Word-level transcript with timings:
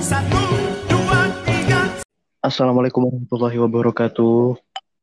Satu, 0.00 0.40
dua, 0.88 1.28
tiga. 1.44 2.00
Assalamualaikum 2.40 3.04
warahmatullahi 3.04 3.60
wabarakatuh. 3.60 4.56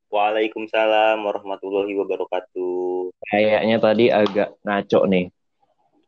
Waalaikumsalam 0.10 1.22
warahmatullahi 1.22 1.94
wabarakatuh. 2.02 3.14
Kayaknya 3.30 3.78
tadi 3.78 4.10
agak 4.10 4.58
ngaco 4.66 5.00
nih. 5.06 5.30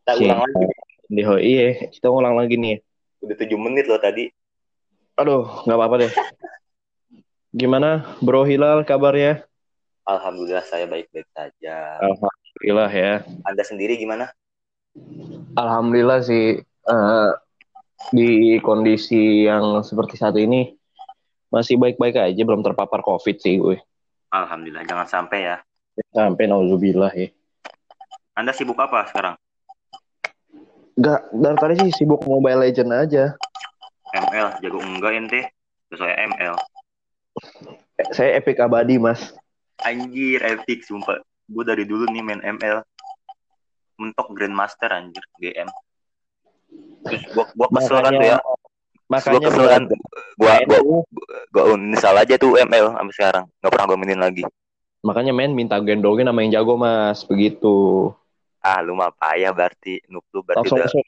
Kita 0.01 0.11
Si- 0.17 0.25
ulang 0.25 0.41
lagi. 0.41 0.65
Di 1.05 1.21
oh, 1.21 1.37
iya, 1.37 1.85
kita 1.93 2.09
ulang 2.09 2.33
lagi 2.33 2.57
nih. 2.57 2.81
Udah 3.21 3.37
7 3.37 3.61
menit 3.61 3.85
loh 3.85 4.01
tadi. 4.01 4.33
Aduh, 5.21 5.45
nggak 5.69 5.77
apa-apa 5.77 5.95
deh. 6.09 6.11
Gimana, 7.53 8.17
Bro 8.25 8.49
Hilal 8.49 8.89
kabarnya? 8.89 9.45
Alhamdulillah 10.09 10.65
saya 10.65 10.89
baik-baik 10.89 11.29
saja. 11.37 12.01
Alhamdulillah 12.01 12.89
ya. 12.89 13.13
Anda 13.45 13.61
sendiri 13.61 14.01
gimana? 14.01 14.33
Alhamdulillah 15.53 16.25
sih 16.25 16.57
eh, 16.65 17.31
di 18.09 18.57
kondisi 18.63 19.45
yang 19.45 19.83
seperti 19.83 20.15
saat 20.15 20.35
ini 20.39 20.71
masih 21.49 21.75
baik-baik 21.75 22.15
aja, 22.15 22.41
belum 22.41 22.63
terpapar 22.63 23.03
COVID 23.03 23.35
sih 23.41 23.57
gue. 23.59 23.77
Alhamdulillah, 24.29 24.85
jangan 24.85 25.07
sampai 25.09 25.39
ya. 25.49 25.57
Sampai 26.13 26.47
nauzubillah 26.47 27.11
ya. 27.13 27.29
Anda 28.37 28.55
sibuk 28.55 28.79
apa 28.79 29.09
sekarang? 29.09 29.35
Nggak, 30.95 31.21
dari 31.31 31.57
tadi 31.57 31.73
sih 31.83 31.91
sibuk 32.03 32.23
Mobile 32.23 32.69
Legend 32.69 32.91
aja. 32.91 33.25
ML, 34.15 34.47
jago 34.63 34.79
enggak 34.79 35.13
ente? 35.15 35.41
Saya 35.93 36.15
ML. 36.29 36.55
Saya 38.13 38.37
epic 38.37 38.61
abadi, 38.61 39.01
Mas. 39.01 39.33
Anjir, 39.81 40.43
epic 40.43 40.85
sumpah. 40.85 41.19
Gue 41.49 41.63
dari 41.65 41.83
dulu 41.83 42.05
nih 42.13 42.23
main 42.23 42.41
ML. 42.45 42.85
Mentok 43.99 44.31
Grandmaster 44.31 44.93
anjir, 44.93 45.23
GM. 45.41 45.67
Terus 47.05 47.21
gua, 47.31 47.45
gua 47.55 47.67
kesel 47.73 47.97
kan 48.01 48.11
tuh 48.13 48.27
ya. 48.27 48.37
Gua 48.39 48.55
Makanya 49.09 49.39
kesel 49.49 49.65
kan. 49.67 49.83
Gua, 50.37 50.53
gua, 50.65 50.79
gua 51.49 51.63
uninstall 51.73 52.17
aja 52.19 52.35
tuh 52.35 52.57
ML 52.57 52.85
sampai 52.93 53.13
sekarang. 53.15 53.45
Gak 53.59 53.71
pernah 53.71 53.85
gua 53.89 53.97
mainin 53.99 54.21
lagi. 54.21 54.43
makanya 54.99 55.31
main 55.31 55.55
minta 55.55 55.79
gendongin 55.79 56.27
sama 56.27 56.43
yang 56.43 56.59
jago, 56.59 56.75
Mas. 56.75 57.23
Begitu. 57.23 58.11
Ah, 58.59 58.83
lu 58.83 58.91
mah 58.93 59.15
payah 59.15 59.55
berarti. 59.55 60.03
Noob 60.11 60.27
lu 60.35 60.43
berarti 60.43 60.67
langsung 60.67 60.79
udah. 60.79 60.91
masuk 60.91 61.05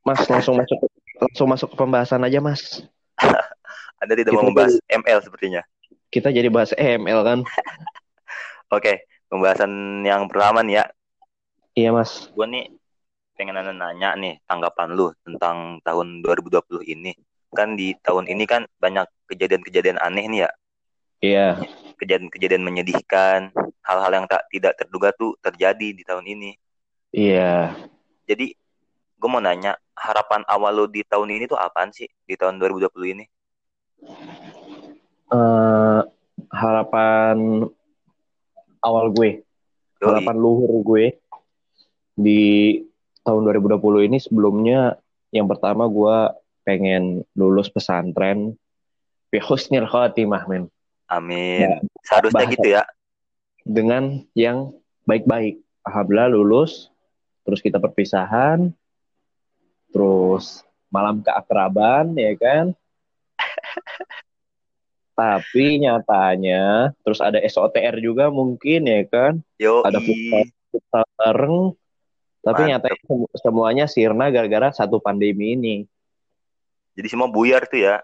mas 0.00 0.20
langsung 0.28 0.54
masuk 0.56 0.78
langsung 1.20 1.46
masuk 1.48 1.68
ke 1.72 1.76
pembahasan 1.76 2.24
aja 2.24 2.40
mas 2.40 2.80
Anda 4.00 4.16
tidak 4.16 4.32
Kita 4.32 4.40
mau 4.40 4.48
membahas 4.48 4.80
ML 4.88 5.18
sepertinya. 5.20 5.60
kita 6.08 6.32
jadi 6.32 6.48
bahas 6.48 6.72
EML 6.72 7.20
kan 7.20 7.38
Oke, 8.76 9.04
pembahasan 9.28 9.68
yang 10.02 10.24
pertama 10.24 10.64
nih 10.64 10.80
ya. 10.80 10.84
iya 11.76 11.90
mas 11.92 12.32
Gue 12.32 12.48
nih 12.48 12.64
pengen 13.40 13.56
nanya, 13.56 13.72
nanya 13.72 14.10
nih 14.20 14.36
tanggapan 14.44 14.92
lu 14.92 15.16
tentang 15.24 15.80
tahun 15.80 16.20
2020 16.20 16.84
ini. 16.84 17.16
Kan 17.56 17.72
di 17.72 17.96
tahun 18.04 18.28
ini 18.28 18.44
kan 18.44 18.68
banyak 18.76 19.08
kejadian-kejadian 19.32 19.96
aneh 19.96 20.28
nih 20.28 20.40
ya. 20.44 20.50
iya 21.24 21.48
Kejadian-kejadian 21.96 22.60
menyedihkan. 22.60 23.48
Hal-hal 23.80 24.12
yang 24.12 24.26
tak 24.28 24.44
tidak 24.52 24.76
terduga 24.76 25.16
tuh 25.16 25.40
terjadi 25.40 25.88
di 25.96 26.04
tahun 26.04 26.28
ini. 26.28 26.52
iya 27.16 27.72
Jadi 28.28 28.52
gue 29.16 29.28
mau 29.32 29.40
nanya, 29.40 29.80
harapan 29.96 30.44
awal 30.44 30.76
lu 30.76 30.84
di 30.92 31.00
tahun 31.00 31.32
ini 31.32 31.48
tuh 31.48 31.56
apaan 31.56 31.96
sih? 31.96 32.12
Di 32.28 32.36
tahun 32.36 32.60
2020 32.60 33.16
ini? 33.16 33.24
Eh, 35.32 36.00
harapan 36.52 37.64
awal 38.84 39.06
gue 39.16 39.40
Yoi. 40.00 40.08
harapan 40.08 40.36
luhur 40.36 40.72
gue 40.84 41.16
di 42.16 42.40
tahun 43.22 43.42
2020 43.46 44.08
ini 44.08 44.18
sebelumnya 44.18 44.96
yang 45.30 45.46
pertama 45.46 45.86
gue 45.86 46.16
pengen 46.64 47.22
lulus 47.36 47.70
pesantren 47.70 48.56
bi 49.30 49.38
husnil 49.38 49.86
khotimah 49.86 50.44
men 50.50 50.66
Amin. 51.10 51.82
Seharusnya 52.06 52.46
bahasa- 52.46 52.54
gitu 52.54 52.68
ya. 52.70 52.82
dengan 53.66 54.22
yang 54.38 54.70
baik-baik. 55.04 55.58
Alhamdulillah 55.82 56.30
lulus, 56.30 56.86
terus 57.42 57.58
kita 57.58 57.82
perpisahan, 57.82 58.70
terus 59.90 60.62
malam 60.86 61.18
keakraban, 61.18 62.14
ya 62.14 62.30
kan? 62.38 62.70
Tapi 65.18 65.82
nyatanya, 65.82 66.94
terus 67.02 67.18
ada 67.18 67.42
SOTR 67.42 67.98
juga 67.98 68.30
mungkin, 68.30 68.86
ya 68.86 69.02
kan? 69.10 69.42
Yo, 69.58 69.82
Ada 69.82 69.98
futsal 70.70 71.04
bareng, 71.18 71.74
tapi 72.40 72.72
nyatanya 72.72 73.00
semu- 73.04 73.32
semuanya 73.36 73.84
sirna 73.86 74.32
gara-gara 74.32 74.72
satu 74.72 74.96
pandemi 75.00 75.56
ini. 75.56 75.76
jadi 76.96 77.06
semua 77.06 77.30
buyar 77.30 77.64
tuh 77.64 77.80
ya. 77.80 77.96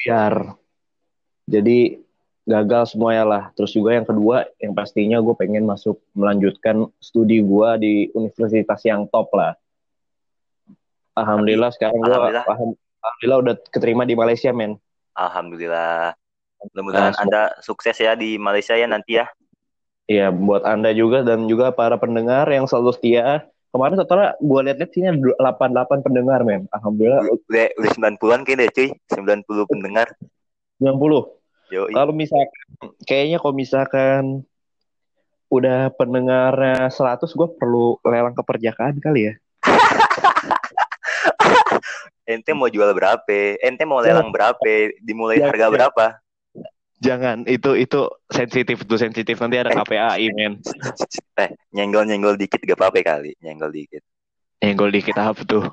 Biar. 0.00 0.58
Jadi 1.44 2.02
gagal 2.48 2.96
semuanya 2.96 3.24
lah. 3.24 3.42
Terus 3.54 3.70
juga 3.70 3.94
yang 3.94 4.08
kedua, 4.08 4.48
yang 4.58 4.72
pastinya 4.74 5.20
gue 5.20 5.34
pengen 5.38 5.68
masuk 5.68 6.00
melanjutkan 6.16 6.88
studi 6.98 7.44
gue 7.44 7.68
di 7.78 7.92
universitas 8.16 8.80
yang 8.82 9.06
top 9.06 9.30
lah. 9.36 9.52
Alhamdulillah 11.14 11.70
sekarang 11.70 12.02
gue 12.02 12.10
Alhamdulillah. 12.10 12.44
alhamdulillah 12.48 13.38
udah 13.38 13.54
keterima 13.70 14.02
di 14.02 14.18
Malaysia 14.18 14.50
men. 14.50 14.74
Alhamdulillah. 15.14 16.18
Mudah-mudahan 16.64 17.12
Nah, 17.14 17.22
Anda 17.22 17.42
sukses 17.60 17.94
ya 18.00 18.18
di 18.18 18.40
Malaysia 18.40 18.74
ya 18.74 18.88
nanti 18.88 19.20
ya. 19.20 19.28
Iya 20.04 20.28
buat 20.28 20.68
anda 20.68 20.92
juga 20.92 21.24
dan 21.24 21.48
juga 21.48 21.72
para 21.72 21.96
pendengar 21.96 22.44
yang 22.52 22.68
selalu 22.68 22.92
setia. 22.92 23.48
Kemarin 23.74 23.98
setelah 23.98 24.38
gue 24.38 24.60
lihat-lihat 24.70 24.90
sini 24.94 25.06
ada 25.10 25.50
88 25.50 26.06
pendengar 26.06 26.46
men. 26.46 26.70
Alhamdulillah 26.70 27.26
Udah, 27.26 27.66
udah 27.74 27.90
90-an 27.98 28.46
kayaknya 28.46 28.70
cuy. 28.70 28.94
90 29.10 29.42
pendengar. 29.66 30.06
90. 30.78 30.94
Yo, 31.74 31.90
Kalau 31.90 32.14
misalkan 32.14 32.54
kayaknya 33.02 33.42
kalau 33.42 33.54
misalkan 33.58 34.22
udah 35.50 35.90
pendengarnya 35.98 36.86
100 36.86 37.26
gue 37.34 37.48
perlu 37.58 37.98
lelang 38.06 38.38
keperjakaan 38.38 38.94
kali 39.02 39.26
ya. 39.26 39.34
ente 42.30 42.54
mau 42.54 42.70
jual 42.70 42.94
berapa? 42.94 43.58
Ente 43.58 43.82
mau 43.82 43.98
lelang 43.98 44.30
berapa? 44.30 44.70
Dimulai 45.02 45.42
Ya, 45.42 45.50
harga 45.50 45.66
ya. 45.66 45.72
berapa? 45.74 46.22
Jangan, 47.04 47.44
itu 47.44 47.76
itu 47.76 48.00
sensitif 48.32 48.80
tuh 48.88 48.96
sensitif 48.96 49.36
nanti 49.36 49.60
ada 49.60 49.76
KPAI 49.76 50.32
men. 50.32 50.56
Eh, 51.34 51.50
nyenggol-nyenggol 51.74 52.38
dikit 52.38 52.62
gak 52.62 52.78
apa-apa 52.78 53.02
kali. 53.02 53.34
Nyenggol 53.42 53.74
dikit. 53.74 54.00
Nyenggol 54.62 54.94
dikit 54.94 55.18
apa 55.18 55.42
tuh? 55.42 55.66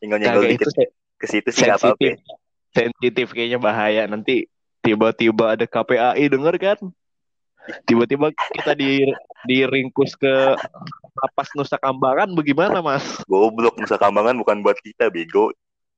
Nyenggol-nyenggol 0.00 0.46
Kagak 0.46 0.52
dikit 0.56 0.68
itu 0.70 0.72
se- 0.72 0.92
ke 1.18 1.26
situ 1.26 1.48
sih 1.50 1.66
gak 1.66 1.76
apa-apa. 1.82 1.98
sensitif. 2.00 2.14
Sensitif 2.70 3.26
kayaknya 3.34 3.58
bahaya 3.58 4.06
nanti 4.06 4.46
tiba-tiba 4.80 5.58
ada 5.58 5.66
KPAI 5.66 6.24
denger 6.30 6.54
kan? 6.56 6.78
Tiba-tiba 7.82 8.30
kita 8.54 8.78
di 8.78 9.02
diringkus 9.42 10.14
ke 10.14 10.54
lapas 11.18 11.50
Nusa 11.58 11.76
Kambangan 11.82 12.30
bagaimana 12.38 12.78
mas? 12.78 13.02
Goblok 13.26 13.74
Nusa 13.82 13.98
Kambangan 13.98 14.38
bukan 14.38 14.62
buat 14.62 14.78
kita 14.78 15.10
bego. 15.10 15.50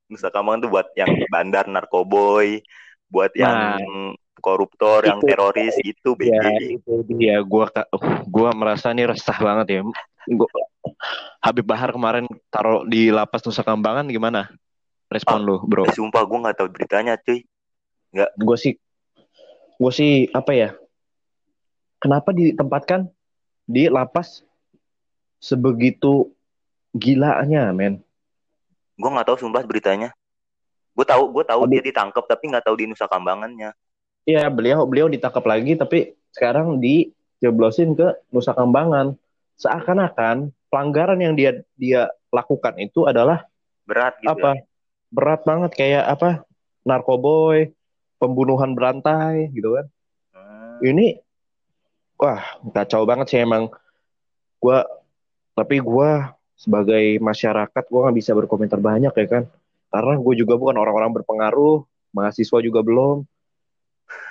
Nusa 0.09 0.33
Kambangan 0.33 0.65
tuh 0.65 0.71
buat 0.73 0.89
yang 0.97 1.13
bandar 1.29 1.69
narkoboy, 1.69 2.65
buat 3.13 3.37
yang 3.37 3.85
koruptor, 4.39 5.05
yang 5.05 5.21
Nah. 5.21 5.27
Itu. 5.27 5.31
teroris 5.31 5.75
gitu 5.83 6.11
Ya 6.23 6.51
itu 6.59 6.93
dia 7.11 7.37
gua 7.43 7.69
uh, 7.71 8.23
gua 8.27 8.51
merasa 8.55 8.91
nih 8.95 9.11
resah 9.11 9.37
banget 9.37 9.79
ya. 9.79 9.81
Gua, 10.29 10.49
Habib 11.39 11.67
Bahar 11.67 11.95
kemarin 11.95 12.27
taruh 12.51 12.85
di 12.85 13.09
lapas 13.13 13.45
Nusa 13.45 13.63
Kambangan 13.63 14.09
gimana? 14.09 14.51
Respon 15.09 15.41
lu 15.41 15.57
bro? 15.65 15.89
Eh, 15.89 15.97
sumpah 15.97 16.21
gue 16.29 16.39
gak 16.45 16.57
tahu 16.61 16.69
beritanya 16.69 17.17
cuy. 17.17 17.41
gue 18.13 18.57
sih 18.57 18.73
gue 19.77 19.93
sih 19.93 20.33
apa 20.33 20.57
ya 20.57 20.73
kenapa 22.01 22.33
ditempatkan 22.33 23.05
di 23.69 23.93
lapas 23.93 24.41
sebegitu 25.45 26.33
gilanya 26.97 27.69
men 27.77 28.01
Gue 28.99 29.11
gak 29.15 29.31
tahu 29.31 29.39
sumpah 29.39 29.63
beritanya. 29.63 30.11
Gue 30.99 31.07
tahu, 31.07 31.31
gue 31.31 31.45
tahu 31.47 31.63
Aduh. 31.63 31.71
dia 31.71 31.83
ditangkap 31.87 32.27
tapi 32.27 32.51
nggak 32.51 32.67
tahu 32.67 32.75
di 32.83 32.91
Nusa 32.91 33.07
Kambangannya. 33.07 33.71
Iya 34.29 34.53
beliau 34.53 34.85
beliau 34.85 35.09
ditangkap 35.09 35.41
lagi 35.41 35.73
tapi 35.73 36.13
sekarang 36.37 36.77
dijeblosin 36.77 37.97
ke 37.97 38.13
Nusa 38.29 38.53
Kambangan 38.53 39.17
seakan-akan 39.57 40.53
pelanggaran 40.69 41.17
yang 41.17 41.33
dia 41.33 41.65
dia 41.81 42.13
lakukan 42.29 42.77
itu 42.77 43.09
adalah 43.09 43.49
Berat 43.89 44.21
gitu. 44.21 44.29
apa 44.29 44.53
Ya. 44.53 44.63
berat 45.09 45.41
banget 45.49 45.73
kayak 45.73 46.05
apa 46.05 46.45
narkoboy 46.85 47.73
pembunuhan 48.21 48.77
berantai 48.77 49.49
gitu 49.51 49.81
kan 49.81 49.89
Hmm. 50.29 50.77
ini 50.85 51.17
wah 52.15 52.45
kacau 52.71 53.09
banget 53.09 53.33
sih 53.33 53.41
emang 53.41 53.73
gua 54.61 54.85
tapi 55.57 55.81
gua 55.81 56.37
sebagai 56.53 57.17
masyarakat 57.19 57.85
gua 57.89 58.01
nggak 58.07 58.19
bisa 58.21 58.37
berkomentar 58.37 58.77
banyak 58.77 59.11
ya 59.11 59.27
kan 59.27 59.49
karena 59.89 60.21
gue 60.21 60.35
juga 60.37 60.61
bukan 60.61 60.77
orang-orang 60.77 61.17
berpengaruh 61.17 61.81
mahasiswa 62.13 62.61
juga 62.61 62.85
belum 62.85 63.25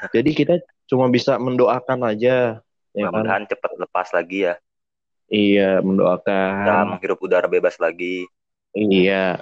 jadi 0.10 0.30
kita 0.30 0.54
cuma 0.86 1.08
bisa 1.08 1.36
mendoakan 1.36 2.00
aja 2.08 2.60
ya 2.92 3.04
kan 3.04 3.12
Mudah-mudahan 3.14 3.44
cepat 3.46 3.72
lepas 3.78 4.08
lagi 4.10 4.40
ya. 4.44 4.56
iya 5.28 5.78
Kita 5.78 5.86
mendoakan 5.86 6.86
menghirup 6.94 7.20
udara 7.20 7.46
bebas 7.46 7.76
lagi. 7.78 8.24
iya 8.72 9.38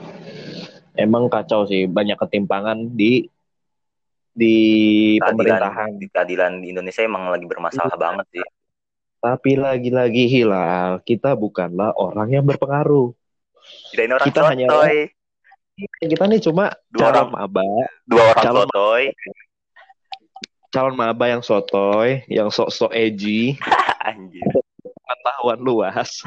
emang 0.94 1.28
kacau 1.28 1.64
sih 1.64 1.86
banyak 1.86 2.16
ketimpangan 2.18 2.90
di 2.90 3.28
di 4.32 4.56
Keadilan, 5.16 5.32
pemerintahan 5.32 5.90
di 5.96 6.06
keadilan 6.08 6.52
di 6.60 6.68
Indonesia 6.70 7.02
emang 7.02 7.30
lagi 7.30 7.46
bermasalah 7.46 7.96
banget 7.96 8.26
sih. 8.32 8.44
tapi 9.18 9.56
lagi-lagi 9.56 10.28
hilal 10.28 11.00
kita 11.02 11.34
bukanlah 11.34 11.96
orang 11.96 12.30
yang 12.32 12.44
berpengaruh 12.44 13.16
Kirain 13.90 14.12
orang 14.12 14.28
Kita 14.28 14.42
hanya- 14.46 14.70
sotoy, 14.70 14.98
kita 16.00 16.24
nih 16.28 16.38
cuma 16.40 16.70
Dua 16.88 17.02
calon 17.02 17.18
orang. 17.18 17.30
maba 17.34 17.66
dua 18.06 18.24
orang 18.30 18.44
calon- 18.44 18.70
sotoy. 18.70 19.04
Calon 20.76 21.00
maba 21.00 21.32
yang 21.32 21.40
sotoy 21.40 22.28
yang 22.28 22.52
sok-sok 22.52 22.92
edgy. 22.92 23.56
Anjir. 24.12 24.44
pengetahuan 25.06 25.60
luas. 25.64 26.22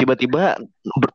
Tiba-tiba 0.00 0.56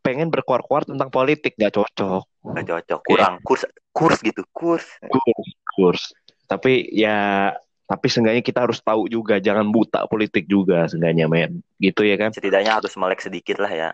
pengen 0.05 0.29
berkuar-kuar 0.29 0.85
tentang 0.85 1.09
politik. 1.09 1.57
Nggak 1.57 1.81
cocok. 1.81 2.23
Gak 2.53 2.65
cocok. 2.69 2.99
Kurang. 3.01 3.33
Kurs 3.41 3.65
kurs 3.89 4.21
gitu, 4.21 4.45
kurs. 4.53 4.85
kurs 5.09 5.49
kurs. 5.73 6.01
Tapi 6.45 6.93
ya 6.93 7.51
tapi 7.89 8.05
seenggaknya 8.11 8.45
kita 8.45 8.69
harus 8.69 8.77
tahu 8.79 9.09
juga. 9.09 9.41
Jangan 9.41 9.73
buta 9.73 10.05
politik 10.05 10.45
juga 10.45 10.85
seenggaknya 10.85 11.25
men. 11.25 11.65
Gitu 11.81 12.05
ya 12.05 12.15
kan? 12.21 12.29
Setidaknya 12.29 12.77
harus 12.77 12.93
melek 12.93 13.25
sedikit 13.25 13.57
lah 13.57 13.73
ya. 13.73 13.89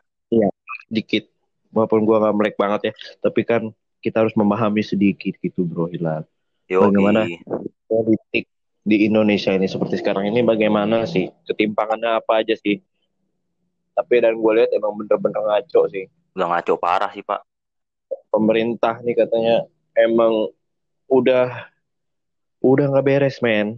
dikit 0.92 1.26
walaupun 1.74 2.06
gua 2.06 2.22
nggak 2.22 2.36
melek 2.38 2.56
banget 2.60 2.82
ya. 2.92 2.94
Tapi 3.24 3.42
kan 3.48 3.62
kita 4.04 4.26
harus 4.26 4.36
memahami 4.36 4.84
sedikit 4.84 5.40
gitu 5.40 5.64
bro 5.64 5.88
Hilal 5.88 6.28
Yo, 6.74 6.90
Bagaimana? 6.90 7.30
politik 7.86 8.50
di 8.82 9.06
Indonesia 9.06 9.54
ini 9.54 9.70
seperti 9.70 10.02
sekarang 10.02 10.26
ini 10.26 10.42
bagaimana 10.42 11.06
sih 11.06 11.30
ketimpangannya 11.46 12.18
apa 12.18 12.42
aja 12.42 12.58
sih 12.58 12.82
tapi 13.94 14.18
dan 14.18 14.34
gue 14.34 14.52
lihat 14.58 14.74
emang 14.74 14.98
bener-bener 14.98 15.38
ngaco 15.38 15.86
sih 15.88 16.10
Udah 16.34 16.50
ngaco 16.50 16.74
parah 16.82 17.14
sih, 17.14 17.22
Pak. 17.22 17.46
pemerintah 18.28 18.98
nih 19.06 19.14
katanya 19.14 19.70
emang 19.94 20.50
udah 21.06 21.70
udah 22.58 22.86
nggak 22.90 23.06
beres 23.06 23.38
men 23.40 23.78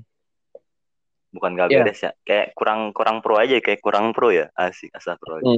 Bukan 1.35 1.51
gak 1.59 1.67
Ya. 1.67 1.83
beres 1.83 1.99
ya. 1.99 2.15
Kayak 2.23 2.55
kurang 2.55 2.95
kurang 2.95 3.19
pro 3.19 3.35
aja, 3.35 3.59
kayak 3.59 3.83
kurang 3.83 4.15
pro 4.15 4.31
ya. 4.31 4.47
Asik, 4.55 4.87
asal 4.95 5.19
pro. 5.19 5.43
aja. 5.43 5.51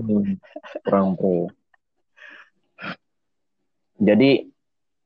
kurang 0.81 1.13
pro 1.13 1.53
jadi 3.97 4.45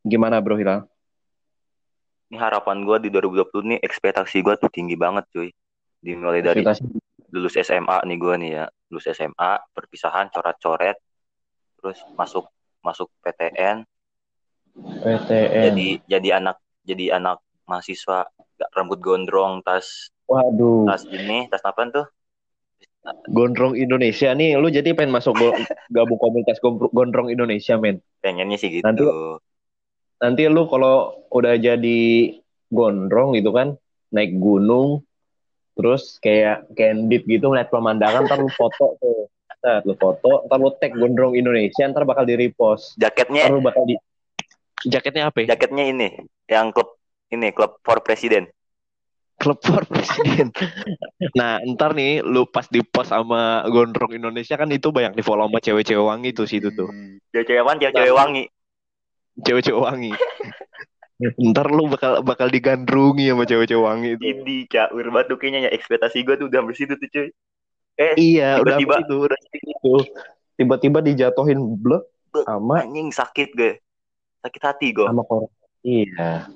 gimana 0.04 0.40
bro 0.44 0.56
Hilal 0.56 0.88
Ini 2.32 2.40
harapan 2.40 2.88
gua 2.88 2.96
di 2.96 3.12
2020 3.12 3.76
nih 3.76 3.80
ekspektasi 3.84 4.40
gua 4.40 4.56
tuh 4.56 4.72
tinggi 4.72 4.96
banget, 4.96 5.28
cuy. 5.36 5.52
Dimulai 6.00 6.40
dari 6.40 6.64
lulus 7.28 7.60
SMA 7.60 8.08
nih 8.08 8.16
gua 8.16 8.40
nih 8.40 8.52
ya. 8.56 8.66
Lulus 8.88 9.12
SMA, 9.12 9.52
perpisahan 9.76 10.32
coret-coret, 10.32 10.96
terus 11.76 12.00
masuk 12.16 12.48
masuk 12.80 13.12
PTN, 13.20 13.84
PTN 15.04 15.64
jadi 15.68 15.88
jadi 16.08 16.30
anak 16.40 16.58
jadi 16.88 17.20
anak 17.20 17.44
mahasiswa 17.68 18.32
gak 18.32 18.70
rambut 18.72 19.04
gondrong, 19.04 19.60
tas 19.60 20.08
waduh 20.32 20.88
tas 20.88 21.04
ini, 21.12 21.52
tas 21.52 21.62
apa 21.68 21.84
tuh? 21.92 22.08
gondrong 23.34 23.74
Indonesia 23.74 24.30
nih 24.38 24.62
lu 24.62 24.70
jadi 24.70 24.94
pengen 24.94 25.10
masuk 25.12 25.34
gabung 25.96 26.22
komunitas 26.22 26.62
gondrong 26.94 27.34
Indonesia 27.34 27.74
men 27.76 27.98
Pengennya 28.22 28.62
sih 28.62 28.70
gitu. 28.70 28.86
Nanti- 28.86 29.04
nanti 30.22 30.46
lu 30.46 30.70
kalau 30.70 31.26
udah 31.28 31.58
jadi 31.58 32.02
gondrong 32.70 33.34
gitu 33.34 33.50
kan 33.50 33.74
naik 34.10 34.38
gunung 34.38 35.02
terus 35.74 36.22
kayak 36.22 36.70
candid 36.72 37.26
gitu 37.26 37.50
ngeliat 37.50 37.68
pemandangan 37.68 38.30
ntar 38.30 38.38
lu 38.38 38.52
foto 38.52 38.96
tuh 39.02 39.26
ntar 39.60 39.82
lu 39.82 39.98
foto 39.98 40.46
ntar 40.46 40.60
lu 40.60 40.70
tag 40.78 40.94
gondrong 40.94 41.34
Indonesia 41.34 41.84
ntar 41.84 42.06
bakal 42.06 42.24
di 42.24 42.38
repost 42.38 42.96
ntar 42.96 43.10
Jaketnya 43.10 43.50
lu 43.50 43.60
bakal 43.60 43.84
di 43.84 43.96
jaketnya 44.82 45.30
apa 45.30 45.38
ya? 45.42 45.48
jaketnya 45.54 45.84
ini 45.90 46.10
yang 46.46 46.70
klub 46.70 46.98
ini 47.30 47.50
klub 47.50 47.78
for 47.82 48.02
presiden. 48.02 48.46
klub 49.38 49.58
for 49.62 49.82
presiden 49.86 50.54
nah 51.40 51.58
ntar 51.66 51.98
nih 51.98 52.22
lu 52.22 52.46
pas 52.46 52.70
di 52.70 52.86
post 52.86 53.10
sama 53.10 53.66
gondrong 53.66 54.14
Indonesia 54.14 54.54
kan 54.54 54.70
itu 54.70 54.94
banyak 54.94 55.18
di 55.18 55.26
follow 55.26 55.50
sama 55.50 55.58
cewek-cewek 55.58 56.06
wangi 56.06 56.30
tuh 56.30 56.46
situ 56.46 56.70
tuh 56.70 56.86
Cewek-cewek 57.34 57.62
apaan? 57.64 57.78
Cewek-cewek 57.80 58.12
Nah. 58.12 58.20
wangi. 58.22 58.44
Cewek-cewek 59.42 59.82
wangi 59.82 60.12
ntar 61.54 61.70
lu 61.70 61.86
bakal 61.86 62.26
bakal 62.26 62.50
digandrungi 62.50 63.30
sama 63.30 63.46
cewek-cewek 63.46 63.84
wangi 63.84 64.10
itu 64.18 64.24
Ini 64.26 64.58
banget 65.12 65.28
tuh 65.30 65.38
kayaknya 65.38 65.60
ya 65.66 65.72
ekspektasi 65.72 66.26
gue 66.26 66.34
tuh 66.36 66.48
udah 66.50 66.60
sampai 66.60 66.74
situ 66.74 66.94
tuh 66.98 67.08
cuy. 67.08 67.28
Eh, 67.94 68.14
Iya, 68.18 68.58
udah 68.58 68.82
Tiba-tiba- 68.82 69.02
itu, 69.06 69.16
udah 69.22 69.40
itu. 69.54 69.94
Tiba-tiba 70.58 71.00
dijatuhin 71.00 71.60
blok 71.78 72.10
sama 72.42 72.82
anjing 72.82 73.14
sakit 73.14 73.50
gue. 73.54 73.78
Sakit 74.42 74.62
hati 74.64 74.88
gue. 74.92 75.06
sama 75.06 75.22
koran. 75.22 75.46
Iya. 75.86 76.50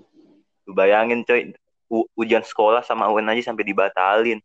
Lu 0.65 0.73
bayangin 0.73 1.21
coy, 1.21 1.53
u- 1.85 2.09
ujian 2.17 2.41
sekolah 2.41 2.81
sama 2.81 3.05
UN 3.07 3.29
aja 3.29 3.45
sampai 3.45 3.61
dibatalin. 3.61 4.41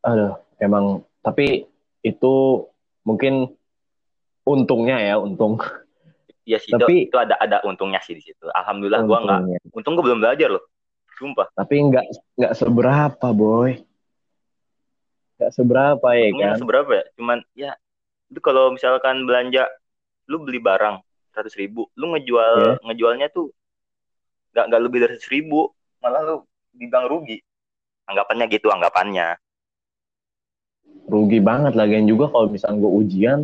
Aduh, 0.00 0.32
emang 0.56 1.04
tapi 1.20 1.68
itu 2.00 2.34
mungkin 3.02 3.52
untungnya 4.42 4.96
ya, 4.96 5.14
untung. 5.16 5.60
Iya 6.42 6.58
sih, 6.58 6.74
Tapi- 6.74 7.06
itu, 7.06 7.16
ada 7.18 7.38
ada 7.38 7.62
untungnya 7.62 8.02
sih 8.02 8.18
di 8.18 8.22
situ. 8.26 8.50
Alhamdulillah 8.50 9.06
gua 9.06 9.18
nggak, 9.22 9.40
untung 9.78 9.94
gua 9.94 10.04
belum 10.10 10.18
belajar 10.18 10.50
loh. 10.50 10.64
Sumpah, 11.14 11.46
Tapi 11.54 11.74
nggak 11.86 12.04
nggak 12.34 12.54
seberapa, 12.58 13.26
boy. 13.30 13.78
Nggak 15.38 15.52
seberapa 15.54 16.06
ya 16.18 16.22
untungnya 16.34 16.50
kan? 16.50 16.58
seberapa 16.58 16.90
ya? 16.98 17.04
Cuman 17.14 17.38
ya, 17.54 17.72
itu 18.26 18.40
kalau 18.42 18.74
misalkan 18.74 19.22
belanja, 19.22 19.70
lu 20.26 20.42
beli 20.42 20.58
barang 20.58 20.98
seratus 21.30 21.54
ribu, 21.54 21.86
lu 21.94 22.10
ngejual 22.16 22.52
Iya. 22.58 22.74
ngejualnya 22.90 23.28
tuh 23.30 23.54
nggak 24.50 24.64
nggak 24.66 24.82
lebih 24.82 24.98
dari 24.98 25.12
seratus 25.14 25.30
ribu, 25.30 25.70
malah 26.02 26.20
lu 26.26 26.36
dibilang 26.74 27.06
rugi. 27.06 27.38
Anggapannya 28.10 28.50
gitu, 28.50 28.66
anggapannya. 28.66 29.38
Rugi 31.06 31.38
banget 31.38 31.78
lagian 31.78 32.10
juga 32.10 32.34
kalau 32.34 32.50
misalnya 32.50 32.82
gue 32.82 32.92
ujian. 32.98 33.40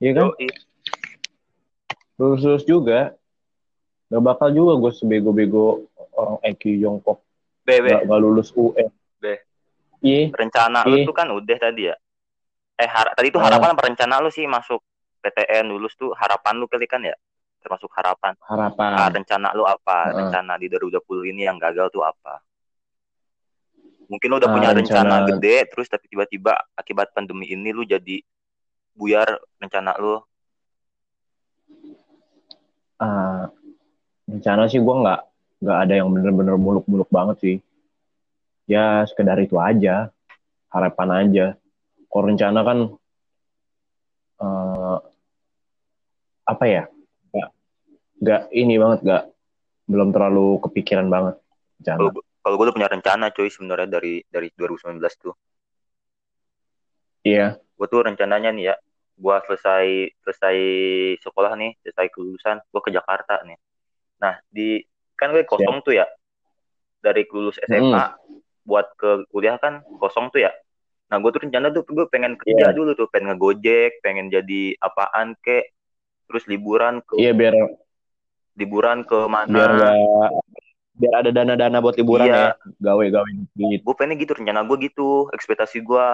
Iya 0.00 0.10
kan? 0.16 0.26
Lulus-lulus 2.16 2.64
juga. 2.64 3.12
Gak 4.08 4.22
bakal 4.22 4.50
juga 4.50 4.74
gue 4.76 4.92
sebego-bego 4.92 5.86
orang 6.12 6.40
EQ 6.42 6.62
Yongkok. 6.80 7.18
Be, 7.62 7.78
be, 7.78 7.92
Gak, 7.94 8.02
gak 8.04 8.18
lulus 8.18 8.50
UN. 8.50 8.90
Be. 9.16 9.44
Iya. 10.00 10.32
rencana 10.32 10.80
Iya. 10.82 10.90
lu 10.90 10.96
tuh 11.04 11.14
kan 11.14 11.28
udah 11.28 11.58
tadi 11.60 11.82
ya. 11.86 11.96
Eh, 12.74 12.88
har- 12.88 13.12
tadi 13.12 13.28
tuh 13.28 13.38
Ah. 13.38 13.46
harapan 13.46 13.76
apa 13.76 13.82
rencana 13.84 14.16
lu 14.18 14.32
sih 14.32 14.48
masuk 14.48 14.80
PTN 15.20 15.68
lulus 15.68 15.92
tuh 15.94 16.16
harapan 16.16 16.56
lu 16.56 16.64
kali 16.64 16.88
kan 16.88 17.04
ya? 17.04 17.12
Termasuk 17.60 17.92
harapan. 17.92 18.32
Ah, 18.40 18.56
Harapan. 18.72 19.20
rencana 19.20 19.52
lu 19.52 19.68
apa? 19.68 20.08
Heeh. 20.08 20.16
Rencana 20.16 20.56
di 20.56 20.66
2020 20.66 21.28
ini 21.28 21.44
yang 21.44 21.60
gagal 21.60 21.92
tuh 21.92 22.00
apa? 22.00 22.40
Mungkin 24.08 24.26
lu 24.26 24.40
udah 24.40 24.48
Ah, 24.48 24.56
punya 24.56 24.68
rencana, 24.72 25.04
rencana- 25.20 25.28
gede, 25.30 25.56
terus 25.68 25.86
tapi 25.86 26.08
tiba-tiba 26.08 26.56
akibat 26.74 27.12
pandemi 27.12 27.46
ini 27.46 27.70
lu 27.70 27.84
jadi 27.84 28.24
buyar 28.94 29.40
rencana 29.60 29.96
lu. 29.98 30.20
Ah, 33.00 33.48
rencana 34.28 34.68
sih 34.68 34.80
gue 34.80 34.96
nggak 35.02 35.20
nggak 35.60 35.78
ada 35.84 35.94
yang 35.96 36.08
bener-bener 36.12 36.56
muluk-muluk 36.56 37.08
banget 37.08 37.36
sih. 37.40 37.56
Ya 38.68 39.02
sekedar 39.08 39.40
itu 39.40 39.56
aja. 39.56 40.12
Harapan 40.70 41.08
aja. 41.26 41.46
Kalau 42.10 42.24
rencana 42.26 42.60
kan 42.62 42.78
eh, 44.40 44.98
apa 46.46 46.64
ya? 46.66 46.84
Nggak, 47.30 47.48
nggak 48.20 48.42
ini 48.54 48.74
banget, 48.78 48.98
nggak 49.06 49.24
belum 49.90 50.08
terlalu 50.14 50.48
kepikiran 50.62 51.10
banget 51.10 51.34
rencana. 51.82 51.98
Kalau 51.98 52.10
kalau 52.40 52.54
gue 52.56 52.64
udah 52.70 52.76
punya 52.76 52.88
rencana 52.88 53.26
cuy 53.32 53.48
sebenarnya 53.52 53.88
dari 54.00 54.24
dari 54.24 54.48
2019 54.54 55.00
tuh. 55.20 55.34
Iya. 57.22 57.60
Gue 57.76 57.86
tuh 57.88 58.04
rencananya 58.04 58.52
nih 58.52 58.64
ya, 58.72 58.76
gue 59.16 59.36
selesai 59.48 59.86
selesai 60.24 60.56
sekolah 61.20 61.52
nih, 61.56 61.76
selesai 61.84 62.06
kelulusan, 62.12 62.56
gue 62.60 62.80
ke 62.80 62.90
Jakarta 62.92 63.40
nih. 63.44 63.56
Nah 64.20 64.36
di 64.48 64.80
kan 65.16 65.32
gue 65.32 65.44
kosong 65.44 65.84
tuh 65.84 65.96
ya 65.96 66.08
dari 67.00 67.24
lulus 67.28 67.56
SMA 67.60 68.16
buat 68.64 68.92
ke 68.96 69.24
kuliah 69.32 69.56
kan 69.56 69.80
kosong 70.00 70.28
tuh 70.28 70.44
ya. 70.44 70.52
Nah 71.08 71.16
gue 71.18 71.30
tuh 71.32 71.42
rencana 71.44 71.72
tuh 71.72 71.84
gue 71.88 72.06
pengen 72.08 72.36
kerja 72.36 72.70
Iya. 72.70 72.76
dulu 72.76 72.92
tuh, 72.94 73.08
pengen 73.08 73.34
ngegojek, 73.34 74.00
pengen 74.04 74.28
jadi 74.28 74.76
apaan 74.78 75.34
kek, 75.40 75.72
terus 76.28 76.44
liburan 76.46 77.00
ke 77.02 77.16
Iya 77.18 77.32
biar 77.34 77.54
liburan 78.56 79.02
ke 79.08 79.18
mana? 79.26 79.48
biar 79.50 79.70
nggak 79.72 79.94
biar 81.00 81.14
ada 81.24 81.30
dana-dana 81.32 81.80
buat 81.80 81.96
liburan 81.96 82.28
Iya. 82.28 82.36
ya. 82.36 82.52
Gawe-gawe 82.78 83.28
gitu. 83.56 83.80
Gue 83.84 83.94
pengen 83.96 84.20
gitu 84.20 84.36
rencana 84.36 84.60
gue 84.68 84.76
gitu, 84.84 85.32
ekspektasi 85.32 85.80
gue. 85.80 86.06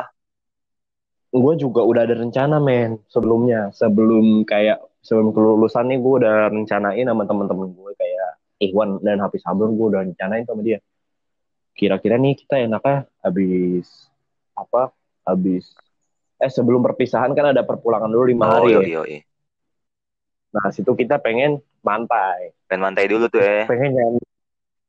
Gue 1.44 1.54
juga 1.64 1.80
udah 1.90 2.02
ada 2.06 2.16
rencana 2.22 2.56
men 2.62 2.98
sebelumnya 3.12 3.70
sebelum 3.74 4.42
kayak 4.48 4.78
sebelum 5.04 5.30
kelulusan 5.36 5.84
nih 5.90 5.98
gue 6.04 6.14
udah 6.24 6.36
rencanain 6.52 7.06
sama 7.06 7.22
temen-temen 7.30 7.68
gue 7.72 7.92
kayak 8.00 8.28
Iwan 8.66 8.90
dan 9.04 9.20
Hafiz 9.22 9.42
Sabrun 9.44 9.76
gue 9.78 9.86
udah 9.92 10.02
rencanain 10.06 10.44
sama 10.48 10.60
dia 10.66 10.78
kira-kira 11.76 12.16
nih 12.16 12.34
kita 12.40 12.54
enaknya 12.64 13.04
habis 13.24 14.08
apa 14.56 14.92
habis 15.28 15.64
eh 16.40 16.52
sebelum 16.52 16.80
perpisahan 16.84 17.32
kan 17.36 17.52
ada 17.52 17.62
perpulangan 17.64 18.08
dulu 18.12 18.24
lima 18.32 18.46
Oh, 18.46 18.58
hari 18.60 18.72
ya. 18.84 18.88
yoi, 18.88 18.90
yoi. 18.92 19.24
Nah 20.54 20.66
situ 20.74 20.92
kita 21.00 21.16
pengen 21.22 21.60
mantai, 21.86 22.50
Pengen 22.68 22.82
mantai 22.84 23.06
dulu 23.10 23.26
tuh 23.30 23.42
ya. 23.42 23.66
pengen 23.68 24.18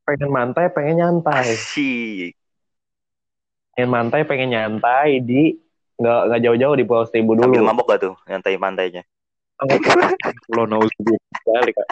pengen 0.07 0.29
mantai, 0.37 0.65
pengen 0.75 0.95
nyantai, 1.01 1.47
Asik. 1.51 2.35
pengen 3.73 3.89
mantai, 3.93 4.21
pengen 4.29 4.49
nyantai 4.53 5.09
di 5.29 5.41
nggak 5.97 6.19
nggak 6.29 6.41
jauh-jauh 6.45 6.75
di 6.77 6.85
Pulau 6.85 7.05
Seribu 7.09 7.33
Sambil 7.37 7.61
dulu. 7.61 7.69
mabok 7.73 7.85
gak 7.89 8.01
tuh 8.05 8.13
nyantai 8.29 8.57
pantainya? 8.61 9.03
Lo 10.53 10.63
sekali 10.69 11.71
kak. 11.73 11.87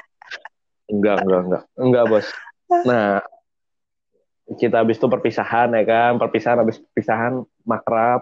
Enggak, 0.86 1.18
enggak, 1.26 1.42
enggak, 1.42 1.64
enggak 1.82 2.04
bos. 2.06 2.28
Nah 2.86 3.26
kita 4.46 4.86
habis 4.86 5.02
itu 5.02 5.10
perpisahan 5.10 5.74
ya 5.74 5.84
kan, 5.84 6.22
perpisahan 6.22 6.62
habis 6.62 6.78
perpisahan 6.78 7.42
makrab, 7.66 8.22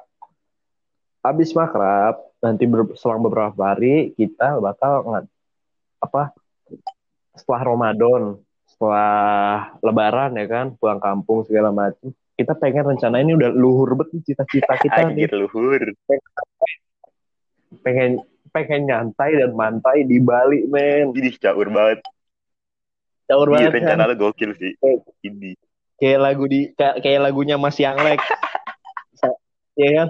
habis 1.20 1.52
makrab 1.52 2.16
nanti 2.40 2.64
ber- 2.64 2.96
selang 2.96 3.20
beberapa 3.20 3.60
hari 3.60 4.16
kita 4.16 4.64
bakal 4.64 5.04
nggak 5.04 5.26
apa 6.00 6.32
setelah 7.36 7.62
Ramadan, 7.76 8.40
setelah 8.72 9.76
Lebaran 9.84 10.32
ya 10.40 10.46
kan, 10.48 10.66
pulang 10.80 11.04
kampung 11.04 11.44
segala 11.44 11.76
macam. 11.76 12.16
Kita 12.34 12.58
pengen 12.58 12.84
rencana 12.90 13.22
ini 13.22 13.38
udah 13.38 13.54
luhur 13.54 13.94
bet 13.94 14.10
nih 14.10 14.24
cita-cita 14.26 14.74
kita 14.78 15.00
nih. 15.10 15.30
Anjir 15.30 15.32
luhur. 15.38 15.82
pengen 17.82 18.22
pengen 18.54 18.86
nyantai 18.86 19.34
dan 19.34 19.54
mantai 19.54 20.06
di 20.06 20.18
Bali 20.18 20.66
men 20.66 21.10
Jadi 21.12 21.30
caur 21.42 21.68
banget. 21.70 22.06
caur 23.26 23.48
Iya, 23.50 23.70
banget 23.70 23.72
kan 23.72 23.78
rencana 23.98 24.04
lu 24.06 24.16
gokil 24.20 24.52
sih. 24.54 24.74
Eh. 24.78 24.98
Ini. 25.24 25.54
kayak 25.94 26.20
lagu 26.20 26.44
di 26.46 26.68
kayak, 26.74 27.00
kayak 27.00 27.22
lagunya 27.24 27.56
Mas 27.56 27.78
Yanglek 27.78 28.20
Sa- 29.20 29.40
ya 29.74 29.90
kan 29.96 30.08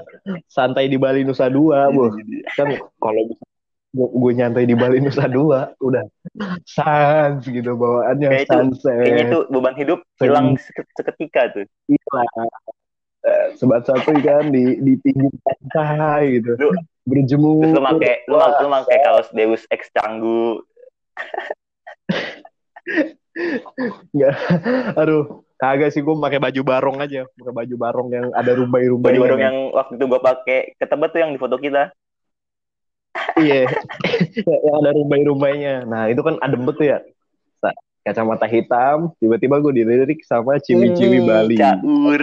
santai 0.47 0.89
di 0.89 0.97
Bali 0.97 1.21
Nusa 1.21 1.47
Dua 1.47 1.87
bu 1.87 2.09
kan 2.57 2.67
kalau 2.97 3.23
gue 3.93 4.31
nyantai 4.33 4.65
di 4.65 4.73
Bali 4.73 4.97
Nusa 4.97 5.29
Dua 5.29 5.69
udah 5.77 6.01
sans 6.65 7.37
gitu 7.39 7.77
bawaannya 7.77 8.25
Kayak 8.27 8.43
itu- 8.43 8.57
sunset 8.57 8.97
Kayaknya 8.99 9.25
tuh 9.29 9.43
beban 9.47 9.75
hidup 9.77 9.99
hilang 10.17 10.57
seke- 10.57 10.89
seketika 10.97 11.41
tuh. 11.53 11.65
Gila. 11.85 12.23
Eh, 13.23 13.45
sebat 13.55 13.85
satu 13.85 14.11
kan 14.19 14.49
di 14.49 14.81
di 14.81 14.93
pinggir 14.99 15.31
pantai 15.39 16.41
gitu 16.41 16.57
Lu- 16.59 16.75
berjemur 17.05 17.63
Terus 17.63 17.75
lu 17.77 17.81
make 17.85 18.13
lu, 18.25 18.35
lu 18.35 18.67
make 18.67 18.95
kaos 18.99 19.27
Deus 19.31 19.63
Ex 19.69 19.87
Canggu. 19.93 20.59
Nggak. 24.13 24.33
Aduh, 24.93 25.23
kagak 25.55 25.89
sih 25.89 26.01
gue 26.01 26.13
pakai 26.13 26.39
baju 26.39 26.61
barong 26.61 26.97
aja, 26.99 27.25
pakai 27.29 27.53
baju 27.53 27.75
barong 27.77 28.07
yang 28.11 28.27
ada 28.33 28.51
rumbai-rumbai. 28.53 29.09
Baju 29.09 29.21
barong 29.23 29.41
yang 29.41 29.57
waktu 29.71 29.93
itu 29.95 30.05
gua 30.05 30.19
pakai 30.19 30.75
ke 30.75 30.85
Tebet 30.85 31.09
tuh 31.09 31.19
yang 31.21 31.31
di 31.31 31.39
foto 31.39 31.55
kita. 31.57 31.89
Iya, 33.37 33.69
yang 34.65 34.75
ada 34.81 34.91
rumbai-rumbainya. 34.97 35.85
Nah 35.85 36.09
itu 36.09 36.21
kan 36.21 36.37
adem 36.41 36.65
betul 36.65 36.89
ya. 36.89 36.99
Kacamata 38.03 38.43
hitam, 38.51 39.15
tiba-tiba 39.23 39.63
gue 39.63 39.79
dilirik 39.79 40.27
sama 40.27 40.59
ciwi-ciwi 40.59 41.23
Hmm, 41.23 41.29
Bali. 41.29 41.55
Caur. 41.55 42.21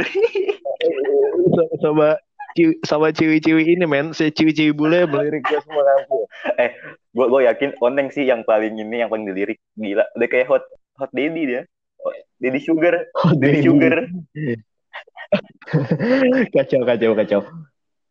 Sama- 1.57 1.77
sama 1.81 2.09
ciwi, 2.53 2.73
sama 2.85 3.07
ciwi-ciwi 3.17 3.63
ini 3.65 3.89
men, 3.89 4.13
si 4.13 4.29
ciwi-ciwi 4.29 4.77
bule 4.77 5.09
melirik 5.09 5.41
gue 5.49 5.57
semua 5.65 5.81
kampung. 5.81 6.29
Gua 7.17 7.27
gua 7.33 7.41
yakin 7.49 7.73
Oneng 7.81 8.13
sih 8.13 8.29
yang 8.29 8.45
paling 8.45 8.77
ini 8.77 9.01
yang 9.01 9.09
paling 9.09 9.25
dilirik 9.25 9.57
gila. 9.75 10.05
Udah 10.21 10.29
kayak 10.29 10.53
hot 10.53 10.65
hot 11.01 11.11
daddy 11.17 11.49
dia. 11.49 11.63
Hot 12.05 12.17
Daddy 12.41 12.61
Sugar, 12.61 12.95
Daddy 13.37 13.61
Sugar. 13.61 13.95
kacau, 16.57 16.81
kacau, 16.89 17.13
kacau. 17.13 17.41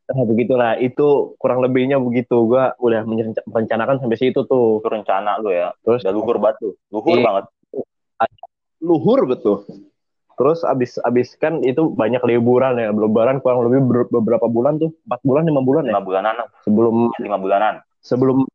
Nah, 0.09 0.25
begitulah, 0.25 0.73
itu 0.81 1.37
kurang 1.37 1.61
lebihnya 1.61 2.01
begitu. 2.01 2.33
Gua 2.49 2.73
udah 2.81 3.05
merenca- 3.05 3.45
merencanakan 3.45 4.01
sampai 4.01 4.17
situ 4.17 4.41
tuh. 4.49 4.81
Itu 4.81 4.89
rencana 4.89 5.37
lu 5.37 5.53
ya. 5.53 5.69
Terus 5.85 6.01
Udah 6.01 6.13
luhur 6.13 6.35
tuh. 6.57 6.73
Luhur 6.89 7.17
Iya. 7.17 7.25
banget. 7.25 7.45
luhur 8.79 9.27
betul. 9.27 9.67
Terus 10.39 10.63
abis 10.63 10.95
abis 11.03 11.35
kan 11.35 11.59
itu 11.67 11.91
banyak 11.91 12.23
liburan 12.23 12.79
ya, 12.79 12.95
lebaran 12.95 13.43
kurang 13.43 13.67
lebih 13.67 13.83
ber- 13.83 14.07
beberapa 14.07 14.47
bulan 14.47 14.79
tuh, 14.79 14.95
empat 15.03 15.19
bulan 15.19 15.43
lima 15.43 15.59
bulan 15.59 15.83
ya, 15.83 15.91
Lima 15.91 16.03
bulanan, 16.07 16.35
sebelum 16.63 16.95
lima 17.19 17.37
bulanan. 17.37 17.73
sebelum 17.99 18.47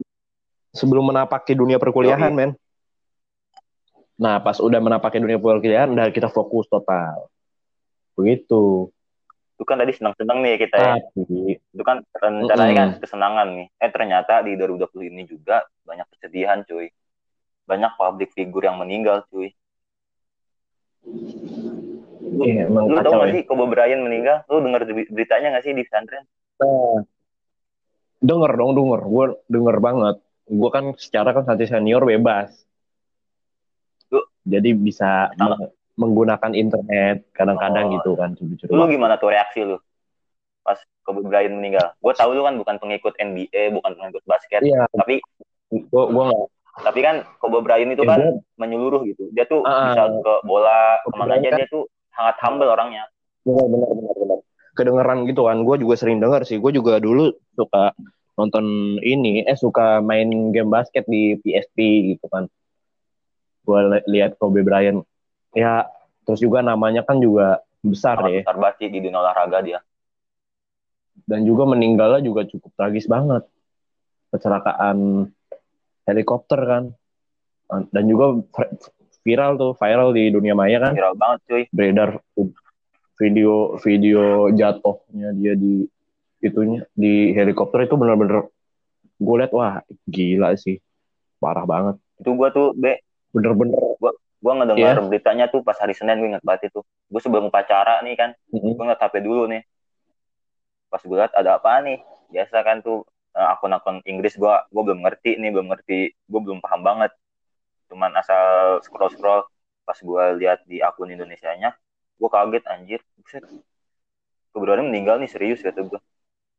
sebelum 0.73 1.05
menapaki 1.13 1.53
dunia 1.53 1.77
perkuliahan 1.77 2.33
men. 2.33 2.57
Nah 4.17 4.41
pas 4.41 4.57
udah 4.65 4.81
menapaki 4.81 5.21
dunia 5.21 5.37
perkuliahan, 5.37 5.93
udah 5.93 6.09
kita 6.09 6.33
fokus 6.33 6.65
total. 6.73 7.29
Begitu. 8.17 8.89
Itu 9.55 9.63
kan 9.63 9.79
tadi 9.79 9.95
senang-senang 9.95 10.43
nih 10.43 10.59
kita 10.67 10.77
ya. 10.77 10.95
Tapi 10.99 11.63
Itu 11.63 11.83
kan 11.87 12.03
rencananya 12.11 12.75
kan 12.75 12.89
kesenangan 12.99 13.49
nih. 13.55 13.67
Eh 13.79 13.91
ternyata 13.95 14.43
di 14.43 14.59
2020 14.59 15.07
ini 15.15 15.23
juga 15.31 15.63
banyak 15.87 16.11
kesedihan 16.11 16.67
cuy. 16.67 16.91
Banyak 17.65 17.95
public 17.95 18.35
figure 18.35 18.67
yang 18.67 18.83
meninggal 18.83 19.23
cuy. 19.31 19.55
iya, 22.45 22.67
emang 22.67 22.91
Lu 22.91 22.99
tau 22.99 23.15
gak 23.21 23.31
ya. 23.31 23.35
sih 23.39 23.43
Kobe 23.47 23.71
Bryant 23.71 24.03
meninggal? 24.03 24.43
Lu 24.51 24.59
denger 24.59 24.83
ber- 24.91 25.11
beritanya 25.13 25.55
gak 25.55 25.65
sih 25.65 25.73
di 25.77 25.87
pesantren? 25.87 26.25
Nah, 26.59 27.05
denger 28.19 28.51
dong, 28.59 28.73
denger. 28.75 29.01
Gue 29.07 29.27
denger 29.47 29.77
banget. 29.79 30.17
Gue 30.51 30.71
kan 30.75 30.85
secara 30.99 31.31
kan 31.31 31.47
santri 31.47 31.71
senior 31.71 32.03
bebas. 32.03 32.51
Lu- 34.11 34.29
Jadi 34.43 34.75
bisa 34.75 35.31
menggunakan 35.95 36.53
internet 36.53 37.31
kadang-kadang 37.31 37.87
Oh. 37.89 37.93
gitu 37.95 38.11
kan. 38.15 38.35
Curi-curi 38.35 38.71
Lu 38.71 38.85
gimana 38.87 39.15
tuh 39.15 39.31
reaksi 39.31 39.63
lu? 39.63 39.79
Pas 40.61 40.79
Kobe 41.01 41.23
Bryant 41.23 41.55
meninggal. 41.55 41.93
Gue 41.97 42.13
tahu 42.13 42.33
lu 42.33 42.43
kan 42.43 42.57
bukan 42.57 42.77
pengikut 42.79 43.15
NBA, 43.15 43.71
bukan 43.71 43.93
pengikut 43.95 44.25
basket. 44.25 44.65
Iya, 44.65 44.89
Tapi 44.91 45.21
gue 45.71 46.05
gue 46.05 46.25
nggak. 46.25 46.47
tapi 46.83 47.01
kan 47.01 47.17
Kobe 47.39 47.61
Bryant 47.61 47.93
itu 47.93 48.03
ya, 48.03 48.11
kan 48.11 48.21
gua- 48.21 48.41
menyeluruh 48.57 49.05
gitu. 49.05 49.31
Dia 49.31 49.45
tuh 49.45 49.63
Ah. 49.63 49.93
bisa 49.93 50.03
ke 50.11 50.35
bola, 50.43 50.99
ke 51.01 51.09
mana 51.13 51.37
aja 51.37 51.47
kan- 51.47 51.59
dia 51.59 51.67
tuh 51.69 51.85
sangat 52.11 52.37
humble 52.41 52.69
orangnya. 52.69 53.05
benar 53.45 53.69
benar 53.69 53.91
benar 53.93 54.15
benar. 54.17 54.39
Kedengeran 54.73 55.19
gitu 55.29 55.45
kan. 55.45 55.63
Gue 55.63 55.77
juga 55.77 55.95
sering 55.95 56.19
denger 56.19 56.43
sih. 56.43 56.57
Gue 56.57 56.73
juga 56.73 56.97
dulu 56.97 57.29
suka 57.53 57.93
nonton 58.35 58.65
ini, 58.99 59.45
eh 59.45 59.55
suka 59.55 60.01
main 60.01 60.27
game 60.51 60.67
basket 60.67 61.05
di 61.05 61.37
PSP 61.37 61.77
gitu 62.11 62.27
kan. 62.27 62.49
Gue 63.63 63.79
lihat 64.07 64.35
Kobe 64.35 64.61
Bryant. 64.61 65.05
Ya, 65.55 65.87
terus 66.27 66.43
juga 66.43 66.61
namanya 66.61 67.07
kan 67.07 67.23
juga 67.23 67.63
besar 67.81 68.19
Sangat 68.19 68.33
ya. 68.33 68.41
besar 68.43 68.57
banget 68.59 68.91
di 68.91 68.99
dunia 69.01 69.21
olahraga 69.23 69.61
dia. 69.63 69.81
dan 71.25 71.41
juga 71.47 71.65
meninggalnya 71.65 72.21
juga 72.21 72.45
cukup 72.45 72.75
tragis 72.77 73.09
banget 73.09 73.49
kecelakaan 74.29 75.31
helikopter 76.05 76.61
kan 76.69 76.85
dan 77.89 78.05
juga 78.05 78.45
vir- 78.45 78.77
viral 79.25 79.57
tuh 79.57 79.73
viral 79.73 80.13
di 80.13 80.29
dunia 80.29 80.53
maya 80.53 80.83
kan 80.85 80.93
Viral 80.93 81.17
banget 81.17 81.39
cuy. 81.49 81.63
beredar 81.73 82.21
video 83.17 83.79
video 83.81 84.51
jatuhnya 84.53 85.33
dia 85.33 85.55
di 85.57 85.87
itunya 86.45 86.85
di 86.93 87.33
helikopter 87.33 87.89
itu 87.89 87.97
bener-bener 87.97 88.51
gue 89.17 89.37
liat 89.41 89.53
wah 89.55 89.81
gila 90.05 90.53
sih 90.61 90.77
parah 91.41 91.65
banget 91.65 91.97
Itu 92.21 92.37
gue 92.37 92.49
tuh, 92.53 92.69
Be, 92.77 93.01
bener-bener 93.33 93.94
gue 94.45 94.53
ngedengar 94.53 95.01
Iya. 95.01 95.09
beritanya 95.09 95.45
tuh 95.49 95.65
pas 95.65 95.73
hari 95.81 95.97
Senin 95.97 96.21
gue 96.21 96.29
inget 96.37 96.45
banget 96.45 96.69
itu. 96.69 96.85
Gue 97.09 97.21
sebelum 97.25 97.49
upacara 97.49 98.05
nih 98.05 98.13
kan, 98.13 98.31
mm, 98.53 98.61
gue 98.77 98.85
ngeliat 98.85 99.01
HP 99.01 99.25
dulu 99.25 99.49
nih. 99.49 99.65
Pas 100.93 101.01
gue 101.01 101.17
liat 101.17 101.33
ada 101.33 101.57
apa 101.57 101.81
nih? 101.81 101.99
Biasa 102.29 102.61
kan 102.61 102.85
tuh 102.85 103.09
eh, 103.35 103.47
akun-akun 103.57 104.05
Inggris 104.05 104.37
gue 104.37 104.55
gue 104.69 104.83
belum 104.85 105.01
ngerti 105.01 105.41
nih, 105.41 105.49
belum 105.49 105.73
ngerti, 105.73 106.13
gue 106.13 106.41
belum 106.45 106.61
paham 106.61 106.85
banget. 106.85 107.11
Cuman 107.89 108.13
asal 108.15 108.79
scroll-scroll. 108.85 109.49
Pas 109.85 109.97
gue 109.97 110.25
lihat 110.41 110.65
di 110.69 110.81
akun 110.81 111.09
Indonesianya, 111.09 111.73
gue 112.21 112.29
kaget 112.29 112.65
anjir. 112.69 113.01
Buset. 113.17 113.45
Kebetulan 114.53 114.87
meninggal 114.87 115.19
nih 115.19 115.29
serius 115.29 115.65
kata 115.65 115.83
gue. 115.83 116.01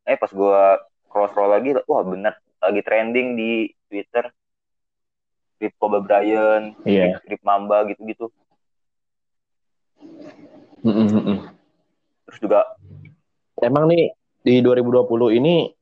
Eh 0.06 0.18
pas 0.18 0.30
gue 0.30 0.58
scroll-scroll 1.06 1.54
lagi, 1.54 1.70
wah 1.86 2.02
bener 2.02 2.34
lagi 2.60 2.82
trending 2.82 3.38
di 3.38 3.52
Twitter. 3.90 4.26
Rip 5.62 5.74
Kobe 5.80 6.04
Bryant, 6.04 6.76
iya. 6.84 7.20
Rip 7.24 7.42
Mamba 7.42 7.88
gitu-gitu. 7.88 8.32
Terus 12.26 12.38
juga 12.44 12.66
emang 13.64 13.90
nih 13.90 14.14
di 14.46 14.62
2020 14.62 15.40
ini 15.40 15.74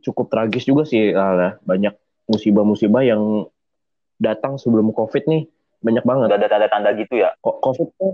cukup 0.00 0.32
tragis 0.32 0.64
juga 0.64 0.88
sih 0.88 1.12
ya. 1.12 1.60
banyak 1.60 1.94
musibah-musibah 2.26 3.04
yang 3.04 3.46
datang 4.16 4.56
sebelum 4.56 4.90
covid 4.96 5.28
nih. 5.28 5.44
Banyak 5.80 6.04
banget. 6.04 6.28
Ada 6.32 6.48
tanda-tanda 6.48 6.90
gitu 6.96 7.20
ya. 7.20 7.32
Kok 7.40 7.56
covid 7.62 7.88
tuh 7.96 8.12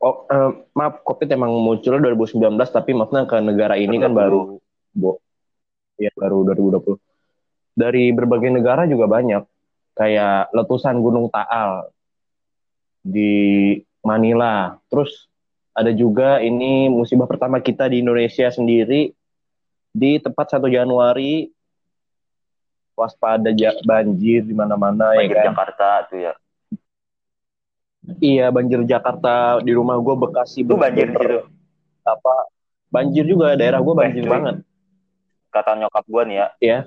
oh, 0.00 0.16
eh, 0.28 0.50
maaf 0.76 1.00
covid 1.02 1.28
emang 1.32 1.52
munculnya 1.56 2.12
2019 2.12 2.56
tapi 2.68 2.90
maafnya 2.92 3.24
ke 3.24 3.36
negara 3.40 3.74
ini 3.78 3.96
kan 4.00 4.12
baru 4.12 4.60
bo, 4.92 5.20
ya 5.96 6.12
baru 6.16 6.44
2020 6.52 7.00
dari 7.76 8.12
berbagai 8.12 8.50
negara 8.52 8.84
juga 8.88 9.08
banyak 9.08 9.42
kayak 9.96 10.52
letusan 10.52 11.00
gunung 11.00 11.32
Taal 11.32 11.88
di 13.00 13.74
Manila 14.04 14.76
terus 14.92 15.26
ada 15.72 15.88
juga 15.92 16.38
ini 16.40 16.88
musibah 16.92 17.24
pertama 17.26 17.58
kita 17.58 17.88
di 17.88 18.00
Indonesia 18.04 18.48
sendiri 18.52 19.12
di 19.90 20.20
tempat 20.20 20.56
1 20.60 20.68
Januari 20.68 21.48
waspada 22.96 23.52
banjir 23.84 24.40
di 24.44 24.54
mana-mana 24.56 25.12
ya 25.16 25.28
kan. 25.28 25.44
Jakarta 25.52 25.88
tuh 26.08 26.18
ya. 26.20 26.32
Iya, 28.22 28.54
banjir 28.54 28.80
Jakarta 28.86 29.58
di 29.60 29.74
rumah 29.74 29.98
gue 29.98 30.14
Bekasi 30.16 30.62
Itu 30.64 30.78
banjir 30.78 31.10
situ. 31.10 31.44
apa 32.06 32.34
banjir 32.86 33.26
juga 33.26 33.58
daerah 33.58 33.82
gue 33.82 33.94
banjir 33.98 34.24
cuy. 34.24 34.30
banget. 34.32 34.56
Kata 35.50 35.72
nyokap 35.76 36.04
gua 36.06 36.22
nih 36.28 36.36
ya, 36.36 36.48
Iya. 36.60 36.78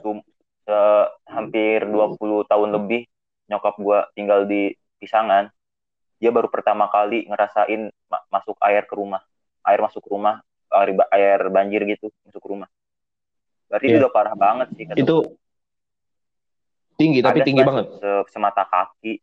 Se- 0.69 1.09
hampir 1.25 1.89
20 1.89 2.45
tahun 2.45 2.69
lebih 2.77 3.09
nyokap 3.49 3.73
gua 3.81 4.05
tinggal 4.13 4.45
di 4.45 4.69
Pisangan. 5.01 5.49
Dia 6.21 6.29
baru 6.29 6.45
pertama 6.51 6.85
kali 6.91 7.25
ngerasain 7.25 7.89
ma- 8.05 8.25
masuk 8.29 8.53
air 8.61 8.85
ke 8.85 8.93
rumah. 8.93 9.23
Air 9.65 9.81
masuk 9.81 10.03
ke 10.05 10.09
rumah, 10.13 10.43
air, 10.69 10.93
ba- 10.93 11.09
air 11.09 11.41
banjir 11.49 11.81
gitu 11.89 12.13
masuk 12.27 12.37
ke 12.43 12.49
rumah. 12.51 12.69
Berarti 13.65 13.85
itu 13.87 13.97
Iya. 13.97 14.03
udah 14.05 14.13
parah 14.13 14.35
banget 14.37 14.67
sih. 14.77 14.85
kata 14.85 14.99
Itu 14.99 15.17
tinggi 16.99 17.23
tapi 17.23 17.39
Ada 17.41 17.47
tinggi 17.47 17.63
banget. 17.63 17.85
se- 17.97 18.27
semata 18.29 18.63
kaki. 18.67 19.13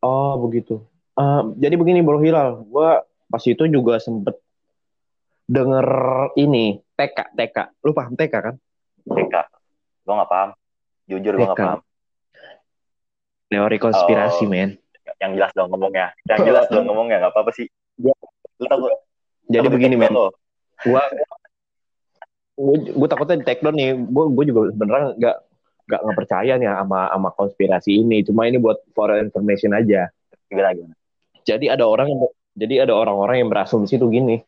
Oh 0.00 0.34
begitu. 0.40 0.80
Eh, 1.16 1.42
jadi 1.60 1.74
begini 1.76 2.00
Bro 2.00 2.20
Hilal, 2.20 2.64
gue 2.64 2.90
pas 3.30 3.42
itu 3.46 3.64
juga 3.70 4.00
sempet 4.02 4.36
denger 5.46 5.86
ini 6.34 6.78
TK 7.00 7.18
TK. 7.32 7.56
Lu 7.80 7.96
paham 7.96 8.12
TK 8.12 8.34
kan? 8.36 8.54
TK. 9.08 9.34
Gua 10.04 10.14
nggak 10.20 10.30
paham. 10.30 10.50
Jujur 11.08 11.32
gua 11.40 11.46
nggak 11.52 11.60
paham. 11.64 11.80
Teori 13.48 13.76
konspirasi 13.80 14.44
Oh. 14.44 14.50
men. 14.52 14.76
Yang 15.16 15.32
jelas 15.40 15.50
dong 15.56 15.68
ngomongnya. 15.72 16.12
Yang 16.28 16.38
jelas 16.52 16.66
dong 16.68 16.84
ngomongnya 16.84 17.16
nggak 17.24 17.32
apa-apa 17.32 17.50
sih. 17.56 17.66
Ya. 17.96 18.12
Lu 18.60 18.66
tau 18.68 18.78
gua. 18.84 18.92
Jadi 19.48 19.66
takut 19.66 19.72
begini 19.80 19.96
men. 19.96 20.12
lo. 20.12 20.28
Gua 20.84 21.02
gue 22.60 22.76
gue 22.92 23.08
takutnya 23.08 23.40
di 23.40 23.46
take 23.48 23.64
down 23.64 23.72
nih. 23.72 23.96
Gue 23.96 24.24
gue 24.36 24.44
juga 24.52 24.60
beneran 24.76 25.16
nggak 25.16 25.36
nggak 25.88 26.00
nggak 26.04 26.16
percaya 26.20 26.52
nih 26.60 26.68
sama 26.68 27.08
sama 27.08 27.30
konspirasi 27.32 27.90
ini. 28.04 28.20
Cuma 28.20 28.44
ini 28.44 28.60
buat 28.60 28.76
for 28.92 29.08
information 29.16 29.72
aja. 29.72 30.12
Gimana 30.52 30.76
gimana? 30.76 30.94
Jadi 31.48 31.72
ada 31.72 31.88
orang 31.88 32.12
yang 32.12 32.20
jadi 32.52 32.84
ada 32.84 32.92
orang-orang 32.92 33.40
yang 33.40 33.48
berasumsi 33.48 33.96
tuh 33.96 34.12
gini. 34.12 34.44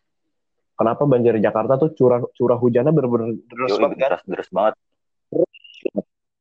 Kenapa 0.83 1.07
banjir 1.07 1.39
Jakarta 1.39 1.79
tuh 1.79 1.95
curah 1.95 2.27
curah 2.35 2.59
hujannya 2.59 2.91
bener-bener 2.91 3.39
banget 3.47 3.79
kan? 3.79 4.19
deras, 4.19 4.23
deras 4.27 4.51
banget. 4.51 4.75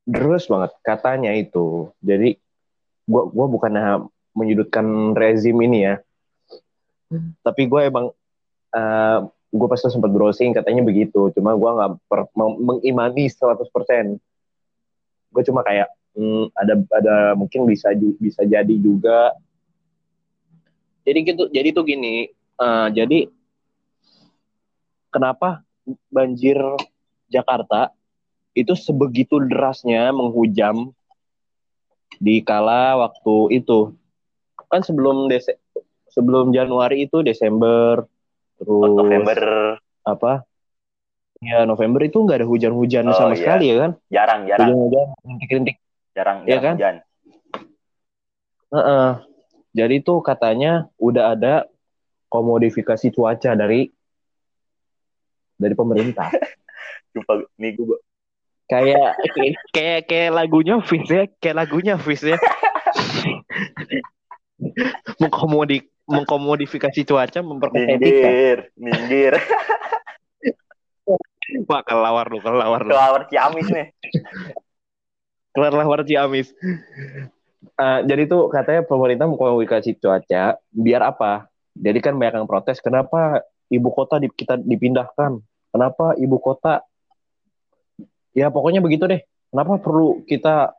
Deras 0.09 0.45
banget 0.49 0.71
katanya 0.81 1.29
itu. 1.37 1.93
Jadi 2.01 2.41
gua 3.05 3.29
gua 3.29 3.45
bukannya 3.45 4.09
menyudutkan 4.33 5.13
rezim 5.13 5.53
ini 5.61 5.85
ya. 5.85 5.95
Tapi 7.45 7.69
gue 7.69 7.81
emang 7.85 8.09
eh 8.73 9.19
gue 9.29 9.67
pas 9.69 9.77
itu 9.77 9.93
sempat 9.93 10.09
browsing 10.09 10.57
katanya 10.57 10.81
begitu. 10.81 11.29
Cuma 11.37 11.53
gua 11.53 11.77
nggak 11.77 12.33
mengimani 12.57 13.29
100%. 13.29 14.17
Gue 15.29 15.43
cuma 15.45 15.61
kayak 15.61 15.85
hmm, 16.17 16.49
ada 16.57 16.73
ada 16.97 17.15
mungkin 17.37 17.69
bisa 17.69 17.93
bisa 18.17 18.41
jadi 18.41 18.73
juga. 18.81 19.37
Jadi 21.05 21.19
gitu 21.29 21.43
jadi 21.53 21.69
tuh 21.77 21.85
gini. 21.85 22.25
eh, 22.61 22.87
jadi 22.89 23.29
kenapa 25.11 25.61
banjir 26.07 26.57
Jakarta 27.27 27.91
itu 28.51 28.75
sebegitu 28.75 29.39
derasnya 29.39 30.11
menghujam 30.11 30.91
di 32.17 32.43
kala 32.43 32.99
waktu 32.99 33.61
itu 33.61 33.95
kan 34.67 34.83
sebelum 34.83 35.27
Dese 35.27 35.59
sebelum 36.11 36.51
Januari 36.51 37.07
itu 37.07 37.23
Desember 37.23 38.03
terus 38.59 38.87
Oh, 38.87 39.03
November 39.03 39.39
apa 40.03 40.43
ya 41.41 41.63
November 41.65 42.05
itu 42.05 42.21
nggak 42.21 42.43
ada 42.43 42.47
hujan-hujan 42.47 43.09
Oh, 43.09 43.15
sama 43.15 43.33
iya. 43.33 43.39
sekali 43.41 43.65
ya 43.71 43.75
kan 43.79 43.91
jarang, 44.07 44.41
jarang, 44.45 44.67
hujan-hujan 44.69 45.07
rintik-rintik 45.25 45.75
jarang, 46.13 46.37
Iya 46.43 46.47
jarang 46.47 46.63
kan? 46.63 46.75
hujan. 46.77 46.95
Heeh. 48.71 49.09
jadi 49.71 49.93
itu 49.99 50.13
katanya 50.23 50.91
udah 50.99 51.35
ada 51.35 51.53
komodifikasi 52.27 53.11
cuaca 53.11 53.51
dari 53.55 53.91
dari 55.61 55.77
pemerintah 55.77 56.33
Sumpah, 57.13 57.45
nih 57.61 57.77
gue 57.77 57.97
kayak 58.65 59.13
kayak 59.75 60.09
kayak 60.09 60.31
lagunya 60.33 60.81
Fis 60.81 61.05
ya 61.05 61.29
kayak 61.37 61.67
lagunya 61.67 61.95
Fis 62.01 62.25
ya 62.25 62.35
mengkomodi 65.21 65.85
mengkomodifikasi 66.09 67.07
cuaca 67.07 67.39
memperketat 67.39 67.87
minggir, 67.87 68.57
minggir. 68.75 69.33
Wah, 71.71 71.79
kelawar 71.87 72.27
lu, 72.27 72.43
kelawar 72.43 72.83
lu. 72.83 72.91
Kelawar 72.91 73.31
Ciamis 73.31 73.67
nih. 73.71 73.87
Kelawar 75.55 76.03
Ciamis. 76.03 76.51
Eh, 77.61 77.99
jadi 78.05 78.25
tuh 78.25 78.49
katanya 78.49 78.81
pemerintah 78.85 79.25
mengkomunikasi 79.29 80.01
cuaca 80.01 80.57
biar 80.73 81.01
apa? 81.05 81.47
Jadi 81.77 81.99
kan 82.03 82.17
banyak 82.17 82.43
yang 82.43 82.49
protes 82.49 82.83
kenapa 82.83 83.45
ibu 83.71 83.89
kota 83.93 84.19
di, 84.19 84.27
kita 84.27 84.59
dipindahkan? 84.59 85.39
Kenapa 85.71 86.13
ibu 86.19 86.37
kota? 86.37 86.83
Ya 88.31 88.47
pokoknya 88.47 88.79
begitu 88.79 89.07
deh. 89.07 89.23
Kenapa 89.51 89.79
perlu 89.79 90.23
kita 90.23 90.75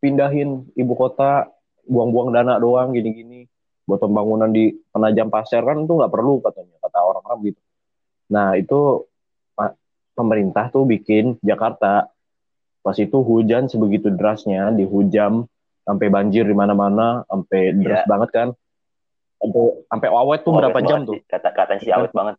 pindahin 0.00 0.68
ibu 0.76 0.92
kota 0.92 1.48
buang-buang 1.88 2.32
dana 2.36 2.60
doang 2.60 2.92
gini-gini 2.92 3.48
buat 3.88 3.98
pembangunan 3.98 4.52
di 4.52 4.72
penajam 4.92 5.28
pasir 5.32 5.64
kan 5.64 5.82
itu 5.82 5.92
nggak 5.92 6.12
perlu 6.12 6.38
katanya 6.44 6.76
kata 6.80 6.98
orang-orang 7.00 7.38
gitu. 7.52 7.60
Nah 8.32 8.56
itu 8.56 8.80
pemerintah 10.12 10.68
tuh 10.68 10.84
bikin 10.84 11.40
Jakarta 11.40 12.12
pas 12.82 12.96
itu 12.98 13.18
hujan 13.22 13.70
sebegitu 13.70 14.12
derasnya 14.12 14.74
dihujam 14.74 15.46
sampai 15.82 16.06
banjir 16.12 16.44
di 16.44 16.54
mana-mana 16.54 17.24
sampai 17.26 17.74
deras 17.78 18.04
Iya. 18.04 18.10
banget 18.10 18.30
kan 18.34 18.48
sampai 19.38 19.62
sampai 19.88 20.08
awet 20.12 20.40
tuh 20.46 20.50
Awet 20.54 20.60
berapa 20.62 20.78
jam 20.86 21.00
tuh. 21.02 21.16
Kata 21.26 21.48
katanya 21.50 21.80
sih 21.82 21.92
awet 21.94 22.12
banget. 22.14 22.36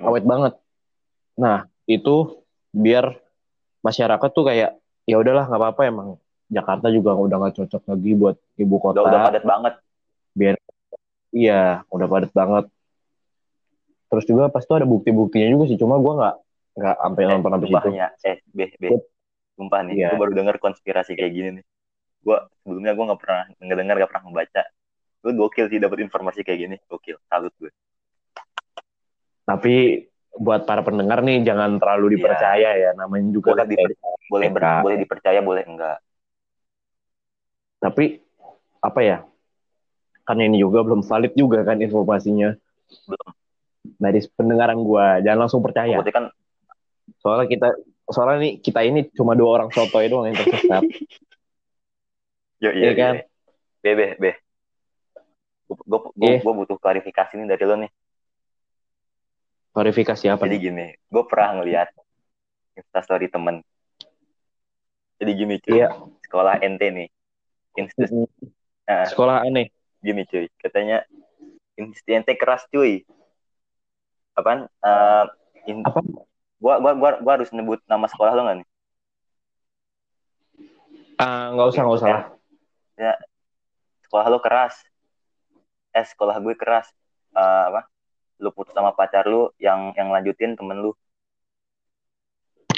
Awet 0.00 0.24
banget 0.26 0.54
nah 1.34 1.66
itu 1.84 2.40
biar 2.70 3.18
masyarakat 3.84 4.30
tuh 4.32 4.44
kayak 4.48 4.70
ya 5.04 5.16
udahlah 5.20 5.46
nggak 5.46 5.60
apa-apa 5.60 5.82
emang 5.86 6.08
Jakarta 6.48 6.88
juga 6.88 7.12
udah 7.16 7.36
nggak 7.40 7.54
cocok 7.62 7.82
lagi 7.90 8.10
buat 8.14 8.36
ibu 8.56 8.76
kota 8.78 9.00
Udah, 9.02 9.10
udah 9.10 9.20
padat 9.26 9.44
banget. 9.44 9.74
iya 11.34 11.82
udah 11.90 12.06
padat 12.06 12.32
banget 12.32 12.64
terus 14.08 14.24
juga 14.30 14.46
pas 14.46 14.62
itu 14.62 14.74
ada 14.74 14.86
bukti-buktinya 14.86 15.50
juga 15.50 15.64
sih 15.66 15.78
cuma 15.78 15.98
gua 15.98 16.12
nggak 16.14 16.34
nggak 16.74 16.96
sampai 17.02 17.22
Eh, 17.22 17.28
nonton 17.30 17.50
sampai 17.54 17.68
situ 17.70 17.88
eh, 18.26 18.36
B, 18.50 18.60
B. 18.78 18.84
Sumpah 19.54 19.86
nih, 19.86 19.94
Iya. 19.94 20.08
gue 20.10 20.18
baru 20.18 20.34
denger 20.34 20.58
konspirasi 20.58 21.14
kayak 21.14 21.30
gini 21.30 21.48
nih. 21.62 21.64
Gue 22.26 22.42
sebelumnya 22.58 22.90
gue 22.90 23.04
nggak 23.06 23.20
pernah 23.22 23.42
ngedenger, 23.62 23.94
nggak 24.02 24.10
pernah 24.10 24.24
membaca. 24.26 24.62
Lu 25.22 25.30
gokil 25.38 25.70
sih 25.70 25.78
dapat 25.78 26.02
informasi 26.02 26.42
kayak 26.42 26.58
gini, 26.58 26.76
gokil. 26.90 27.22
Salut 27.30 27.54
gue. 27.62 27.70
Tapi 29.44 30.04
buat 30.34 30.66
para 30.66 30.82
pendengar 30.82 31.22
nih 31.22 31.44
jangan 31.44 31.78
terlalu 31.78 32.10
Iya. 32.10 32.14
dipercaya 32.18 32.70
ya 32.74 32.90
namanya 32.96 33.28
juga 33.30 33.54
Boleh, 33.54 33.66
diper- 33.70 33.98
boleh, 34.26 34.48
ber- 34.50 34.82
boleh 34.82 34.96
dipercaya, 34.98 35.40
boleh 35.40 35.64
enggak. 35.64 35.98
tapi 37.78 38.16
apa 38.80 39.00
ya 39.00 39.18
kan 40.24 40.40
ini 40.40 40.56
juga 40.56 40.80
belum 40.80 41.04
valid 41.04 41.36
juga 41.36 41.60
kan 41.62 41.76
informasinya 41.78 42.56
Belum. 43.04 43.30
dari 44.00 44.24
pendengaran 44.32 44.80
gua 44.80 45.20
jangan 45.20 45.44
langsung 45.44 45.60
percaya 45.60 46.00
Berarti 46.00 46.12
kan 46.12 46.24
soalnya 47.20 47.44
kita 47.46 47.68
soalnya 48.08 48.38
nih 48.40 48.52
kita 48.58 48.80
ini 48.80 49.04
cuma 49.12 49.36
dua 49.36 49.60
orang 49.60 49.68
sotoy 49.68 50.08
doang 50.08 50.32
yang 50.32 50.40
tersesat 50.40 50.84
Yo, 52.62 52.72
Iya 52.72 52.80
iya, 52.80 52.92
kan? 52.96 53.14
iya. 53.20 53.24
B, 53.84 53.86
B, 53.92 54.00
B. 54.16 54.24
Gue 55.84 56.00
Iya. 56.16 56.40
butuh 56.40 56.80
klarifikasi 56.80 57.36
nih 57.36 57.44
dari 57.44 57.64
lo 57.68 57.76
nih. 57.76 57.90
Verifikasi 59.74 60.24
apa 60.30 60.44
Jadi 60.46 60.56
nih? 60.56 60.60
gini, 60.70 60.86
gue 60.94 61.24
pernah 61.26 61.50
ngeliat 61.60 61.88
instastory 62.78 63.26
temen. 63.30 63.60
Jadi 65.18 65.30
gini 65.34 65.54
cuy, 65.62 65.78
iya 65.78 65.88
sekolah 66.26 66.58
NT 66.62 66.82
nih. 66.90 67.08
Insta, 67.74 68.06
nah, 68.86 69.06
sekolah 69.10 69.42
aneh 69.46 69.70
gini 70.02 70.22
cuy, 70.26 70.46
katanya 70.62 71.02
Insta 71.78 72.10
NT 72.18 72.34
keras 72.38 72.66
cuy. 72.70 73.02
Apaan? 74.34 74.66
Eh, 74.66 75.24
in- 75.70 75.86
Apa? 75.86 76.00
Gua, 76.58 76.80
gua, 76.80 76.92
gua, 76.96 77.10
gua 77.20 77.32
harus 77.38 77.50
nyebut 77.52 77.78
nama 77.86 78.06
sekolah 78.08 78.32
lo 78.34 78.42
nggak 78.46 78.56
nih? 78.62 78.68
Ah, 81.18 81.54
nggak 81.54 81.66
usah 81.70 81.82
nggak 81.86 81.96
usah 81.98 82.08
lah 82.10 82.22
Sekolah 84.06 84.26
lo 84.30 84.38
keras. 84.38 84.74
Eh, 85.94 86.06
sekolah 86.06 86.38
gue 86.42 86.54
keras. 86.58 86.86
Eh, 87.34 87.62
apa? 87.70 87.86
Lu 88.42 88.50
putus 88.50 88.74
sama 88.74 88.90
pacar 88.92 89.24
lu 89.24 89.50
yang 89.58 89.94
yang 89.94 90.10
lanjutin 90.10 90.54
temen 90.54 90.80
lu. 90.80 90.92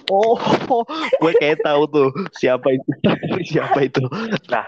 Oh, 0.07 0.39
gue 1.23 1.33
kayak 1.35 1.67
tahu 1.67 1.83
tuh 1.91 2.09
siapa 2.39 2.71
itu. 2.71 2.91
siapa 3.51 3.79
itu. 3.83 4.03
Nah, 4.47 4.65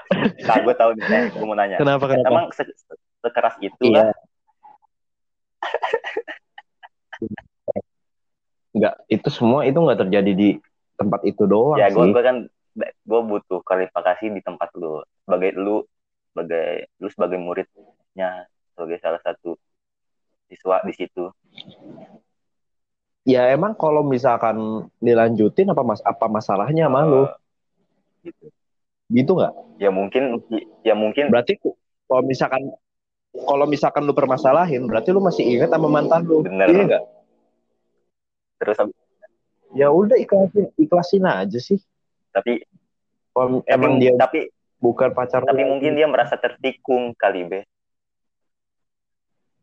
gue 0.58 0.74
tahu 0.74 0.90
nih, 0.98 1.30
gue 1.30 1.46
mau 1.46 1.54
nanya. 1.54 1.78
Kenapa 1.78 2.10
kenapa? 2.10 2.26
Emang 2.26 2.46
se- 2.50 2.74
se- 2.74 2.98
sekeras 3.22 3.54
itu 3.62 3.82
Iya. 3.86 4.02
lah? 4.10 4.14
Enggak, 8.74 8.94
itu 9.08 9.28
semua 9.32 9.64
itu 9.64 9.78
nggak 9.78 10.06
terjadi 10.06 10.32
di 10.34 10.48
tempat 10.98 11.22
itu 11.24 11.46
doang 11.46 11.78
Ya, 11.78 11.88
gue 11.90 12.04
sih. 12.04 12.12
gue 12.14 12.22
kan 12.22 12.36
gue 12.78 13.20
butuh 13.26 13.58
klarifikasi 13.66 14.30
di 14.30 14.42
tempat 14.42 14.70
lu 14.78 15.02
sebagai 15.26 15.50
lu 15.58 15.82
sebagai 16.30 16.86
lu 17.02 17.08
sebagai 17.10 17.38
muridnya 17.42 18.46
sebagai 18.74 19.02
salah 19.02 19.18
satu 19.18 19.58
siswa 20.48 20.80
di 20.82 20.92
situ. 20.96 21.28
Ya 23.28 23.52
emang 23.52 23.76
kalau 23.76 24.00
misalkan 24.00 24.88
dilanjutin 25.04 25.68
apa 25.68 25.84
mas 25.84 26.00
apa 26.00 26.26
masalahnya 26.32 26.88
sama 26.88 27.04
lu? 27.04 27.28
Eh, 27.28 27.32
gitu. 28.32 28.44
Gitu 29.12 29.30
nggak? 29.36 29.52
Ya 29.76 29.92
mungkin 29.92 30.40
ya 30.80 30.96
mungkin 30.96 31.28
Berarti 31.28 31.60
kalau 32.08 32.24
misalkan 32.24 32.72
kalau 33.44 33.68
misalkan 33.68 34.08
lu 34.08 34.16
permasalahin, 34.16 34.88
berarti 34.88 35.12
lu 35.12 35.20
masih 35.20 35.44
ingat 35.44 35.68
sama 35.68 35.92
mantan 35.92 36.24
lu. 36.24 36.40
Bener. 36.40 36.66
Iya 36.72 36.82
nggak? 36.88 37.04
terus 38.58 38.76
Ya 39.76 39.92
udah 39.92 40.16
ikhlasin, 40.18 40.72
ikhlasin 40.80 41.24
aja 41.28 41.58
sih. 41.60 41.78
tapi 42.32 42.64
Kalau 43.32 43.62
tapi, 43.62 43.70
emang 43.70 44.00
dia 44.00 44.16
tapi 44.18 44.50
bukan 44.80 45.14
pacar 45.14 45.44
tapi 45.44 45.62
mungkin 45.62 45.94
dia 45.94 46.08
merasa 46.10 46.34
tertikung 46.34 47.14
kali 47.14 47.46
be. 47.46 47.60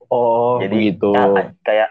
Oh, 0.10 0.62
Jadi 0.62 0.74
begitu. 0.76 1.12
ya, 1.14 1.50
kayak 1.66 1.90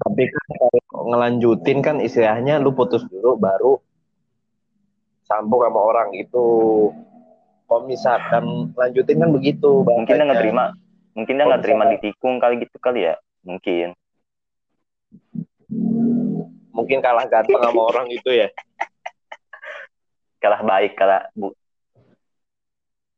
Tapi 0.00 0.22
kan 0.32 0.44
kalau 0.88 1.04
ngelanjutin 1.12 1.78
kan 1.84 1.96
istilahnya 2.00 2.56
lu 2.56 2.72
putus 2.72 3.04
dulu 3.04 3.36
baru 3.36 3.76
sambung 5.28 5.60
sama 5.60 5.80
orang 5.80 6.08
itu. 6.16 6.46
Kalau 7.68 7.84
misalkan 7.86 8.72
lanjutin 8.74 9.20
kan 9.20 9.30
begitu. 9.30 9.84
mungkin 9.84 10.16
dia 10.16 10.24
nggak 10.26 10.40
terima 10.42 10.64
mungkin 11.14 11.34
dia 11.38 11.44
nggak 11.46 11.62
terima 11.62 11.84
ditikung 11.94 12.34
kali 12.40 12.54
gitu 12.64 12.76
kali 12.82 13.06
ya 13.06 13.14
mungkin 13.44 13.94
Mungkin 16.70 16.98
kalah 17.04 17.28
ganteng 17.28 17.60
sama 17.60 17.82
orang 17.92 18.08
itu 18.08 18.30
ya. 18.32 18.48
kalah 20.40 20.64
baik 20.64 20.96
kalah 20.96 21.28
bu 21.36 21.52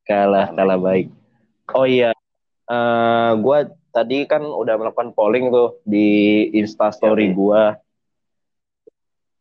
Kalah, 0.02 0.50
kalah 0.50 0.76
baik. 0.82 1.14
Oh 1.72 1.86
iya, 1.86 2.10
eh 2.66 3.30
gue 3.38 3.58
tadi 3.92 4.24
kan 4.24 4.42
udah 4.42 4.74
melakukan 4.74 5.12
polling 5.12 5.48
tuh 5.48 5.78
di 5.85 6.09
Instastory 6.52 7.28
Oke. 7.28 7.37
gue. 7.37 7.62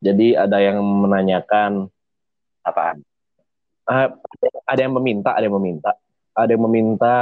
Jadi 0.02 0.28
ada 0.34 0.58
yang 0.58 0.82
menanyakan, 0.82 1.86
apaan 2.62 3.06
eh, 3.84 4.08
ada 4.66 4.82
yang 4.82 4.94
meminta, 4.94 5.30
ada 5.32 5.46
yang 5.46 5.56
meminta, 5.56 5.92
ada 6.32 6.50
yang 6.50 6.64
meminta 6.64 7.16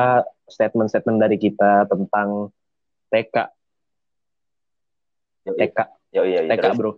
statement-statement 0.46 1.18
dari 1.18 1.36
kita 1.36 1.86
tentang 1.86 2.48
TK, 3.10 3.36
Yoi. 5.46 5.58
TK, 5.58 5.78
Yo, 6.10 6.22
iya, 6.24 6.40
iya, 6.42 6.50
TK 6.50 6.64
terus. 6.64 6.78
bro, 6.78 6.92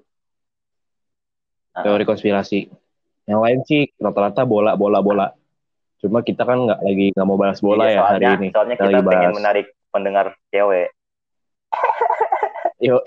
Ah. 1.71 1.87
teori 1.87 2.03
konspirasi. 2.03 2.67
Yang 3.23 3.39
lain 3.39 3.59
sih 3.63 3.81
rata-rata 3.95 4.43
bola, 4.43 4.75
bola, 4.75 4.99
bola. 4.99 5.27
Cuma 5.97 6.19
kita 6.19 6.43
kan 6.43 6.67
nggak 6.67 6.79
lagi 6.83 7.05
nggak 7.09 7.23
mau 7.23 7.39
bahas 7.39 7.57
bola 7.57 7.87
Iya, 7.87 7.95
ya 7.95 8.01
hari 8.03 8.25
ini. 8.27 8.47
Soalnya 8.51 8.75
Kita 8.75 8.83
kita 8.83 8.91
lagi 8.91 9.07
pengen 9.07 9.23
bahas. 9.23 9.37
menarik 9.39 9.67
pendengar 9.91 10.33
cewek. 10.49 10.89
Yo 12.81 12.99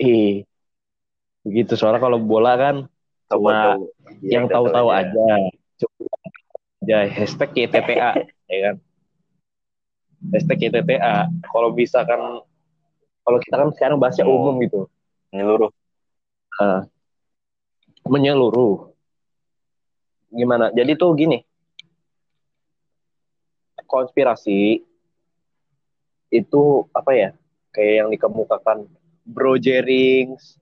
begitu 1.45 1.77
soalnya 1.77 2.01
kalau 2.01 2.17
bola 2.17 2.57
kan 2.57 2.75
Cuma 3.25 3.77
Cowok-cowok. 3.77 3.89
Iya, 4.21 4.29
yang 4.37 4.43
kita 4.45 4.53
tahu-tahu 4.57 4.87
tahu 4.89 4.89
aja. 4.93 5.25
Aja 6.85 6.97
hashtag 7.09 7.49
YTTA 7.57 8.09
ya 8.53 8.59
kan. 8.69 8.75
Hashtag 10.29 10.57
YTTA. 10.69 11.15
Kalau 11.49 11.69
misalkan 11.73 12.21
kalau 13.25 13.37
kita 13.41 13.55
kan 13.57 13.69
sekarang 13.73 13.97
bahasnya 13.97 14.29
Oh. 14.29 14.37
umum 14.37 14.61
gitu, 14.61 14.85
Menyeluruh. 15.33 15.73
menyeluruh. 18.05 18.93
Gimana? 20.29 20.69
Jadi 20.69 20.93
tuh 20.93 21.09
gini. 21.17 21.41
Konspirasi 23.85 24.85
itu 26.35 26.87
apa 26.91 27.11
ya? 27.15 27.29
Kayak 27.71 27.93
yang 28.03 28.09
dikemukakan 28.11 28.77
Bro 29.25 29.59
Jerings, 29.59 30.59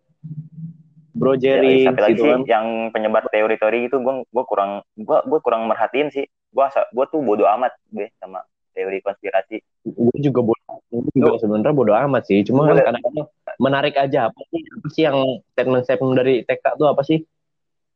Bro 1.14 1.38
Ya, 1.38 1.62
Jerings 1.62 1.94
lagi 1.94 2.18
gitu 2.18 2.26
kan. 2.26 2.42
yang 2.50 2.66
penyebar 2.90 3.28
teori-teori 3.30 3.86
itu 3.92 3.98
gue 4.02 4.14
gua 4.34 4.44
kurang 4.50 4.82
gua 4.98 5.22
gua 5.28 5.40
kurang 5.44 5.70
merhatiin 5.70 6.10
sih. 6.10 6.26
Gua 6.50 6.70
gua 6.90 7.06
tuh 7.06 7.22
bodoh 7.22 7.46
amat 7.46 7.74
gue 7.94 8.10
sama 8.18 8.42
teori 8.74 9.00
konspirasi. 9.06 9.62
gue 9.86 10.18
juga 10.18 10.42
bodo 10.42 10.64
gue 10.90 11.12
juga 11.14 11.38
sebenarnya 11.38 11.76
bodo 11.76 11.94
amat 11.94 12.24
sih 12.26 12.40
cuma 12.42 12.66
kan 12.72 12.82
kadang-kadang 12.82 13.28
menarik 13.62 13.94
aja 14.00 14.32
apa 14.32 14.40
sih 14.50 14.62
apa 14.64 14.88
sih 14.90 15.04
yang 15.06 15.18
statement-statement 15.54 16.14
dari 16.18 16.34
TK 16.48 16.66
tuh 16.80 16.88
apa 16.90 17.02
sih 17.06 17.22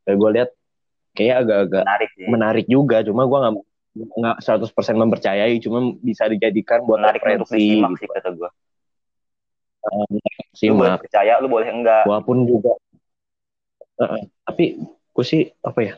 kayak 0.06 0.18
gue 0.20 0.30
lihat 0.36 0.50
kayak 1.16 1.36
agak-agak 1.42 1.84
Menarik 1.88 2.10
sih. 2.14 2.26
menarik 2.30 2.66
juga 2.70 2.98
cuma 3.02 3.26
gue 3.26 3.38
nggak 3.40 3.56
nggak 3.98 4.38
100% 4.40 4.70
mempercayai 4.96 5.58
cuma 5.58 5.80
bisa 5.98 6.28
dijadikan 6.28 6.84
buat 6.84 7.00
Menarik 7.00 7.22
untuk 7.22 7.50
referensi 7.50 7.82
gitu. 7.82 7.96
sih 7.98 8.08
kata 8.08 8.30
gue. 8.32 8.50
Uh, 9.88 10.06
Lu 10.10 10.20
boleh 10.20 10.52
simak 10.52 11.00
percaya, 11.00 11.34
lu 11.38 11.48
boleh 11.48 11.70
enggak. 11.70 12.04
walaupun 12.06 12.44
juga 12.44 12.74
Uh-uh. 13.98 14.22
tapi 14.44 14.78
gue 14.86 15.26
sih 15.26 15.50
apa 15.60 15.80
ya 15.82 15.96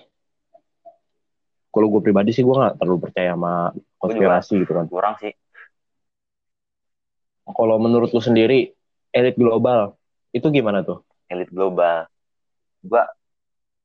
kalau 1.69 1.87
gue 1.87 1.99
pribadi 1.99 2.31
sih 2.31 2.41
gue 2.41 2.51
nggak 2.51 2.77
terlalu 2.77 2.99
percaya 3.03 3.35
sama 3.35 3.69
konspirasi 3.97 4.63
gitu 4.63 4.71
kan 4.71 4.85
Kurang 4.87 5.15
sih. 5.17 5.35
kalau 7.45 7.75
menurut 7.75 8.07
lu 8.09 8.21
sendiri 8.21 8.71
elit 9.09 9.35
global 9.35 9.97
itu 10.29 10.47
gimana 10.47 10.79
tuh 10.79 11.01
Elit 11.25 11.49
global. 11.49 12.09
Gua 12.81 13.05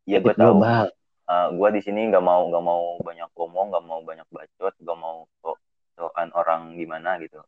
ya 0.04 0.16
gue 0.16 0.32
tahu 0.32 0.56
global 0.56 0.88
uh, 1.28 1.48
gue 1.52 1.68
di 1.76 1.80
sini 1.84 2.08
nggak 2.12 2.24
mau 2.24 2.48
nggak 2.48 2.64
mau 2.64 2.82
banyak 3.00 3.28
ngomong 3.32 3.66
nggak 3.72 3.84
mau 3.84 4.00
banyak 4.04 4.26
bacot 4.28 4.74
nggak 4.80 4.98
mau 4.98 5.24
sok 5.40 5.58
sokan 5.94 6.28
orang 6.34 6.74
gimana 6.76 7.16
gitu. 7.22 7.40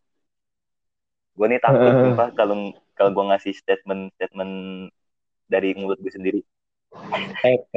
Gue 1.37 1.47
nih 1.53 1.61
takut 1.61 1.85
Heeh. 1.85 2.03
sumpah 2.13 2.29
kalau 2.33 2.57
kalau 2.97 3.11
gue 3.13 3.25
ngasih 3.35 3.53
statement 3.53 4.15
statement 4.17 4.53
dari 5.47 5.77
mulut 5.77 6.01
gue 6.01 6.13
sendiri. 6.13 6.41
TK 7.45 7.75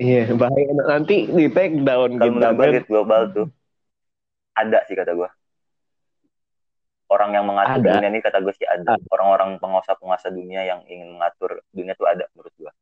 iya 0.00 0.30
bahaya. 0.32 0.72
Nanti 0.86 1.28
di 1.28 1.46
take 1.52 1.84
down 1.84 2.16
kalau 2.16 2.32
menurut 2.32 2.56
gue 2.56 2.68
kan 2.80 2.86
global 2.88 3.22
tuh 3.34 3.46
ada 4.56 4.82
sih 4.88 4.96
kata 4.96 5.14
gue 5.14 5.30
orang 7.08 7.30
yang 7.32 7.44
mengatur 7.48 7.80
Ada. 7.80 7.92
dunia 8.00 8.08
ini 8.12 8.20
kata 8.20 8.38
gue 8.44 8.54
sih 8.56 8.68
ada. 8.68 9.00
Orang-orang 9.08 9.56
penguasa-penguasa 9.60 10.28
dunia 10.28 10.64
yang 10.64 10.84
ingin 10.88 11.16
mengatur 11.16 11.60
dunia 11.72 11.96
tuh 11.96 12.08
ada 12.08 12.28
menurut 12.36 12.52
gue 12.56 12.72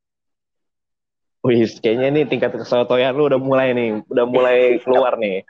wih 1.46 1.62
kayaknya 1.78 2.08
nih 2.10 2.24
tingkat 2.26 2.50
kesotoyan 2.58 3.14
lu 3.14 3.30
udah 3.30 3.38
mulai 3.38 3.70
nih 3.70 4.02
udah 4.10 4.26
mulai 4.26 4.82
keluar 4.82 5.14
nih. 5.14 5.46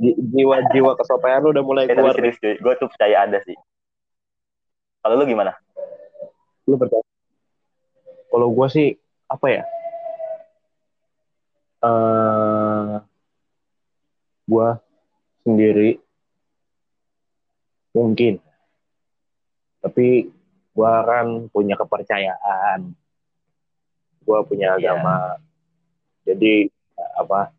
Ji- 0.00 0.16
jiwa-jiwa 0.16 0.96
kesotoyan 0.96 1.44
lu 1.44 1.52
udah 1.52 1.64
mulai 1.64 1.84
keluar 1.84 2.16
serius 2.16 2.40
cuy 2.40 2.56
gue 2.56 2.72
tuh 2.80 2.88
percaya 2.88 3.28
ada 3.28 3.38
sih. 3.44 3.56
Kalau 5.04 5.20
lu 5.20 5.24
gimana? 5.28 5.52
Lu 6.64 6.80
percaya? 6.80 7.04
Kalau 8.30 8.46
gua 8.54 8.68
sih 8.70 8.94
apa 9.26 9.46
ya? 9.50 9.62
Eh 11.80 12.94
gua 14.46 14.78
sendiri 15.42 15.98
mungkin. 17.96 18.38
Tapi 19.80 20.28
gua 20.76 21.02
kan 21.02 21.48
punya 21.48 21.74
kepercayaan 21.74 22.92
gua 24.22 24.44
punya 24.44 24.76
Iya. 24.76 24.94
agama 24.96 25.40
jadi 26.24 26.68
apa 27.16 27.50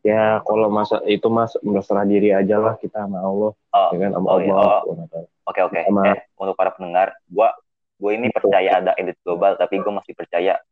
ya 0.00 0.40
kalau 0.44 0.68
masa 0.70 1.00
itu 1.04 1.26
mas 1.26 1.52
berserah 1.60 2.04
diri 2.04 2.30
aja 2.30 2.56
lah 2.56 2.76
kita 2.76 3.04
sama 3.04 3.20
Allah 3.20 3.52
oh 3.56 3.88
ya 3.92 3.98
kan 3.98 4.10
sama 4.14 4.26
oh, 4.28 4.38
iya. 4.40 4.52
Allah 4.54 4.80
Oh. 4.84 5.26
Oke 5.50 5.60
oke. 5.66 5.82
Sama- 5.82 6.14
Eh, 6.14 6.18
untuk 6.38 6.54
para 6.54 6.70
pendengar, 6.70 7.10
gua 7.26 7.50
gue 7.98 8.14
ini 8.14 8.30
percaya 8.30 8.78
ada 8.78 8.94
elit 8.94 9.18
global, 9.26 9.58
tapi 9.58 9.82
gue 9.82 9.92
masih 9.92 10.14
percaya 10.14 10.62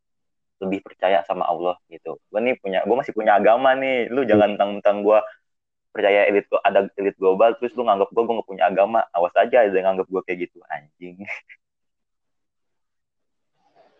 lebih 0.62 0.80
percaya 0.86 1.20
sama 1.26 1.44
Allah 1.44 1.74
gitu. 1.90 2.16
Gue 2.30 2.40
nih 2.40 2.54
punya, 2.62 2.86
gue 2.86 2.94
masih 2.94 3.10
punya 3.10 3.36
agama 3.36 3.74
nih. 3.74 4.06
Lu 4.08 4.22
jangan 4.22 4.54
tentang-tentang 4.54 5.02
gue 5.02 5.18
percaya 5.90 6.30
elit 6.30 6.46
ada 6.62 6.86
elit 6.94 7.18
global, 7.18 7.58
terus 7.58 7.74
lu 7.74 7.84
nganggap 7.84 8.06
gue 8.14 8.22
gue 8.22 8.34
nggak 8.38 8.48
punya 8.48 8.64
agama. 8.70 9.02
Awas 9.10 9.34
aja 9.34 9.66
ada 9.66 9.74
yang 9.74 9.92
nganggap 9.92 10.06
gue 10.08 10.22
kayak 10.24 10.38
gitu, 10.46 10.62
anjing. 10.70 11.18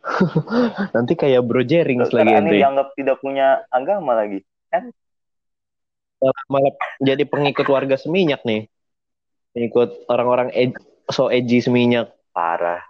nanti 0.96 1.12
kayak 1.18 1.42
Bro 1.44 1.62
Jerings 1.66 2.08
Terus 2.10 2.16
lagi 2.16 2.32
kan 2.32 2.44
aneh 2.44 2.52
dianggap 2.60 2.88
tidak 2.96 3.16
punya 3.20 3.62
agama 3.68 4.14
lagi. 4.16 4.40
malah 6.50 6.74
jadi 6.98 7.22
pengikut 7.28 7.66
warga 7.70 7.94
seminyak 7.94 8.42
nih 8.42 8.66
pengikut 9.54 10.02
orang-orang 10.10 10.50
ed- 10.50 10.82
so 11.06 11.30
edgy 11.30 11.62
seminyak 11.62 12.10
Parah. 12.34 12.82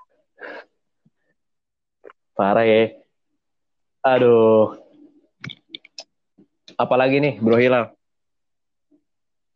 parah 2.33 2.65
ya 2.65 2.99
Aduh. 4.09 4.79
Apalagi 6.79 7.19
nih, 7.19 7.35
Bro 7.43 7.59
Hilal? 7.59 7.85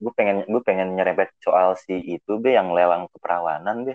Gue 0.03 0.13
pengen 0.19 0.43
gue 0.51 0.63
pengen 0.67 0.99
nyerempet 0.99 1.31
soal 1.39 1.79
si 1.79 1.95
itu 2.19 2.43
be 2.43 2.59
yang 2.59 2.75
lelang 2.75 3.07
keperawanan 3.15 3.87
be. 3.87 3.95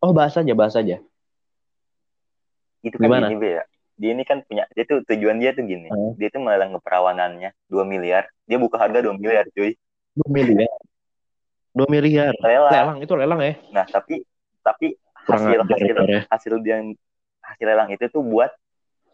Oh, 0.00 0.16
bahas 0.16 0.32
aja, 0.36 0.52
bahas 0.56 0.74
aja. 0.76 0.96
Itu 2.80 2.96
kan 2.96 3.08
Gimana? 3.08 3.28
gini 3.28 3.60
ya. 3.60 3.64
Dia 4.00 4.10
ini 4.16 4.24
kan 4.24 4.40
punya 4.48 4.64
dia 4.72 4.88
tuh 4.88 5.04
tujuan 5.04 5.36
dia 5.36 5.52
tuh 5.52 5.68
gini. 5.68 5.92
Hmm. 5.92 6.16
Dia 6.16 6.32
tuh 6.32 6.40
melelang 6.40 6.72
keperawanannya 6.80 7.52
2 7.68 7.84
miliar. 7.84 8.32
Dia 8.48 8.56
buka 8.56 8.80
harga 8.80 9.04
2 9.04 9.12
miliar 9.20 9.44
cuy. 9.52 9.76
2 10.16 10.24
miliar. 10.32 10.72
2 11.76 11.84
miliar. 11.92 12.32
Lelang. 12.40 12.72
Lelang, 12.72 12.98
itu 13.04 13.12
lelang 13.12 13.40
ya? 13.44 13.52
Nah, 13.76 13.84
tapi 13.84 14.24
tapi 14.64 14.96
Kurang 15.28 15.44
hasil 15.52 15.60
hasil 15.68 15.96
ya. 16.08 16.20
hasil 16.32 16.54
dia 16.64 16.76
hasil 17.44 17.66
lelang 17.68 17.88
itu 17.92 18.08
tuh 18.08 18.24
buat 18.24 18.48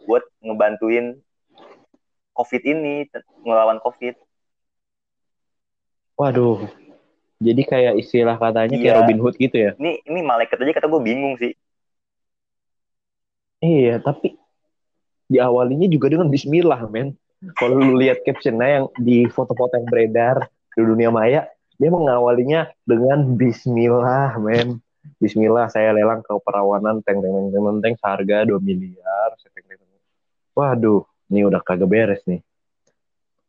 buat 0.06 0.22
ngebantuin 0.38 1.18
COVID 2.38 2.62
ini 2.62 3.10
ngelawan 3.42 3.82
COVID. 3.82 4.14
Waduh. 6.14 6.85
Jadi 7.36 7.62
kayak 7.68 7.94
istilah 8.00 8.36
katanya 8.40 8.76
kayak 8.80 8.94
Iya. 8.96 8.98
Robin 9.04 9.18
Hood 9.20 9.36
gitu 9.36 9.56
ya? 9.56 9.72
Ini 9.76 10.00
ini 10.08 10.20
malaikat 10.24 10.56
aja 10.56 10.72
kata 10.72 10.88
gue 10.88 11.02
bingung 11.04 11.36
sih. 11.36 11.52
Iya, 13.60 14.00
tapi 14.00 14.36
diawalinya 15.28 15.88
juga 15.88 16.12
dengan 16.12 16.28
Bismillah, 16.32 16.86
men. 16.88 17.16
Kalau 17.56 17.76
lu 17.76 18.00
lihat 18.00 18.24
captionnya 18.24 18.80
yang 18.80 18.86
di 18.96 19.28
foto-foto 19.28 19.76
yang 19.76 19.88
beredar 19.88 20.48
di 20.72 20.82
dunia 20.84 21.12
maya, 21.12 21.48
dia 21.76 21.90
mengawalinya 21.92 22.72
dengan 22.88 23.36
Bismillah, 23.36 24.40
men. 24.40 24.80
Bismillah, 25.20 25.68
saya 25.70 25.92
lelang 25.92 26.24
ke 26.24 26.32
perawanan 26.40 27.00
teng 27.04 27.22
teng 27.22 27.32
teng 27.32 27.48
teng 27.52 27.78
teng 27.84 27.94
harga 28.00 28.36
2 28.48 28.58
miliar. 28.60 29.28
Teng, 29.40 29.52
teng, 29.54 29.76
teng. 29.76 30.00
Waduh, 30.56 31.04
ini 31.28 31.44
udah 31.44 31.60
kagak 31.60 31.88
beres 31.88 32.24
nih. 32.24 32.40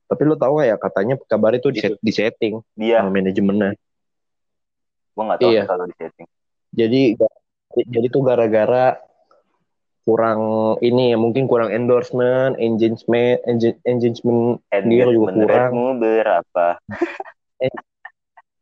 Tapi 0.08 0.22
lu 0.24 0.36
tahu 0.36 0.60
gak 0.60 0.68
ya 0.68 0.78
katanya 0.80 1.16
kabar 1.28 1.52
itu 1.52 1.68
di, 1.68 1.80
di 1.84 2.12
setting 2.12 2.64
Dia 2.74 3.04
sama 3.04 3.12
manajemennya. 3.14 3.76
gue 5.12 5.24
nggak 5.26 5.40
tahu 5.42 5.50
Iya. 5.52 5.64
kalau 5.66 5.84
di 5.84 5.96
setting. 5.98 6.28
Jadi 6.72 7.02
jadi 7.90 8.08
tuh 8.08 8.22
gara-gara 8.24 9.02
kurang 10.02 10.40
ini 10.80 11.12
ya 11.12 11.18
mungkin 11.20 11.52
kurang 11.52 11.68
endorsement, 11.70 12.56
engagement, 12.56 13.44
engage- 13.44 13.82
engagement 13.84 14.64
Dia 14.70 14.80
juga 15.04 15.28
Engagement 15.28 15.36
kurang. 15.36 15.72
berapa? 16.00 16.68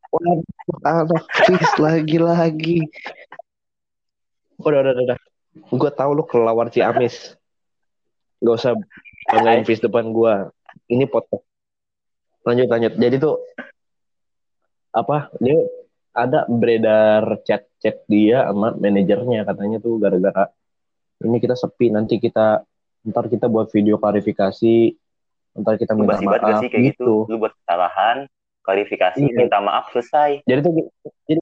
Waduh, 0.10 0.40
anak 0.82 1.24
quiz 1.44 1.72
lagi-lagi. 1.76 2.88
Udah, 4.58 4.80
udah, 4.80 4.94
udah. 4.96 5.18
Gue 5.70 5.92
tahu 5.92 6.12
lu 6.16 6.24
kelawar 6.24 6.72
Ciamis. 6.72 7.36
Gak 8.40 8.56
usah 8.56 8.74
banggain 9.28 9.68
vis 9.68 9.84
depan 9.84 10.08
gue. 10.10 10.34
Ini 10.86 11.10
podcast. 11.10 11.42
Lanjut, 12.46 12.68
lanjut. 12.70 12.94
Jadi 13.02 13.16
tuh, 13.18 13.42
apa, 14.94 15.34
dia 15.42 15.58
ada 16.14 16.46
beredar 16.46 17.42
chat-chat 17.42 18.06
dia 18.06 18.46
sama 18.46 18.78
manajernya. 18.78 19.44
Katanya 19.50 19.82
tuh 19.82 19.98
gara-gara 19.98 20.54
ini 21.26 21.42
kita 21.42 21.58
sepi. 21.58 21.90
Nanti 21.90 22.22
kita, 22.22 22.62
ntar 23.10 23.26
kita 23.28 23.50
buat 23.50 23.74
video 23.74 23.98
klarifikasi. 23.98 24.94
Ntar 25.58 25.82
kita 25.82 25.98
Lu 25.98 26.06
minta 26.06 26.22
gak 26.22 26.38
maaf 26.44 26.62
sih 26.62 26.70
kayak 26.70 26.84
gitu? 26.94 27.26
gitu. 27.26 27.34
Lu 27.34 27.36
buat 27.42 27.54
kesalahan, 27.64 28.18
klarifikasi, 28.62 29.24
Iya. 29.26 29.38
minta 29.42 29.58
maaf, 29.64 29.90
selesai. 29.90 30.46
jadi 30.46 30.60
tuh 30.62 30.74
jadi 31.26 31.42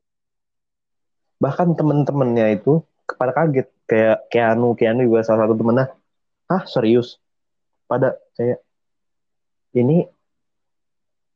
bahkan 1.43 1.75
temen-temennya 1.75 2.55
itu 2.55 2.79
pada 3.19 3.35
kaget 3.35 3.67
kayak 3.83 4.31
Keanu 4.31 4.79
Keanu 4.79 5.03
juga 5.03 5.27
salah 5.27 5.43
satu 5.43 5.59
temennya 5.59 5.91
ah 6.47 6.63
serius 6.63 7.19
pada 7.83 8.15
kayak 8.39 8.62
ini 9.73 10.05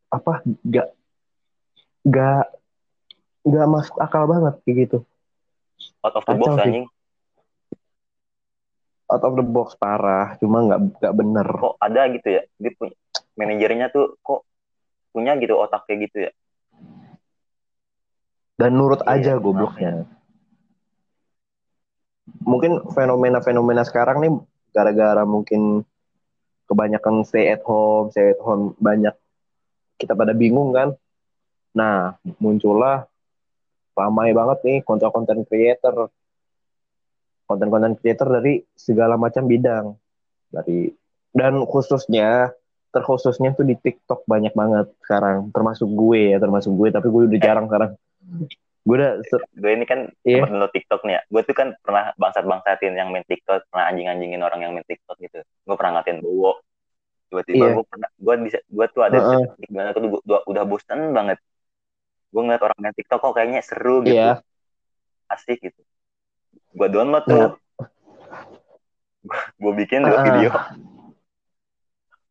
apa 0.08 0.40
gak 0.64 0.88
gak 2.08 2.46
gak 3.44 3.68
masuk 3.68 3.98
akal 3.98 4.24
banget 4.26 4.56
kayak 4.64 4.78
gitu 4.88 5.00
Out 6.02 6.16
of 6.16 6.24
the 6.24 6.34
box 6.34 6.48
Kacau 6.48 6.56
sih. 6.58 6.64
anjing. 6.64 6.86
out 9.08 9.24
of 9.24 9.34
the 9.36 9.46
box 9.46 9.68
parah 9.74 10.36
cuma 10.38 10.68
nggak 10.68 10.80
nggak 11.00 11.14
bener 11.16 11.48
Kok 11.48 11.76
ada 11.80 12.02
gitu 12.12 12.28
ya? 12.28 12.44
Dia 12.60 12.72
punya 12.76 12.96
manajernya 13.36 13.88
tuh 13.88 14.20
kok 14.20 14.44
punya 15.12 15.34
gitu 15.40 15.56
otak 15.56 15.88
kayak 15.88 16.12
gitu 16.12 16.18
ya? 16.28 16.32
dan 18.58 18.74
nurut 18.74 19.00
Iya, 19.06 19.32
aja 19.32 19.34
gobloknya 19.38 20.10
mungkin 22.42 22.84
fenomena-fenomena 22.92 23.86
sekarang 23.86 24.18
nih 24.20 24.32
gara-gara 24.74 25.24
mungkin 25.24 25.86
kebanyakan 26.68 27.24
stay 27.24 27.50
at 27.50 27.64
home 27.64 28.12
stay 28.12 28.36
at 28.36 28.42
home 28.44 28.76
banyak 28.78 29.16
kita 29.98 30.14
pada 30.14 30.36
bingung 30.36 30.76
kan. 30.76 30.94
Nah 31.74 32.20
muncullah 32.38 33.10
ramai 33.98 34.36
banget 34.36 34.60
nih 34.64 34.78
konten-konten 34.86 35.48
creator. 35.48 36.12
Konten-konten 37.48 37.96
creator 37.98 38.28
dari 38.28 38.62
segala 38.76 39.16
macam 39.16 39.48
bidang. 39.48 39.96
Dari 40.52 40.92
dan 41.34 41.64
khususnya 41.66 42.52
terkhususnya 42.92 43.56
tuh 43.56 43.66
di 43.66 43.74
TikTok 43.74 44.28
banyak 44.28 44.54
banget 44.54 44.92
sekarang. 45.02 45.50
Termasuk 45.50 45.90
gue 45.90 46.36
ya 46.36 46.38
termasuk 46.38 46.76
gue 46.76 46.94
tapi 46.94 47.08
gue 47.10 47.22
udah 47.32 47.40
jarang 47.42 47.66
sekarang 47.72 47.92
gue 48.88 48.96
udah 48.96 49.12
Gue 49.52 49.72
ini 49.76 49.84
kan 49.84 50.08
Iya. 50.24 50.40
sempat 50.40 50.50
download 50.56 50.72
TikTok 50.72 51.02
nih 51.04 51.14
ya. 51.20 51.22
Gue 51.28 51.42
tuh 51.44 51.56
kan 51.58 51.68
pernah 51.84 52.16
bangsat-bangsatin 52.16 52.94
yang 52.96 53.12
main 53.12 53.28
TikTok, 53.28 53.68
pernah 53.68 53.86
anjing-anjingin 53.92 54.40
orang 54.40 54.60
yang 54.64 54.72
main 54.72 54.88
TikTok 54.88 55.20
gitu. 55.20 55.44
Gue 55.44 55.76
pernah 55.76 56.00
ngatain 56.00 56.24
Bowo. 56.24 56.64
Tiba-tiba 57.28 57.68
Iya. 57.68 57.74
gue 57.76 57.86
pernah, 57.92 58.10
gue 58.16 58.34
bisa, 58.48 58.58
gue 58.64 58.86
tuh 58.88 59.04
ada 59.04 59.18
di 59.60 59.68
mana 59.68 59.92
tuh 59.92 60.08
gua- 60.08 60.24
gua 60.24 60.40
udah 60.48 60.64
bosan 60.64 61.12
banget. 61.12 61.36
Gue 62.32 62.42
ngeliat 62.48 62.64
orang 62.64 62.80
main 62.80 62.96
TikTok 62.96 63.20
kok 63.20 63.34
kayaknya 63.36 63.60
seru 63.60 64.00
gitu, 64.08 64.16
Iya. 64.16 64.40
asik 65.28 65.60
gitu. 65.60 65.82
Gue 66.72 66.88
download 66.88 67.28
Iya. 67.28 67.32
tuh, 67.36 67.48
gue 69.60 69.74
bikin 69.76 70.08
dua 70.08 70.16
Ah. 70.16 70.24
video. 70.24 70.50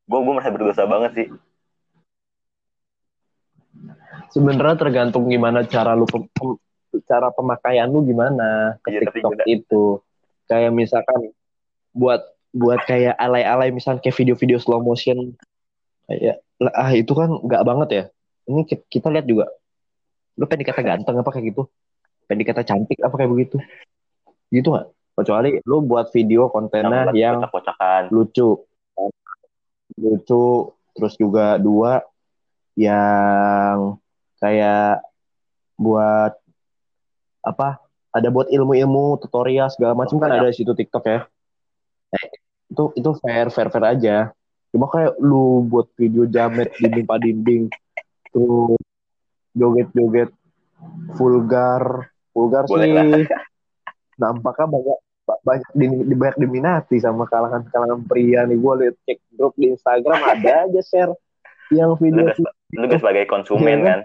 Gue 0.06 0.18
gue 0.22 0.32
merasa 0.32 0.48
berdosa 0.48 0.82
banget 0.88 1.12
sih. 1.12 1.28
Sebenarnya 4.30 4.76
tergantung 4.78 5.26
gimana 5.30 5.62
cara 5.66 5.94
lu 5.94 6.06
pem- 6.08 6.30
pem- 6.30 6.60
cara 7.04 7.28
pemakaian 7.34 7.88
lu 7.90 8.02
gimana 8.06 8.78
ke 8.80 8.88
tapi 8.88 9.20
TikTok 9.20 9.32
itu. 9.46 9.84
Kayak 10.46 10.72
misalkan 10.72 11.34
buat 11.90 12.22
buat 12.56 12.80
kayak 12.88 13.18
alay-alay 13.20 13.68
misalkan 13.74 14.00
kayak 14.00 14.16
video-video 14.16 14.56
slow 14.56 14.80
motion 14.80 15.36
kayak 16.08 16.40
ah 16.72 16.90
itu 16.94 17.12
kan 17.12 17.28
nggak 17.28 17.62
banget 17.66 17.88
ya. 17.90 18.04
Ini 18.46 18.62
ki- 18.64 18.86
kita 18.88 19.10
lihat 19.10 19.26
juga. 19.26 19.50
Lu 20.38 20.46
pengen 20.46 20.68
dikata 20.68 20.80
ganteng 20.80 21.16
apa 21.20 21.30
kayak 21.34 21.52
gitu? 21.52 21.68
Pengen 22.30 22.40
dikata 22.46 22.62
cantik 22.62 22.98
apa 23.02 23.14
kayak 23.18 23.30
begitu? 23.32 23.56
Gitu 24.48 24.70
nggak? 24.70 24.86
Kecuali 25.16 25.58
lu 25.64 25.80
buat 25.82 26.12
video 26.12 26.52
kontennya 26.52 27.10
yang 27.16 27.40
kocak-kocakan. 27.44 28.02
lucu. 28.12 28.62
Lucu 29.96 30.44
terus 30.96 31.14
juga 31.20 31.56
dua 31.60 32.04
yang 32.76 33.96
kayak 34.46 35.02
buat 35.74 36.32
apa 37.42 37.82
ada 38.14 38.28
buat 38.30 38.48
ilmu-ilmu 38.48 39.18
tutorial 39.20 39.68
segala 39.68 39.92
macam 39.98 40.16
kan 40.22 40.30
banyak. 40.30 40.40
ada 40.46 40.48
di 40.54 40.56
situ 40.56 40.72
TikTok 40.72 41.04
ya. 41.04 41.20
Eh, 42.14 42.26
itu 42.70 42.84
itu 42.94 43.10
fair 43.20 43.50
fair 43.50 43.68
fair 43.68 43.84
aja. 43.84 44.16
Cuma 44.70 44.86
kayak 44.86 45.18
lu 45.18 45.66
buat 45.66 45.90
video 45.98 46.24
jamet 46.30 46.70
dinding 46.78 47.04
pak 47.04 47.18
dinding 47.20 47.62
terus 48.30 48.80
joget-joget 49.56 50.30
vulgar 51.16 52.12
vulgar 52.30 52.64
Boleh 52.68 52.88
sih 52.88 53.24
nampaknya 54.16 54.66
banyak 54.68 54.98
ba- 55.28 55.42
banyak 55.44 55.68
di, 55.76 55.86
banyak 56.16 56.36
diminati 56.40 56.96
sama 57.02 57.28
kalangan 57.28 57.68
kalangan 57.68 58.00
pria 58.08 58.48
nih. 58.48 58.56
Gue 58.56 58.72
liat 58.80 58.96
cek 59.04 59.18
grup 59.36 59.52
di 59.60 59.76
Instagram 59.76 60.20
ada 60.24 60.68
aja 60.68 60.80
share 60.84 61.12
yang 61.74 61.92
Lu 61.92 62.00
video 62.00 62.32
lu 62.76 62.84
gak 62.88 63.00
sebagai 63.02 63.24
konsumen 63.26 63.82
Iya, 63.82 63.86
kan? 63.86 63.98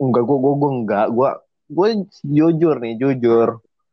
Enggak 0.00 0.24
gue 0.24 0.36
gue 0.40 0.54
gue 0.56 0.70
enggak. 0.80 1.06
Gue 1.12 1.30
gue 1.68 1.88
jujur 2.24 2.74
nih 2.80 2.94
jujur. 2.96 3.48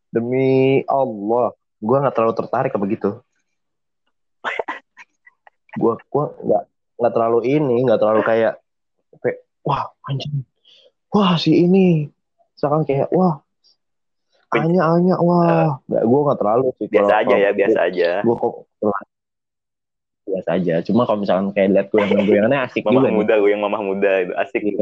Demi 0.07 0.81
Allah 0.87 1.51
gue 1.77 1.97
nggak 1.99 2.15
terlalu 2.15 2.33
tertarik 2.33 2.71
apa 2.73 2.85
gitu. 2.87 3.11
Gue 5.77 5.93
gue 5.93 6.25
nggak 6.41 6.63
nggak 6.97 7.13
terlalu 7.13 7.39
ini 7.45 7.75
nggak 7.85 7.99
terlalu 8.01 8.21
kayak 8.25 8.53
kayak 9.21 9.37
wah 9.61 9.93
anjing. 10.09 10.41
Wah 11.13 11.37
si 11.37 11.53
ini. 11.53 12.09
Misalkan 12.57 12.81
kayak 12.87 13.13
wah 13.13 13.45
Anya 14.57 14.89
Anya 14.95 15.15
wah. 15.21 15.77
Nggak 15.85 16.03
gue 16.07 16.19
nggak 16.25 16.39
terlalu 16.41 16.65
sih 16.81 16.87
Biasa 16.89 17.11
Kalau- 17.13 17.21
aja 17.21 17.35
ya, 17.37 17.49
biasa 17.53 17.79
aja. 17.93 18.09
gue 18.25 18.35
kok 18.41 18.53
biasa 20.27 20.49
aja. 20.57 20.75
Cuma 20.81 21.01
kalau 21.05 21.19
misalkan 21.21 21.47
kayak 21.53 21.69
lihat 21.77 21.87
gue 21.93 21.99
yang 22.01 22.25
goyangannya 22.25 22.59
asik 22.65 22.81
Mamah 22.81 22.93
juga 22.97 23.09
muda, 23.13 23.33
gue 23.37 23.49
yang 23.53 23.61
mamah 23.63 23.81
muda 23.83 24.11
itu 24.23 24.33
asik 24.33 24.61
gitu. 24.65 24.81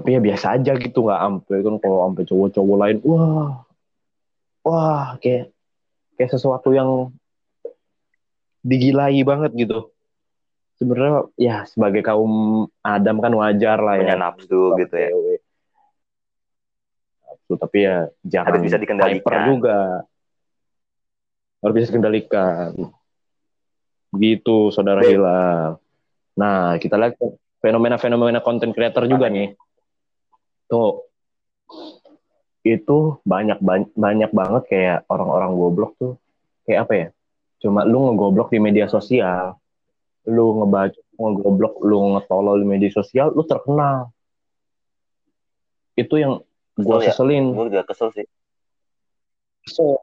Tapi 0.00 0.16
ya 0.16 0.20
biasa 0.24 0.56
aja 0.56 0.72
gitu 0.80 1.04
nggak 1.04 1.20
ampe 1.20 1.54
kan 1.60 1.76
kalau 1.76 2.08
ampe 2.08 2.24
cowok-cowok 2.24 2.76
lain 2.80 2.96
wah 3.04 3.68
wah 4.64 5.20
kayak 5.20 5.52
kayak 6.16 6.32
sesuatu 6.32 6.72
yang 6.72 7.12
digilai 8.64 9.20
banget 9.20 9.52
gitu 9.60 9.92
sebenarnya 10.80 11.28
ya 11.36 11.68
sebagai 11.68 12.00
kaum 12.00 12.64
Adam 12.80 13.20
kan 13.20 13.32
wajar 13.36 13.76
lah 13.76 14.00
punya 14.00 14.16
ya 14.16 14.16
nafsu 14.16 14.72
gitu 14.80 14.96
ya. 14.96 15.12
Nafsu, 17.28 17.52
tapi 17.60 17.78
ya 17.84 18.08
jangan 18.24 18.56
Harus 18.56 18.64
bisa 18.64 18.78
dikendalikan. 18.80 19.40
juga 19.52 20.08
harus 21.60 21.74
bisa 21.76 21.92
dikendalikan 21.92 22.72
begitu 24.08 24.72
saudara. 24.72 25.04
Hilal 25.04 25.76
nah 26.40 26.80
kita 26.80 26.96
lihat 26.96 27.20
fenomena-fenomena 27.60 28.40
konten 28.40 28.72
creator 28.72 29.04
juga 29.04 29.28
nih 29.28 29.52
tuh 30.70 31.10
itu 32.62 33.18
banyak 33.26 33.58
banyak, 33.58 33.90
banyak 33.96 34.30
banget 34.30 34.62
kayak 34.70 34.98
orang-orang 35.10 35.58
goblok 35.58 35.92
tuh. 35.98 36.14
Kayak 36.64 36.80
apa 36.86 36.92
ya? 36.94 37.08
Cuma 37.60 37.82
lu 37.84 38.08
ngegoblok 38.08 38.54
di 38.54 38.62
media 38.62 38.86
sosial 38.86 39.58
lu 40.28 40.60
ngebaca 40.60 41.00
ngegoblok 41.16 41.80
lu 41.80 42.16
ngetolol 42.16 42.60
di 42.60 42.66
media 42.68 42.90
sosial 42.92 43.32
lu 43.32 43.42
terkenal. 43.48 44.12
Itu 45.96 46.20
yang 46.20 46.44
gua 46.76 47.00
Kesel 47.00 47.08
ya? 47.08 47.12
seselin. 47.12 47.44
Gue 47.56 47.66
juga 47.72 47.84
kesel 47.88 48.08
sih. 48.12 48.26
So 49.68 50.00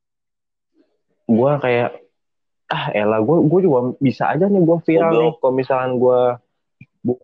gue 1.28 1.52
kayak 1.60 1.92
ah 2.72 2.88
elah 2.96 3.20
gue 3.20 3.38
gue 3.52 3.60
juga 3.68 3.96
bisa 4.00 4.32
aja 4.32 4.48
nih 4.48 4.64
gue 4.64 4.78
viral 4.84 5.12
Goblok. 5.12 5.20
nih 5.24 5.32
kalau 5.40 5.54
misalkan 5.56 5.92
gue 6.00 6.20
bu- 7.04 7.24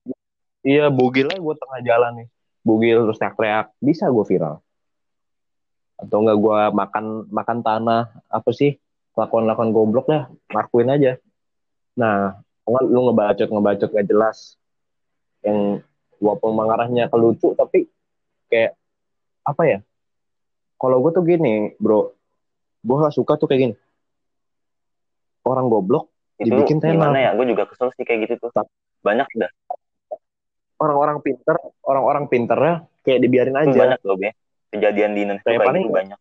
iya 0.63 0.91
bugil 0.91 1.31
aja 1.31 1.39
gue 1.39 1.55
tengah 1.55 1.79
jalan 1.83 2.11
nih 2.23 2.27
bugil 2.63 3.03
terus 3.05 3.19
teriak-teriak 3.19 3.75
bisa 3.83 4.07
gue 4.07 4.25
viral. 4.25 4.63
Atau 5.99 6.23
enggak 6.23 6.39
gue 6.39 6.59
makan 6.73 7.05
makan 7.29 7.57
tanah 7.61 8.09
apa 8.31 8.49
sih 8.55 8.79
lakukan-lakukan 9.13 9.69
goblok 9.75 10.07
dah 10.09 10.31
lakuin 10.49 10.89
aja. 10.89 11.19
Nah 11.99 12.39
kalau 12.63 12.79
lu 12.87 12.99
ngebacot 13.11 13.51
ngebacot 13.51 13.89
gak 13.91 14.07
jelas. 14.07 14.55
Yang 15.43 15.83
walaupun 16.23 16.51
mengarahnya 16.55 17.11
ke 17.11 17.17
lucu 17.19 17.51
tapi 17.51 17.91
kayak 18.47 18.79
apa 19.43 19.63
ya 19.67 19.79
kalau 20.79 21.03
gue 21.03 21.11
tuh 21.11 21.23
gini 21.27 21.75
bro 21.75 22.15
gue 22.79 22.95
gak 22.95 23.15
suka 23.15 23.35
tuh 23.35 23.51
kayak 23.51 23.61
gini. 23.69 23.75
Orang 25.43 25.67
goblok 25.67 26.07
itu 26.39 26.47
Dibikin 26.47 26.79
tenar. 26.79 27.11
ya? 27.11 27.35
Gue 27.35 27.43
juga 27.43 27.67
kesel 27.67 27.91
sih 27.99 28.07
kayak 28.07 28.31
gitu 28.31 28.47
tuh. 28.47 28.51
Banyak 29.03 29.27
dah 29.35 29.51
orang-orang 30.79 31.17
pinter 31.21 31.55
orang-orang 31.83 32.25
pinternya 32.27 32.75
kayak 33.01 33.19
dibiarin 33.19 33.57
aja. 33.57 33.73
Banyak 33.73 34.01
loh 34.01 34.17
be. 34.17 34.29
Kejadian 34.73 35.11
di 35.13 35.21
Indonesia 35.27 35.45
Kayak 35.45 35.61
paling- 35.69 35.91
banyak. 35.93 36.19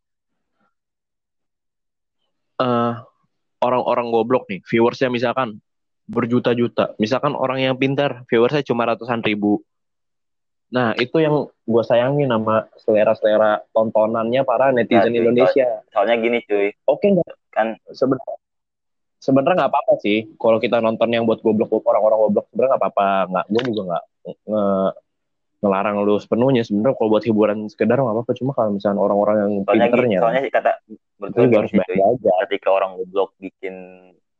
Eh, 2.62 2.93
orang-orang 3.59 4.07
goblok 4.12 4.47
nih 4.47 4.61
viewersnya 4.62 5.09
misalkan 5.09 5.59
berjuta-juta. 6.07 6.95
Misalkan 6.99 7.33
orang 7.33 7.62
yang 7.62 7.75
pintar 7.79 8.23
viewersnya 8.29 8.62
cuma 8.62 8.85
ratusan 8.85 9.23
ribu. 9.25 9.62
Nah 10.73 10.97
itu 10.97 11.21
yang 11.21 11.49
gue 11.49 11.83
sayangin 11.85 12.33
sama 12.33 12.69
selera-selera 12.81 13.61
tontonannya 13.73 14.41
para 14.43 14.73
netizen 14.73 15.12
Nah, 15.12 15.21
Indonesia. 15.21 15.85
soalnya 15.93 16.17
gini 16.19 16.38
cuy. 16.45 16.73
Oke 16.88 17.12
nggak? 17.12 17.33
Kan 17.53 17.77
sebenarnya 17.93 18.37
sebenarnya 19.21 19.57
nggak 19.65 19.73
apa-apa 19.73 19.95
sih. 20.01 20.33
Kalau 20.37 20.59
kita 20.59 20.81
nonton 20.81 21.09
yang 21.12 21.25
buat 21.25 21.41
goblok 21.41 21.73
orang-orang 21.85 22.19
goblok 22.29 22.47
sebenarnya 22.53 22.71
nggak 22.77 22.83
apa-apa. 22.83 23.07
Nggak 23.31 23.47
gue 23.49 23.62
juga 23.73 23.83
nggak 23.91 24.05
nge- 24.27 24.95
ngelarang 25.63 26.03
lu 26.03 26.19
sepenuhnya. 26.19 26.67
Sebenarnya 26.67 26.99
kalau 26.99 27.09
buat 27.15 27.25
hiburan 27.25 27.71
sekedar 27.71 27.99
nggak 28.03 28.15
apa-apa. 28.19 28.33
Cuma 28.35 28.51
kalau 28.55 28.71
misalnya 28.75 28.99
orang-orang 28.99 29.37
yang 29.39 29.53
soalnya 29.63 29.87
pinternya 29.87 30.19
soalnya 30.19 30.43
sih 30.43 30.53
kata 30.53 30.71
menurut 31.23 31.33
itu 31.33 31.43
gue 31.47 31.59
harus 31.63 31.73
cuy. 31.73 31.99
aja. 32.03 32.31
Ketika 32.51 32.69
orang 32.75 32.91
goblok 32.99 33.31
bikin 33.39 33.75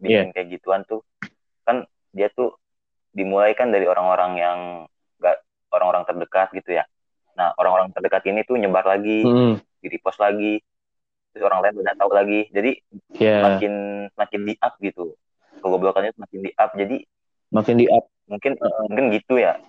bikin 0.03 0.35
kayak 0.35 0.49
gituan 0.59 0.83
tuh 0.83 1.07
kan 1.62 1.87
dia 2.11 2.27
tuh 2.35 2.59
dimulai 3.14 3.55
kan 3.55 3.71
dari 3.71 3.87
orang-orang 3.87 4.33
yang 4.35 4.59
nggak 5.23 5.37
orang-orang 5.71 6.03
terdekat 6.11 6.49
gitu 6.59 6.71
ya. 6.75 6.85
Nah 7.38 7.55
orang-orang 7.55 7.95
terdekat 7.95 8.27
ini 8.27 8.42
tuh 8.42 8.59
nyebar 8.59 8.83
lagi 8.83 9.23
Hmm, 9.23 9.62
di 9.79 9.87
repost 9.87 10.18
lagi 10.18 10.59
terus 11.33 11.47
orang 11.47 11.62
lain 11.64 11.81
udah 11.81 11.95
tahu 11.95 12.11
lagi. 12.11 12.51
Jadi 12.51 12.71
ya 13.14 13.47
makin 13.47 13.73
makin 14.18 14.40
di 14.42 14.55
up 14.59 14.75
gitu. 14.83 15.14
Kegoblokannya 15.62 16.18
makin 16.18 16.40
di 16.42 16.51
up 16.51 16.71
jadi 16.75 16.97
makin 17.52 17.76
di 17.76 17.86
up 17.92 18.08
mungkin 18.26 18.56
mungkin 18.88 19.04
gitu 19.12 19.36
ya. 19.36 19.60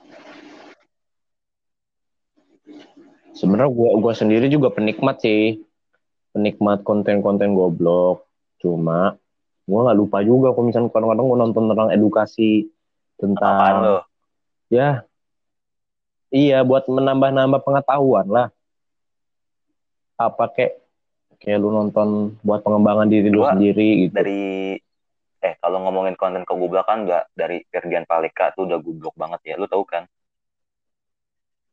Sebenarnya 3.36 3.70
gua 3.76 3.92
gua 4.00 4.14
sendiri 4.16 4.48
juga 4.48 4.72
penikmat 4.72 5.20
sih. 5.20 5.60
Penikmat 6.34 6.82
konten-konten 6.88 7.54
goblok. 7.54 8.26
Cuma 8.64 9.20
gua 9.68 9.80
nggak 9.92 10.00
lupa 10.00 10.18
juga 10.24 10.56
kalau 10.56 10.66
misalnya 10.66 10.90
kadang-kadang 10.90 11.26
gua 11.28 11.40
nonton 11.44 11.64
tentang 11.70 11.90
edukasi 11.92 12.72
tentang 13.20 14.02
ya. 14.72 15.04
Iya 16.34 16.66
buat 16.66 16.90
menambah-nambah 16.90 17.62
pengetahuan 17.62 18.26
lah. 18.26 18.48
Apa 20.18 20.50
kayak 20.50 20.82
kayak 21.44 21.60
lu 21.60 21.70
nonton 21.70 22.40
buat 22.42 22.64
pengembangan 22.64 23.12
diri 23.12 23.28
lu 23.28 23.44
sendiri 23.44 24.08
gitu. 24.08 24.14
dari 24.16 24.80
eh 25.44 25.60
kalau 25.60 25.84
ngomongin 25.84 26.16
konten 26.16 26.48
kegoblokan 26.48 27.04
nggak 27.04 27.36
dari 27.36 27.68
Ferdian 27.68 28.08
Paleka 28.08 28.56
tuh 28.56 28.64
udah 28.64 28.80
goblok 28.80 29.16
banget 29.20 29.54
ya 29.54 29.56
lu 29.60 29.68
tahu 29.68 29.84
kan? 29.84 30.08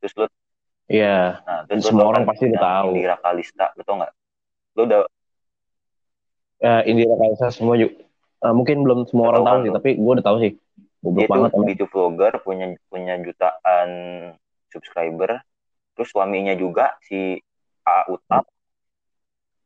Terus 0.02 0.12
lu 0.18 0.26
iya. 0.90 1.38
Nah 1.46 1.62
terus 1.70 1.87
lu 1.87 1.94
Semua 1.94 2.11
orang 2.11 2.26
kan 2.26 2.35
pasti 2.35 2.44
udah 2.50 2.62
tahu. 2.66 2.88
Indira 2.98 3.16
Kalista 3.22 3.66
lu 3.78 3.83
tau 3.87 3.94
nggak? 4.02 4.12
Lu 4.74 4.80
udah 4.90 5.00
ya, 6.59 6.74
Indira 6.83 7.14
Kaisa 7.14 7.46
semua 7.54 7.78
juga 7.78 7.94
eh, 8.42 8.54
mungkin 8.56 8.76
belum 8.83 9.06
semua 9.06 9.30
orang 9.30 9.42
tahu 9.46 9.54
kan 9.54 9.62
sih 9.62 9.72
tapi 9.78 9.90
gua 10.02 10.12
udah 10.18 10.26
tahu 10.26 10.38
sih. 10.42 10.52
Goblok 11.00 11.16
dia 11.16 11.28
banget 11.33 11.50
beauty 11.56 11.87
vlogger 11.88 12.33
punya 12.44 12.66
punya 12.92 13.14
jutaan 13.22 13.88
subscriber 14.68 15.40
terus 15.96 16.09
suaminya 16.11 16.52
juga 16.59 16.98
si 17.06 17.38
A 17.87 18.04
Utap 18.11 18.44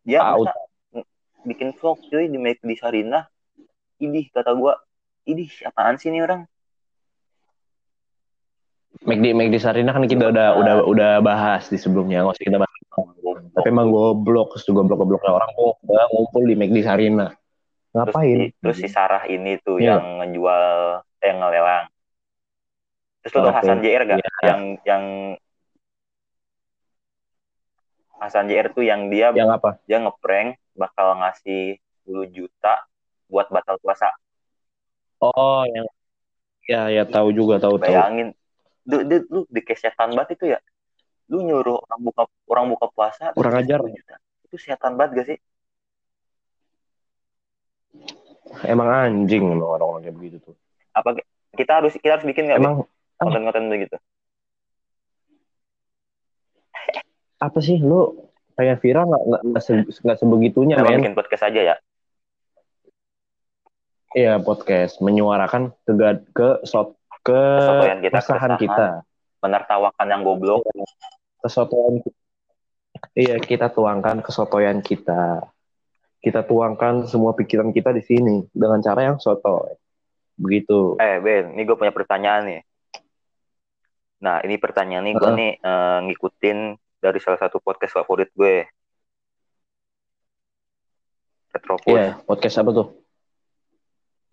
dia 0.04 0.20
A. 0.22 0.36
ng- 0.36 1.08
bikin 1.44 1.74
vlog 1.76 2.00
cuy 2.08 2.30
di 2.30 2.38
Make 2.38 2.62
di 2.62 2.76
Sarina 2.78 3.26
idih 4.04 4.26
kata 4.30 4.52
gua 4.52 4.76
idih 5.24 5.48
apaan 5.64 5.96
sih 5.96 6.12
ini 6.12 6.20
orang 6.20 6.44
McD 9.04 9.34
McD 9.34 9.56
Sarina 9.58 9.90
kan 9.90 10.04
kita 10.04 10.30
udah 10.30 10.54
Nah. 10.54 10.60
udah 10.60 10.74
udah 10.86 11.10
bahas 11.18 11.66
di 11.66 11.76
sebelumnya 11.76 12.22
nggak 12.22 12.36
usah 12.36 12.46
kita 12.46 12.58
bahas 12.60 12.72
tapi 13.54 13.66
emang 13.68 13.90
goblok 13.90 14.54
terus 14.54 14.66
goblok 14.68 14.98
gobloknya 14.98 15.32
orang 15.32 15.50
kok 15.50 15.76
udah 15.82 16.04
ngumpul 16.10 16.42
di 16.42 16.54
McD 16.54 16.78
Sarina 16.80 17.26
terus 17.30 18.10
ngapain 18.10 18.38
si, 18.38 18.46
terus 18.58 18.76
si 18.78 18.88
Sarah 18.88 19.22
ini 19.26 19.58
tuh 19.60 19.78
Iya. 19.78 19.98
yang 19.98 20.22
ngejual 20.22 20.64
eh 21.18 21.26
yang 21.26 21.38
ngelelang 21.42 21.84
terus 23.22 23.32
tau 23.32 23.42
Oke. 23.46 23.54
Hasan 23.54 23.78
JR 23.80 24.02
gak 24.04 24.18
Iya. 24.18 24.30
yang 24.44 24.60
yang 24.82 25.04
Hasan 28.14 28.46
JR 28.46 28.66
tuh 28.70 28.84
yang 28.86 29.10
dia 29.10 29.34
yang 29.34 29.50
apa 29.50 29.76
dia 29.84 29.98
ngeprank 30.00 30.56
bakal 30.74 31.18
ngasih 31.18 31.76
10 32.06 32.30
juta 32.30 32.82
buat 33.28 33.48
batal 33.48 33.76
puasa. 33.80 34.08
Oh 35.20 35.64
yang 35.64 35.86
ya 36.64 36.88
ya 36.92 37.04
tahu 37.04 37.32
juga 37.32 37.56
tahu 37.60 37.80
tahu. 37.80 37.88
Bayangin. 37.92 38.32
Lu, 38.84 39.00
lu, 39.04 39.40
di 39.48 39.60
kayak 39.64 39.80
setan 39.80 40.12
banget 40.12 40.36
itu 40.36 40.52
ya. 40.52 40.60
Lu 41.32 41.40
nyuruh 41.40 41.80
orang 41.80 42.00
buka 42.04 42.22
orang 42.52 42.66
buka 42.76 42.86
puasa 42.92 43.24
Kurang 43.32 43.56
terus 43.56 43.64
ajar. 43.64 43.80
10 43.80 43.96
juta. 43.96 44.14
itu 44.44 44.56
setan 44.60 44.92
banget 44.94 45.10
gak 45.18 45.26
sih? 45.32 45.38
Emang 48.68 48.86
anjing 48.92 49.40
emang 49.50 49.66
orang-orang 49.80 50.04
kayak 50.04 50.16
begitu 50.20 50.36
tuh. 50.44 50.54
Apa 50.92 51.16
kita 51.56 51.72
harus 51.80 51.92
kita 51.96 52.20
harus 52.20 52.26
bikin 52.28 52.46
nggak 52.52 52.60
emang 52.60 52.84
konten-konten 53.16 53.72
begitu. 53.72 53.96
Apa 57.40 57.58
sih? 57.64 57.80
Lu 57.80 58.30
pengen 58.54 58.78
viral 58.78 59.10
nggak 59.10 59.22
nggak 59.26 59.42
nggak 59.50 59.62
se- 59.64 60.16
sebegitunya 60.20 60.78
Memang 60.78 60.92
men. 60.94 61.00
bikin 61.02 61.16
podcast 61.18 61.50
aja 61.50 61.74
ya 61.74 61.76
Iya 64.14 64.38
podcast 64.38 65.02
menyuarakan 65.02 65.74
ke 65.82 65.92
ke 66.30 66.48
sot 66.62 66.94
ke 67.26 67.34
Kesotoyan 67.34 67.98
kita, 67.98 68.18
keresahan. 68.22 68.52
kita 68.62 68.86
menertawakan 69.42 70.06
yang 70.06 70.22
goblok 70.22 70.62
kesotoyan 71.44 72.00
iya 73.12 73.36
kita 73.36 73.68
tuangkan 73.68 74.24
kesotoyan 74.24 74.80
kita 74.80 75.44
kita 76.24 76.40
tuangkan 76.46 77.04
semua 77.04 77.36
pikiran 77.36 77.68
kita 77.74 77.92
di 77.92 78.00
sini 78.00 78.48
dengan 78.54 78.80
cara 78.80 79.12
yang 79.12 79.20
soto 79.20 79.68
begitu 80.40 80.96
Eh 80.96 81.20
Ben, 81.20 81.52
ini 81.52 81.62
gue 81.68 81.76
punya 81.76 81.92
pertanyaan 81.92 82.42
nih. 82.48 82.60
Nah 84.24 84.40
ini 84.40 84.56
pertanyaan 84.56 85.04
nih 85.04 85.14
gue 85.14 85.26
Heeh. 85.26 85.36
nih 85.36 85.52
eh, 85.60 85.98
ngikutin 86.08 86.58
dari 87.04 87.18
salah 87.20 87.38
satu 87.38 87.60
podcast 87.60 87.92
favorit 87.98 88.32
gue. 88.32 88.64
Retropus. 91.54 91.86
iya 91.86 92.18
podcast 92.24 92.56
apa 92.58 92.70
tuh 92.74 93.03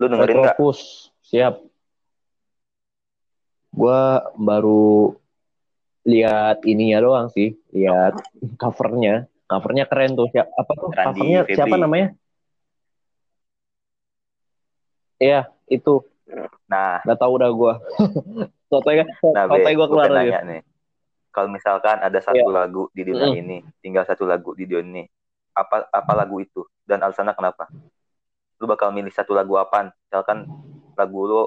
Lu 0.01 0.09
dengerin 0.09 0.33
nggak? 0.41 0.57
Retropus 0.57 0.79
siap 1.21 1.61
gua 3.71 4.25
baru 4.35 5.13
lihat 6.01 6.65
ininya 6.65 6.97
doang 6.99 7.27
sih, 7.29 7.53
lihat 7.69 8.17
covernya. 8.57 9.29
Covernya 9.45 9.85
keren 9.85 10.17
tuh. 10.17 10.27
Siapa 10.33 10.49
apa 10.57 10.71
tuh? 10.73 10.89
Randy 10.89 11.21
covernya 11.21 11.41
Febri. 11.45 11.55
siapa 11.55 11.75
namanya? 11.77 12.07
Iya, 15.21 15.53
itu. 15.69 16.01
Nah, 16.65 17.05
Gak 17.05 17.19
tahu 17.21 17.31
udah 17.37 17.49
gua. 17.53 17.73
Sotoy 18.71 19.03
kan, 19.03 19.07
nah 19.35 19.43
sotoy 19.51 19.75
gua 19.75 19.87
gue 19.91 19.99
keluar 19.99 20.09
nih. 20.47 20.63
Kalau 21.35 21.51
misalkan 21.51 21.99
ada 21.99 22.19
satu 22.23 22.47
Iya. 22.47 22.55
lagu 22.63 22.87
di 22.95 23.03
dunia 23.03 23.27
Mm. 23.27 23.39
ini, 23.43 23.57
tinggal 23.83 24.07
satu 24.07 24.23
lagu 24.23 24.55
di 24.55 24.63
dunia 24.63 25.03
ini, 25.03 25.03
apa 25.51 25.91
apa 25.91 26.11
lagu 26.15 26.39
itu 26.39 26.63
dan 26.87 27.03
alasannya 27.03 27.35
kenapa? 27.35 27.67
Lu 28.61 28.69
bakal 28.69 28.93
milih 28.93 29.09
satu 29.09 29.33
lagu 29.33 29.57
apaan? 29.57 29.89
Misalkan 30.05 30.45
lagu 30.93 31.19
lu 31.25 31.41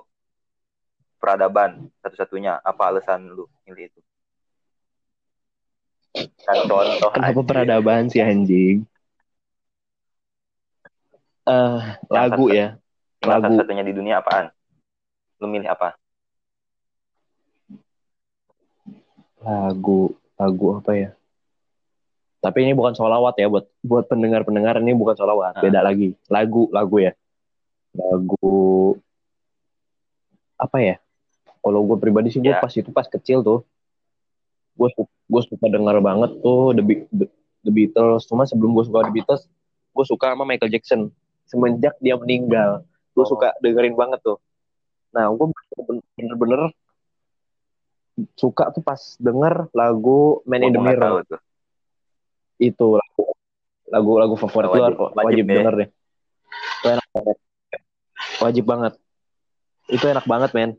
peradaban 1.22 1.86
satu-satunya, 2.02 2.58
apa 2.58 2.90
alasan 2.90 3.30
lu 3.30 3.46
milih 3.62 3.86
itu? 3.86 4.00
Kan 6.42 6.66
contoh 6.66 7.10
Kenapa 7.14 7.38
aja. 7.38 7.46
peradaban 7.46 8.10
sih 8.10 8.18
anjing? 8.18 8.82
Eh, 11.46 11.80
lagu 12.10 12.50
satu- 12.50 12.50
ya. 12.50 12.68
Lagu. 13.22 13.46
satu-satunya 13.46 13.86
di 13.86 13.94
dunia 13.94 14.18
apaan? 14.18 14.50
Lu 15.38 15.46
milih 15.46 15.70
apa? 15.70 15.94
Lagu, 19.38 20.18
lagu 20.34 20.66
apa 20.82 20.90
ya? 20.98 21.10
Tapi 22.44 22.60
ini 22.60 22.76
bukan 22.76 22.92
sholawat 22.92 23.40
ya 23.40 23.48
buat 23.48 23.64
buat 23.80 24.04
pendengar-pendengar 24.04 24.76
ini 24.78 24.92
bukan 24.92 25.16
sholawat, 25.16 25.56
Ah. 25.56 25.62
beda 25.64 25.80
lagi. 25.80 26.12
Lagu, 26.28 26.68
lagu 26.68 27.00
ya. 27.00 27.16
Lagu 27.96 28.52
apa 30.54 30.76
ya? 30.78 30.96
Kalau 31.64 31.80
gue 31.82 31.96
pribadi 31.96 32.28
sih 32.28 32.38
gue 32.38 32.52
Ya. 32.52 32.60
pas 32.60 32.68
itu 32.68 32.92
pas 32.92 33.08
kecil 33.08 33.40
tuh, 33.40 33.64
gue 34.76 34.88
gue 35.24 35.42
suka 35.42 35.66
denger 35.66 36.04
banget 36.04 36.36
tuh 36.38 36.76
The, 36.76 36.84
Be- 36.84 37.08
The, 37.08 37.26
The 37.64 37.72
Beatles. 37.72 38.28
Cuma 38.28 38.44
sebelum 38.44 38.76
gue 38.76 38.84
suka 38.84 39.08
The 39.08 39.14
Beatles, 39.14 39.48
gue 39.90 40.04
suka 40.04 40.36
sama 40.36 40.44
Michael 40.44 40.68
Jackson. 40.68 41.08
Semenjak 41.44 41.96
dia 41.98 42.20
meninggal, 42.20 42.84
gue 43.16 43.24
Oh. 43.24 43.28
suka 43.28 43.56
dengerin 43.58 43.96
banget 43.96 44.20
tuh. 44.20 44.36
Nah, 45.10 45.32
gue 45.32 45.48
bener-bener 46.12 46.76
suka 48.34 48.68
tuh 48.68 48.80
pas 48.80 49.00
denger 49.16 49.72
lagu 49.72 50.44
Man 50.44 50.60
in 50.62 50.72
the 50.72 50.78
Mirror 50.78 51.24
tuh. 51.24 51.40
Itu 52.58 52.86
lagu 52.96 53.24
lagu 53.90 54.12
lagu 54.18 54.34
favorit 54.38 54.68
Wajib- 54.70 54.96
lu 54.96 55.04
wajib, 55.12 55.16
wajib 55.24 55.44
denger 55.50 55.74
deh 55.78 55.88
itu 56.74 56.86
enak 56.90 57.08
banget 57.12 57.36
wajib 58.40 58.64
banget 58.64 58.92
itu 59.90 60.04
enak 60.08 60.26
banget 60.26 60.50
men 60.56 60.70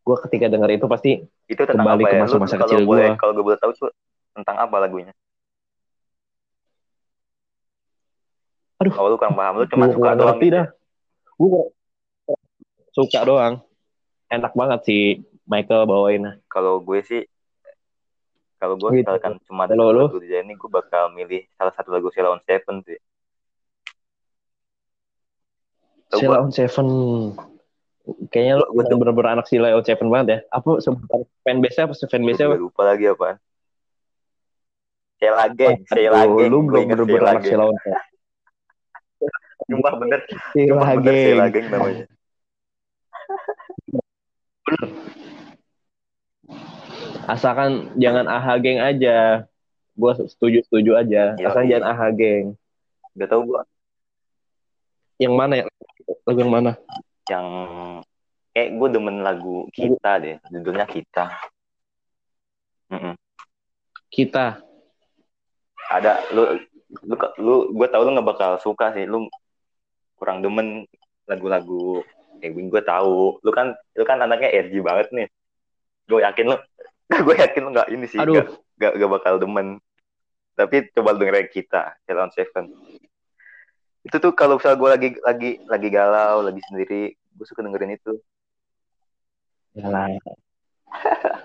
gue 0.00 0.16
ketika 0.26 0.46
denger 0.48 0.70
itu 0.80 0.86
pasti 0.88 1.10
Itu 1.50 1.62
tentang 1.66 1.82
Kembali 1.82 2.02
apa 2.02 2.10
ke 2.10 2.16
ya? 2.16 2.22
Masa-masa 2.24 2.56
kalau 2.56 2.66
kecil 2.72 2.80
gua. 2.88 3.06
Kalau 3.18 3.32
gue 3.36 3.44
boleh 3.44 3.58
tahu 3.60 3.70
tuh 3.74 3.90
tentang 4.32 4.56
apa 4.58 4.76
lagunya? 4.80 5.12
Aduh. 8.80 8.92
Kalau 8.96 9.08
lu 9.12 9.16
kurang 9.20 9.36
paham, 9.36 9.54
lu 9.60 9.66
cuma 9.68 9.84
gue 9.90 9.94
suka 9.98 10.10
doang. 10.16 10.18
ngerti 10.24 10.46
gitu. 10.48 10.56
dah 10.56 10.66
gue 11.40 11.62
suka 12.96 13.20
doang 13.28 13.54
enak 14.30 14.52
banget 14.56 14.80
sih 14.88 15.02
Michael 15.44 15.84
bawain 15.90 16.22
Kalau 16.46 16.80
gue 16.80 17.00
sih, 17.02 17.22
kalau 18.60 18.76
gue 18.76 18.90
Gitu. 18.92 19.00
misalkan 19.02 19.40
cuma 19.48 19.64
ada 19.64 19.72
lagu 19.72 20.20
di 20.20 20.28
ini, 20.28 20.52
gue 20.52 20.68
bakal 20.68 21.08
milih 21.10 21.48
salah 21.56 21.72
satu 21.72 21.90
lagu 21.90 22.12
Sheila 22.12 22.30
on 22.30 22.44
Seven 22.44 22.84
sih. 22.84 23.00
Sheila 26.12 26.44
on 26.44 26.52
Seven 26.52 26.88
kayaknya 28.28 28.58
Gua- 28.58 28.84
gua- 28.84 28.98
bener-bener 28.98 29.30
anak 29.32 29.46
Sheila 29.48 29.72
on 29.72 29.84
Seven 29.86 30.10
banget 30.10 30.26
ya 30.28 30.38
apa 30.50 30.70
sebutan 30.82 31.20
fanbase 31.40 31.78
apa 31.80 31.94
fanbase 31.96 32.42
apa 32.42 32.54
Gue 32.58 32.64
lupa 32.66 32.82
lagi 32.84 33.04
apaan. 33.08 33.36
Sheila 35.16 35.46
Gang, 35.58 35.78
Sheila 35.86 36.18
Gang. 36.26 36.50
lu 36.50 36.58
Gue 36.60 36.68
belum 36.68 36.82
bener-bener 36.90 37.24
anak. 37.30 37.42
Sheila 37.46 37.64
on 37.64 37.76
Seven 37.80 37.98
Sumpah 39.70 39.92
bener, 40.02 40.20
Sheila 40.50 40.82
bener 40.98 41.14
Sheila 41.14 41.44
namanya. 41.70 42.04
Asalkan 47.30 47.94
jangan 47.96 48.26
AHA 48.26 48.54
geng 48.58 48.80
aja 48.82 49.46
gue 49.94 50.12
setuju 50.26 50.58
setuju 50.66 50.98
aja 50.98 51.38
Yoi. 51.38 51.46
asalkan 51.46 51.70
jangan 51.70 51.86
AHA 51.94 52.08
geng 52.18 52.46
Gak 53.18 53.26
tau 53.26 53.42
gue 53.42 53.60
yang 55.20 55.36
mana 55.36 55.60
ya 55.60 55.64
lagu 56.24 56.40
yang 56.40 56.52
mana 56.52 56.72
yang 57.28 57.46
kayak 58.50 58.70
gue 58.76 58.88
demen 58.90 59.22
lagu 59.22 59.68
kita 59.70 60.10
deh, 60.18 60.36
judulnya 60.50 60.86
kita. 60.88 61.30
Mm-mm. 62.90 63.14
kita 64.10 64.58
Ada 65.90 66.26
lu 66.34 66.58
lu 67.06 67.14
lu 67.38 67.54
gue 67.74 67.86
tau 67.86 68.02
lu 68.02 68.14
nggak 68.14 68.26
bakal 68.26 68.50
suka 68.58 68.90
sih, 68.94 69.06
lu 69.06 69.30
kurang 70.18 70.42
demen 70.42 70.86
lagu-lagu 71.30 72.02
kayak 72.42 72.52
gini 72.54 72.66
gue 72.70 72.82
tahu. 72.82 73.38
Lu 73.42 73.50
kan 73.54 73.74
lu 73.94 74.02
kan 74.02 74.18
anaknya 74.22 74.50
RG 74.66 74.74
banget 74.82 75.08
nih. 75.14 75.28
Gue 76.10 76.22
yakin 76.22 76.50
lu 76.50 76.56
gue 77.10 77.36
yakin 77.36 77.64
nggak 77.74 77.88
ini 77.90 78.06
sih, 78.06 78.18
aduh 78.22 78.46
nggak 78.78 78.92
nggak 78.96 79.10
bakal 79.10 79.34
demen. 79.42 79.82
Tapi 80.54 80.92
coba 80.92 81.16
dengerin 81.16 81.48
kita, 81.50 81.96
Ceylon 82.04 82.30
Seven. 82.36 82.70
Itu 84.04 84.16
tuh 84.20 84.32
kalau 84.36 84.60
misalnya 84.60 84.78
gue 84.78 84.90
lagi 84.90 85.08
lagi 85.24 85.50
lagi 85.66 85.88
galau, 85.88 86.44
lagi 86.44 86.60
sendiri, 86.68 87.16
gue 87.16 87.46
suka 87.48 87.64
dengerin 87.64 87.96
itu. 87.96 88.14
Yalah. 89.76 90.08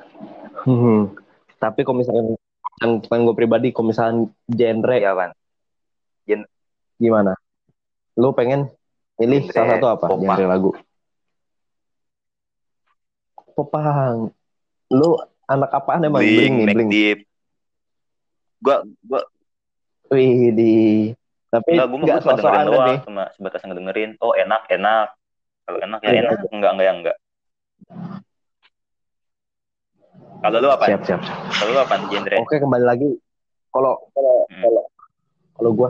Hmm. 0.66 1.14
Tapi 1.62 1.86
kalau 1.86 2.02
misalkan 2.02 2.42
tentang 2.82 3.22
gue 3.22 3.36
pribadi, 3.38 3.70
kalau 3.70 3.94
misalkan 3.94 4.34
genre 4.50 4.98
Iya 4.98 5.14
kan? 5.14 5.32
gimana? 6.98 7.38
Lu 8.18 8.32
pengen 8.34 8.72
milih 9.20 9.46
Genre 9.46 9.54
salah 9.54 9.70
satu 9.78 9.88
apa? 9.94 10.06
popang. 10.10 10.26
Genre 10.26 10.48
lagu. 10.50 10.72
Popang. 13.54 14.34
Lu 14.90 15.10
anak 15.46 15.70
apaan 15.74 16.02
emang? 16.06 16.22
Bling, 16.22 16.56
Make 16.66 16.76
bling. 16.78 16.90
Deep. 16.92 17.20
Gua 18.62 18.82
gua 19.06 19.22
Wih, 20.14 20.54
di. 20.54 20.74
Tapi 21.50 21.74
enggak 21.74 21.88
gua 21.90 21.98
mah 21.98 22.06
nggak 22.06 22.14
gua 22.14 22.22
cuma 22.22 22.34
dengerin 22.38 22.66
doang, 22.70 22.98
cuma 23.06 23.24
sebatas 23.34 23.62
ngedengerin. 23.66 24.12
Oh, 24.22 24.34
enak, 24.38 24.70
enak. 24.70 25.08
Kalau 25.66 25.80
enak 25.82 26.00
ya 26.06 26.12
Iya. 26.14 26.22
enak, 26.30 26.38
enggak 26.54 26.72
enggak 26.78 26.86
ya 26.86 26.94
enggak. 26.94 27.18
Kalau 30.46 30.58
lu 30.62 30.70
apa? 30.70 30.86
Siap, 30.86 31.02
siap, 31.10 31.22
siap. 31.26 31.38
Kalau 31.58 31.72
lu 31.74 31.80
apa 31.82 31.96
genre? 32.06 32.38
Oke, 32.38 32.56
kembali 32.62 32.86
lagi. 32.86 33.10
Kalau 33.74 33.98
kalau 34.14 34.36
Hmm. 34.46 34.62
kalau 34.62 34.84
kalau 35.58 35.72
gua 35.74 35.90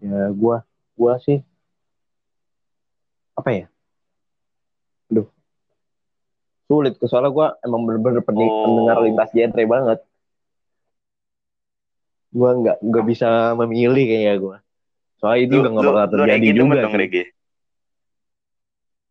ya 0.00 0.28
gua 0.36 0.56
gua 0.96 1.16
sih 1.20 1.40
apa 3.36 3.50
ya? 3.56 3.66
Sulit 6.70 6.94
soalnya 7.02 7.34
gua 7.34 7.58
emang 7.60 7.82
bener-bener 7.82 8.22
Oh. 8.22 8.62
pendengar 8.62 9.02
lintas 9.02 9.34
genre 9.34 9.64
banget. 9.66 9.98
Gua 12.30 12.50
nggak 12.54 12.78
nggak 12.78 13.04
bisa 13.04 13.28
memilih 13.58 14.04
kayaknya 14.06 14.34
gua. 14.38 14.56
Soalnya 15.18 15.50
Lu, 15.50 15.58
udah 15.58 15.70
nggak 15.74 15.82
lu, 15.82 15.90
bakal 15.90 16.06
lu 16.06 16.12
terjadi 16.14 16.46
demen 16.48 16.70
juga. 16.70 16.84
dong 16.86 16.94
reggae. 16.94 17.26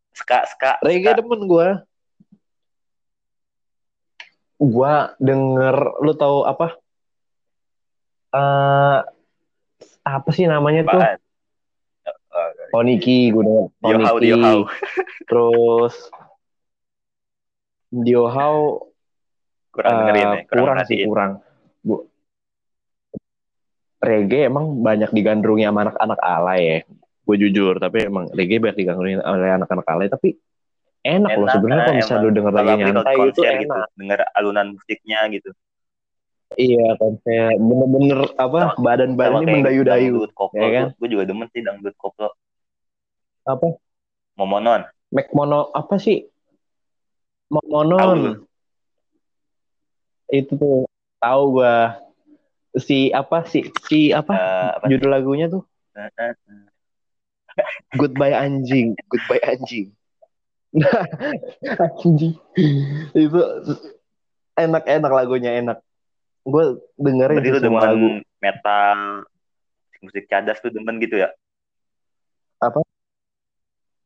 Ska, 0.09 0.37
ska, 0.47 0.71
Reggae 0.79 1.11
ska. 1.11 1.19
demen 1.19 1.41
gua. 1.43 1.67
Gua 4.57 4.93
denger 5.17 5.75
lu 5.99 6.13
tahu 6.13 6.43
apa? 6.43 6.79
Eh 8.29 8.99
apa 10.01 10.29
sih 10.31 10.45
namanya 10.45 10.83
tuh? 10.85 10.95
Apaan? 10.95 11.19
Oh, 12.71 12.79
Oniki, 12.79 13.33
gue 13.33 13.41
denger 13.41 13.67
Dio 13.81 13.97
How, 13.99 14.13
Oniki. 14.13 14.23
Dio 14.23 14.37
How. 14.37 14.59
Terus 15.25 15.93
Dio 17.89 18.29
How 18.29 18.85
kurang 19.73 19.93
dengerin 20.05 20.21
ya, 20.21 20.41
kurang, 20.45 20.65
kurang 20.65 20.77
sih 20.85 20.97
kurang. 21.05 21.31
Bu, 21.81 22.05
reggae 24.01 24.47
emang 24.47 24.81
banyak 24.81 25.09
digandrungi 25.11 25.65
sama 25.65 25.89
anak-anak 25.89 26.19
alay 26.21 26.61
ya. 26.61 26.77
Gue 27.25 27.35
jujur, 27.37 27.77
tapi 27.77 28.09
emang 28.09 28.29
reggae 28.33 28.61
banyak 28.61 28.77
digandrungi 28.77 29.15
oleh 29.21 29.49
anak-anak 29.57 29.85
alay. 29.89 30.07
Tapi 30.09 30.29
enak, 31.05 31.29
loh 31.33 31.45
Enak, 31.45 31.53
sebenarnya 31.57 31.83
kalau 31.85 31.99
bisa 31.99 32.13
emang. 32.13 32.23
lu 32.23 32.29
denger 32.33 32.53
lagi 32.53 32.73
nyantai 32.77 33.15
itu 33.15 33.21
konser 33.21 33.45
enak. 33.49 33.61
gitu, 33.61 33.77
denger 33.97 34.19
alunan 34.37 34.67
musiknya 34.73 35.19
gitu. 35.33 35.49
Iya, 36.57 36.87
konser 36.97 37.53
bener-bener 37.61 38.19
apa 38.33 38.73
Sama 38.73 38.89
kayak 39.13 39.45
mendayu-dayu. 39.45 40.13
ya 40.57 40.69
kan? 40.73 40.85
Gue 40.97 41.07
juga 41.09 41.23
demen 41.29 41.47
sih 41.53 41.61
dangdut 41.61 41.93
koplo. 41.93 42.33
Apa? 43.45 43.77
Momonon. 44.37 44.85
Mac 45.09 45.27
Mono 45.33 45.73
apa 45.73 45.97
sih? 45.97 46.25
Tahu 47.49 47.65
Monon. 47.69 48.17
lu? 48.21 48.33
Itu 50.29 50.53
tuh 50.55 50.85
tahu 51.17 51.41
gua 51.57 51.97
si 52.77 53.09
apa 53.09 53.49
si 53.49 53.65
si 53.89 54.13
apa 54.13 54.31
Eh, 54.37 54.69
apa 54.77 54.85
judul 54.87 55.09
lagunya 55.09 55.49
tuh 55.49 55.65
Goodbye 57.99 58.37
anjing, 58.37 58.93
Goodbye 59.09 59.41
anjing. 59.43 59.91
Anjing. 61.81 62.37
itu 63.17 63.39
enak-enak 64.53 65.11
lagunya 65.11 65.57
enak 65.57 65.81
gue 66.45 66.77
dengerin 67.01 67.41
Berarti 67.41 67.51
lu 67.51 67.59
demen 67.59 67.81
lagu 67.81 68.07
metal, 68.37 68.99
musik 70.05 70.29
cadas 70.29 70.61
tuh 70.61 70.69
demen 70.69 71.01
gitu 71.01 71.25
ya? 71.25 71.33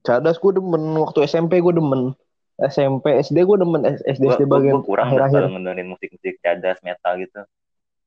cadas 0.04 0.40
gue 0.40 0.52
demen 0.56 0.84
waktu 1.00 1.28
SMP 1.28 1.60
gue 1.60 1.76
demen 1.76 2.16
SMP 2.62 3.18
SD 3.24 3.38
gue 3.44 3.58
demen 3.58 3.82
SD 3.82 4.22
SD 4.22 4.24
gua, 4.30 4.60
bagian 4.60 4.74
gua 4.78 4.86
kurang 4.86 5.06
akhir-akhir 5.10 5.42
kalau 5.42 5.52
ngedengerin 5.58 5.88
musik-musik 5.90 6.36
cadas, 6.44 6.78
metal 6.86 7.14
gitu. 7.18 7.42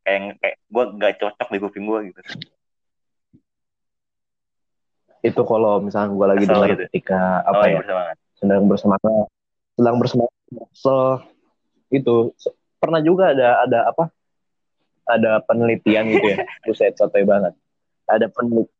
Kayak, 0.06 0.38
kayak 0.38 0.56
gue 0.70 0.84
gak 1.02 1.14
cocok 1.18 1.48
di 1.50 1.58
kuping 1.58 1.84
gue 1.90 2.00
gitu. 2.14 2.20
itu 5.26 5.42
kalau 5.42 5.82
misalnya 5.82 6.14
gue 6.14 6.26
lagi 6.26 6.44
denger 6.46 6.68
gitu. 6.70 6.84
ketika 6.86 7.42
apa 7.42 7.58
oh, 7.58 7.66
ya 7.66 7.78
bersemangat. 7.82 8.16
sedang 8.38 8.62
bersemangat 8.70 9.26
sedang 9.74 9.96
bersemangat 9.98 10.34
so 10.70 10.94
itu 11.90 12.30
se- 12.38 12.54
pernah 12.78 13.02
juga 13.02 13.34
ada 13.34 13.66
ada 13.66 13.78
apa 13.90 14.04
ada 15.06 15.42
penelitian 15.42 16.06
gitu 16.14 16.26
ya 16.30 16.38
buset 16.66 16.94
sotoy 16.94 17.26
banget 17.26 17.54
ada 18.06 18.26
penelitian 18.30 18.74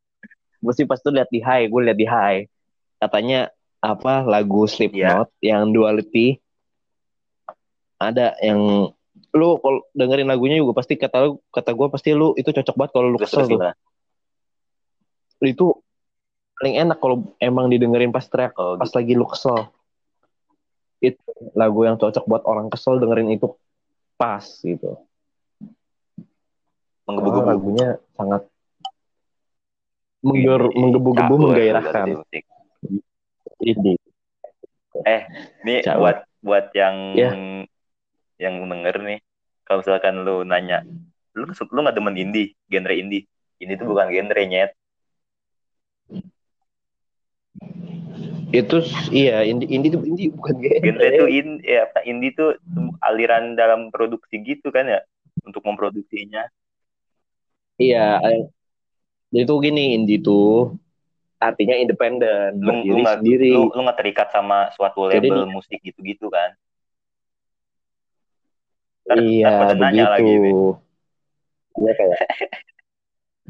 gue 0.57 0.73
sih 0.73 0.87
pas 0.87 0.97
itu 0.97 1.09
lihat 1.11 1.29
di 1.29 1.39
high 1.43 1.67
gue 1.67 1.81
lihat 1.83 1.99
di 1.99 2.07
high 2.07 2.47
katanya 2.97 3.51
apa 3.87 4.27
lagu 4.27 4.67
Slipknot 4.67 5.31
yang 5.39 5.71
Duality 5.71 6.35
ada 7.97 8.35
yang 8.43 8.91
lu 9.33 9.57
kalau 9.61 9.79
dengerin 9.95 10.29
lagunya 10.29 10.59
juga 10.59 10.77
pasti 10.77 10.99
kata 10.99 11.17
lu 11.25 11.31
kata 11.49 11.71
gue 11.73 11.87
pasti 11.89 12.09
lu 12.13 12.33
itu 12.37 12.49
cocok 12.51 12.75
banget 12.77 12.91
kalau 12.93 13.07
lu 13.09 13.17
kesel 13.19 13.45
tuh. 13.49 13.59
itu 15.45 15.65
paling 16.57 16.75
enak 16.87 16.97
kalau 16.97 17.37
emang 17.37 17.69
didengerin 17.69 18.09
pas 18.09 18.25
teriak 18.25 18.57
Oh, 18.57 18.77
pas 18.77 18.89
gitu. 18.89 18.97
lagi 18.97 19.13
lu 19.13 19.25
kesel. 19.29 19.69
Itu 20.97 21.21
lagu 21.53 21.85
yang 21.85 22.01
cocok 22.01 22.25
buat 22.25 22.43
orang 22.49 22.73
kesel 22.73 22.97
dengerin 22.97 23.29
itu 23.29 23.53
pas 24.17 24.41
gitu. 24.41 24.97
Menggebu-gebu. 27.05 27.45
lagunya 27.45 27.87
sangat 28.17 28.49
mengger, 30.25 30.73
Ini 30.73 30.79
menggebu-gebu 30.81 31.33
menggairahkan 31.37 32.07
ini 33.61 33.93
Ini 35.63 35.75
Caur. 35.85 36.01
buat 36.01 36.17
buat 36.43 36.65
yang 36.75 36.95
Ya. 37.15 37.31
yang 38.37 38.55
denger 38.61 38.95
nih. 39.01 39.19
Kalau 39.65 39.83
misalkan 39.83 40.15
lu 40.23 40.45
nanya, 40.47 40.85
lu 41.35 41.47
lu 41.49 41.79
nggak 41.83 41.95
demen 41.97 42.15
indie, 42.15 42.55
genre 42.71 42.93
indie. 42.95 43.25
Ini 43.59 43.73
tuh 43.75 43.89
bukan 43.91 44.07
genre 44.13 44.41
nyet. 44.47 44.71
itu 48.47 48.79
iya 49.11 49.43
indie 49.43 49.67
indie 49.67 49.91
tuh 49.91 50.01
indie 50.07 50.31
bukan 50.31 50.55
genre 50.63 50.79
Genre 50.79 51.07
tuh 51.19 51.27
in, 51.27 51.47
ya, 51.67 51.83
apa, 51.83 51.99
indie 52.07 52.31
tuh 52.31 52.55
aliran 53.03 53.59
dalam 53.59 53.91
produksi 53.91 54.39
gitu 54.39 54.71
kan 54.71 54.87
ya, 54.87 55.03
untuk 55.43 55.61
memproduksinya. 55.67 56.47
iya 57.75 58.17
eh, 58.23 58.47
jadi 59.35 59.43
tuh 59.43 59.57
gini 59.59 59.99
indie 59.99 60.23
tuh 60.23 60.73
artinya 61.37 61.75
independen 61.77 62.57
Lu 62.57 62.81
lu 62.81 63.05
sendiri 63.05 63.53
lu 63.53 63.69
lu 63.69 63.79
nggak 63.85 63.99
terikat 64.01 64.27
sama 64.33 64.73
suatu 64.73 65.09
Jadi 65.09 65.29
label 65.29 65.49
musik 65.49 65.77
gitu-gitu 65.85 66.33
kan. 66.33 66.57
Ntar- 69.07 69.23
iya 69.23 69.47
ntar 69.47 69.75
nanya 69.77 70.05
lagi 70.17 70.33
begitu. 70.33 70.69
Iya 71.77 71.93
kayak 71.93 72.17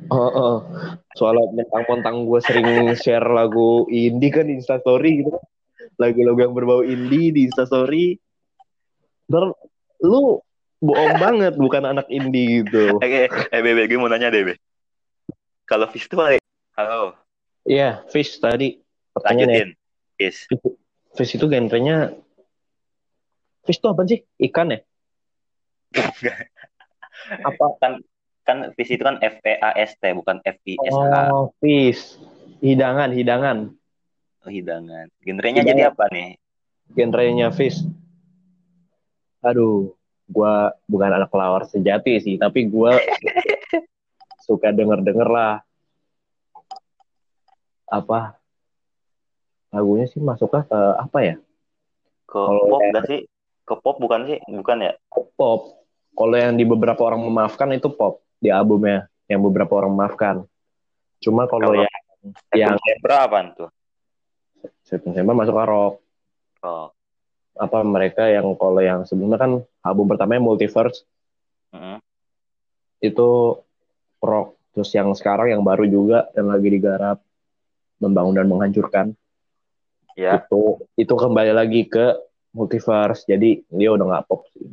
oh, 0.14 0.30
oh. 0.30 0.56
soalnya 1.18 1.48
mentang-mentang 1.56 2.28
gue 2.28 2.40
sering 2.44 2.94
share 2.94 3.26
lagu 3.26 3.88
indie 3.90 4.30
kan 4.30 4.46
di 4.46 4.60
instastory 4.60 5.24
gitu 5.24 5.34
kan. 5.34 5.44
Lagu-lagu 5.98 6.40
yang 6.46 6.54
berbau 6.54 6.86
indie 6.86 7.34
di 7.34 7.50
instastory. 7.50 8.20
Ntar 9.32 9.50
lu 10.04 10.44
bohong 10.84 11.16
banget 11.24 11.58
bukan 11.58 11.90
anak 11.90 12.06
indie 12.12 12.62
gitu. 12.62 13.00
Oke, 13.02 13.32
eh 13.32 13.62
Bebe, 13.64 13.90
gue 13.90 13.98
mau 13.98 14.12
nanya 14.12 14.30
deh, 14.30 14.44
Be. 14.46 14.54
Kalau 15.68 15.90
visual, 15.92 16.40
halo, 16.80 17.18
iya 17.68 18.02
Fish 18.08 18.40
tadi 18.40 18.80
pertanyaannya 19.12 19.54
lanjutin. 19.54 19.72
Is, 20.18 20.48
Fish 21.14 21.36
itu 21.36 21.46
genrenya 21.46 22.16
Fish 23.62 23.78
itu 23.78 23.88
apa 23.88 24.02
sih 24.04 24.20
ikan 24.50 24.72
ya 24.72 24.80
apa 27.44 27.66
kan 27.78 28.02
Fish 28.74 28.90
itu 28.90 29.04
kan 29.04 29.20
F 29.20 29.44
E 29.44 29.60
A 29.60 29.76
S 29.76 30.00
T 30.00 30.08
bukan 30.12 30.40
F 30.42 30.58
I 30.64 30.80
S 30.80 30.96
H. 30.96 31.14
oh 31.28 31.52
Fish 31.60 32.16
hidangan 32.60 33.12
hidangan 33.12 33.76
Oh, 34.40 34.50
hidangan. 34.50 35.12
Genrenya 35.20 35.60
Hidangan. 35.60 35.72
jadi 35.76 35.82
apa 35.92 36.04
nih? 36.08 36.30
genrenya 36.88 37.52
Fish 37.52 37.84
aduh 39.38 39.92
gua 40.26 40.72
bukan 40.84 41.12
anak 41.14 41.28
pelawar 41.28 41.68
sejati 41.68 42.16
sih 42.18 42.40
tapi 42.40 42.64
gua 42.64 42.96
suka 44.48 44.72
denger 44.72 45.04
denger 45.04 45.28
lah 45.28 45.67
apa 47.88 48.36
lagunya 49.72 50.08
sih 50.08 50.20
masuknya 50.20 50.64
ke 50.64 50.80
apa 50.98 51.20
ya 51.22 51.36
Ke 52.28 52.40
Kalau 52.40 52.64
pop 52.68 52.80
kayak- 52.84 52.94
gak 52.94 53.06
sih? 53.08 53.20
Ke 53.64 53.74
pop 53.80 53.96
bukan 54.00 54.20
sih? 54.28 54.38
Bukan 54.44 54.78
ya? 54.84 54.94
pop 55.36 55.62
kalau 56.12 56.36
yang 56.36 56.56
di 56.56 56.66
beberapa 56.66 57.00
orang 57.04 57.22
memaafkan 57.22 57.72
itu 57.72 57.88
pop 57.88 58.20
di 58.38 58.52
albumnya 58.52 59.08
yang 59.28 59.40
beberapa 59.40 59.76
orang 59.76 59.92
memaafkan 59.94 60.36
cuma 61.20 61.48
kalau 61.48 61.74
yang 61.74 61.94
yang 62.52 62.76
Zebra 62.78 63.26
apaan 63.26 63.56
tuh? 63.56 63.70
Seven 64.84 65.14
masuk 65.16 65.56
ke 65.56 65.64
rock 65.66 65.96
Oh, 66.66 66.90
apa 67.54 67.86
mereka 67.86 68.26
yang 68.28 68.58
kalau 68.58 68.82
yang 68.82 69.06
sebelumnya 69.06 69.38
kan 69.38 69.52
album 69.86 70.10
pertamanya 70.10 70.42
Multiverse 70.42 71.06
mm-mm. 71.70 72.02
itu 73.00 73.30
rock 74.20 74.58
terus 74.74 74.90
yang 74.92 75.14
sekarang 75.14 75.54
yang 75.54 75.62
baru 75.62 75.86
juga 75.86 76.28
yang 76.34 76.50
lagi 76.50 76.68
digarap 76.68 77.22
membangun 77.98 78.38
dan 78.38 78.48
menghancurkan 78.50 79.06
ya. 80.14 80.42
itu 80.42 80.82
itu 80.96 81.14
kembali 81.14 81.52
lagi 81.54 81.86
ke 81.86 82.14
multiverse 82.54 83.26
jadi 83.26 83.62
dia 83.70 83.90
udah 83.94 84.06
nggak 84.06 84.26
pop 84.26 84.46
sih 84.54 84.66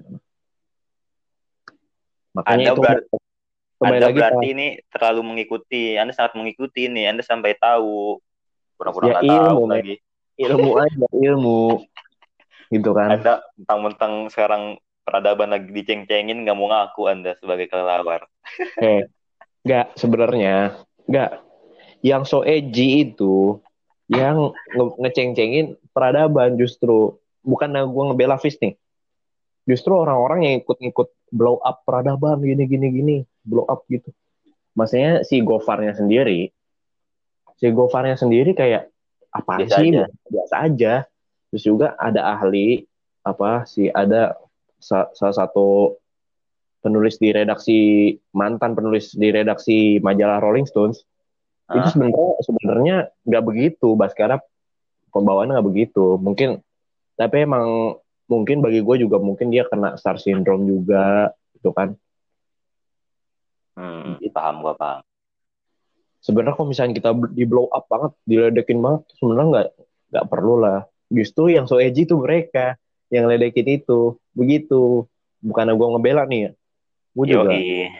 makanya 2.35 2.57
Anda 2.57 2.73
itu 2.73 2.81
ber- 2.83 3.07
kembali 3.79 3.99
Anda 4.01 4.07
lagi 4.09 4.19
berarti 4.19 4.47
ini 4.51 4.67
terlalu 4.91 5.21
mengikuti. 5.23 5.83
Anda 5.95 6.13
sangat 6.17 6.35
mengikuti 6.35 6.89
ini. 6.89 7.05
Anda 7.07 7.21
sampai 7.23 7.55
tahu. 7.55 8.19
Pura-pura 8.75 9.07
Ya, 9.07 9.21
tahu 9.23 9.29
ilmu, 9.29 9.63
men. 9.71 9.77
lagi. 9.79 9.97
ilmu 10.35 10.71
aja 10.83 11.07
ilmu 11.15 11.61
gitu 12.75 12.91
kan 12.91 13.15
Anda 13.15 13.39
mentang-mentang 13.55 14.13
sekarang 14.35 14.83
peradaban 15.07 15.55
lagi 15.55 15.71
diceng-cengin 15.71 16.43
nggak 16.43 16.57
mau 16.59 16.67
ngaku 16.75 17.07
Anda 17.07 17.39
sebagai 17.39 17.71
kelelawar. 17.71 18.27
eh 18.83 19.07
nggak 19.63 19.95
sebenarnya 19.95 20.75
nggak 21.07 21.31
yang 22.05 22.29
so 22.29 22.45
edgy 22.45 23.09
itu 23.09 23.57
yang 24.13 24.53
nge- 24.77 24.97
ngeceng-cengin 25.01 25.81
peradaban 25.97 26.61
justru. 26.61 27.17
Bukan 27.45 27.73
gue 27.73 28.05
ngebela 28.09 28.37
Fis 28.41 28.57
nih. 28.61 28.77
Justru 29.65 29.97
orang-orang 29.97 30.45
yang 30.45 30.55
ikut-ikut 30.61 31.09
blow 31.33 31.57
up 31.61 31.85
peradaban 31.89 32.41
gini 32.45 32.65
gini 32.69 32.87
gini 32.93 33.17
blow 33.45 33.65
up 33.65 33.85
gitu. 33.89 34.13
Maksudnya 34.77 35.25
si 35.25 35.41
Gofarnya 35.41 35.97
sendiri 35.97 36.53
si 37.57 37.69
Gofarnya 37.73 38.17
sendiri 38.19 38.53
kayak 38.53 38.89
apa 39.33 39.65
Biasa 39.65 39.81
sih? 39.81 39.89
aja. 39.93 40.05
biasa 40.29 40.55
aja. 40.69 40.95
Terus 41.53 41.65
juga 41.65 41.97
ada 41.97 42.37
ahli 42.37 42.85
apa 43.25 43.65
sih 43.65 43.89
ada 43.89 44.37
sa- 44.77 45.09
salah 45.17 45.37
satu 45.37 45.97
penulis 46.85 47.17
di 47.17 47.33
redaksi 47.33 47.79
mantan 48.37 48.77
penulis 48.77 49.17
di 49.17 49.33
redaksi 49.33 49.97
majalah 50.05 50.45
Rolling 50.45 50.69
Stones 50.69 51.01
itu 51.73 51.81
Hah? 51.81 51.93
sebenarnya 51.93 52.31
sebenarnya 52.45 52.97
nggak 53.25 53.45
begitu. 53.45 53.89
Baskara 53.97 54.37
pembawaannya 55.09 55.57
nggak 55.57 55.69
begitu. 55.69 56.21
Mungkin 56.21 56.61
tapi 57.17 57.47
emang 57.47 57.97
mungkin 58.29 58.61
bagi 58.65 58.81
gue 58.81 58.97
juga 59.05 59.21
mungkin 59.21 59.53
dia 59.53 59.69
kena 59.69 59.97
star 59.97 60.21
syndrome 60.21 60.69
juga 60.69 61.33
gitu 61.57 61.73
kan. 61.73 61.97
Hmm, 63.75 64.23
paham 64.31 64.63
gua 64.63 64.75
paham. 64.79 65.03
sebenarnya 66.25 66.57
kalau 66.57 66.73
misalnya 66.73 66.95
kita 66.97 67.11
di 67.37 67.45
blow 67.45 67.69
up 67.69 67.85
banget 67.85 68.17
diledekin 68.25 68.81
banget 68.81 69.05
sebenarnya 69.21 69.47
nggak 69.51 69.69
nggak 70.09 70.27
perlu 70.31 70.55
lah. 70.57 70.81
Justru 71.13 71.53
yang 71.53 71.69
so 71.69 71.77
edgy 71.77 72.09
tuh 72.09 72.23
mereka 72.23 72.81
yang 73.13 73.29
ledekin 73.29 73.69
itu. 73.69 74.17
Begitu. 74.33 75.05
Bukan 75.45 75.69
gue 75.77 75.89
ngebela 75.93 76.25
nih 76.25 76.41
ya? 76.49 76.51
Gue 77.13 77.27
juga. 77.29 77.53
Yoi. 77.53 77.93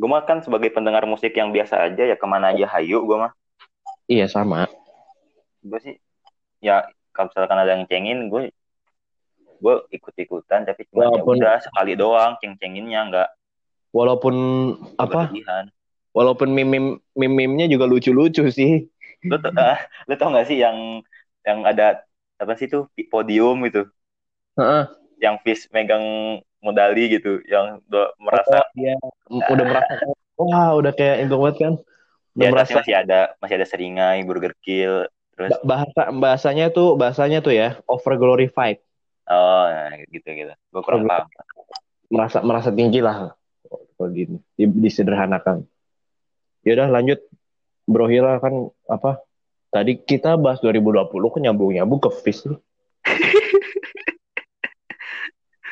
Gue 0.00 0.08
mah 0.08 0.24
kan 0.24 0.40
sebagai 0.40 0.72
pendengar 0.72 1.04
musik 1.04 1.36
yang 1.36 1.52
biasa 1.52 1.76
aja 1.84 2.08
ya 2.08 2.16
ke 2.16 2.24
mana 2.24 2.50
aja 2.50 2.64
hayu 2.72 3.04
gue 3.04 3.18
mah. 3.18 3.32
iya 4.08 4.24
sama 4.26 4.64
Gue 5.60 5.76
sih 5.78 5.94
ya 6.58 6.82
kalau 7.12 7.28
misalkan 7.28 7.58
ada 7.58 7.76
yang 7.76 7.84
cengin 7.84 8.26
gue 8.26 8.48
gue 9.60 9.74
ikut-ikutan 9.92 10.64
tapi 10.64 10.88
cuma 10.88 11.04
ya 11.04 11.20
Walaupun- 11.20 11.36
udah 11.36 11.60
sekali 11.60 11.92
doang 11.94 12.32
ceng-cenginnya 12.40 13.00
nggak 13.06 13.28
walaupun 13.92 14.34
apa 14.96 15.28
berlebihan. 15.28 15.68
walaupun 16.10 16.48
meme 16.48 16.78
meme 17.12 17.44
nya 17.54 17.68
juga 17.68 17.84
lucu-lucu 17.84 18.48
sih 18.48 18.88
Lu 19.20 19.36
tau, 19.36 19.52
ah, 19.52 19.76
lu 20.08 20.16
tau 20.16 20.32
gak 20.32 20.48
sih 20.48 20.56
yang 20.56 21.04
yang 21.44 21.60
ada 21.62 22.00
apa 22.40 22.56
sih 22.56 22.66
tuh 22.66 22.88
podium 23.12 23.60
gitu 23.68 23.84
Heeh. 24.56 24.88
yang 25.20 25.36
Fish 25.44 25.68
megang 25.68 26.00
medali 26.60 27.16
gitu 27.16 27.40
yang 27.48 27.80
udah 27.88 28.06
merasa 28.20 28.60
Oh, 28.60 28.68
dia 28.76 28.94
udah 29.30 29.64
merasa 29.66 29.92
wah 30.36 30.68
udah 30.76 30.92
kayak 30.92 31.16
itu 31.26 31.34
banget 31.36 31.56
kan? 31.56 31.74
Udah 32.36 32.46
atasnya 32.46 32.54
merasa 32.54 32.72
masih 32.82 32.94
ada 32.96 33.20
masih 33.40 33.54
ada 33.58 33.66
seringai 33.66 34.18
burger 34.24 34.54
kill 34.60 35.08
terus 35.34 35.50
ba- 35.64 35.64
bahasa 35.64 36.02
bahasanya 36.12 36.66
tuh 36.68 37.00
bahasanya 37.00 37.38
tuh 37.40 37.54
ya 37.56 37.80
over 37.88 38.14
glorified 38.20 38.82
oh 39.30 39.64
nah, 39.66 39.96
gitu 40.10 40.28
gitu. 40.28 40.52
Gue 40.52 40.82
kurang 40.84 41.08
paham. 41.08 41.26
merasa 42.10 42.38
merasa 42.42 42.68
tinggi 42.74 43.00
lah 43.00 43.32
kalau 43.96 44.10
gini 44.10 44.36
di, 44.56 44.64
disederhanakan. 44.66 45.64
Ya 46.64 46.76
udah 46.76 46.88
lanjut. 46.92 47.20
Bro 47.90 48.06
Hira 48.06 48.38
kan 48.38 48.70
apa 48.86 49.18
tadi 49.74 49.98
kita 49.98 50.38
bahas 50.38 50.62
2020 50.62 51.10
kan 51.10 51.40
nyambung 51.42 51.74
nyambung 51.74 51.98
ke 51.98 52.10
Fish 52.22 52.46
nih. 52.46 52.58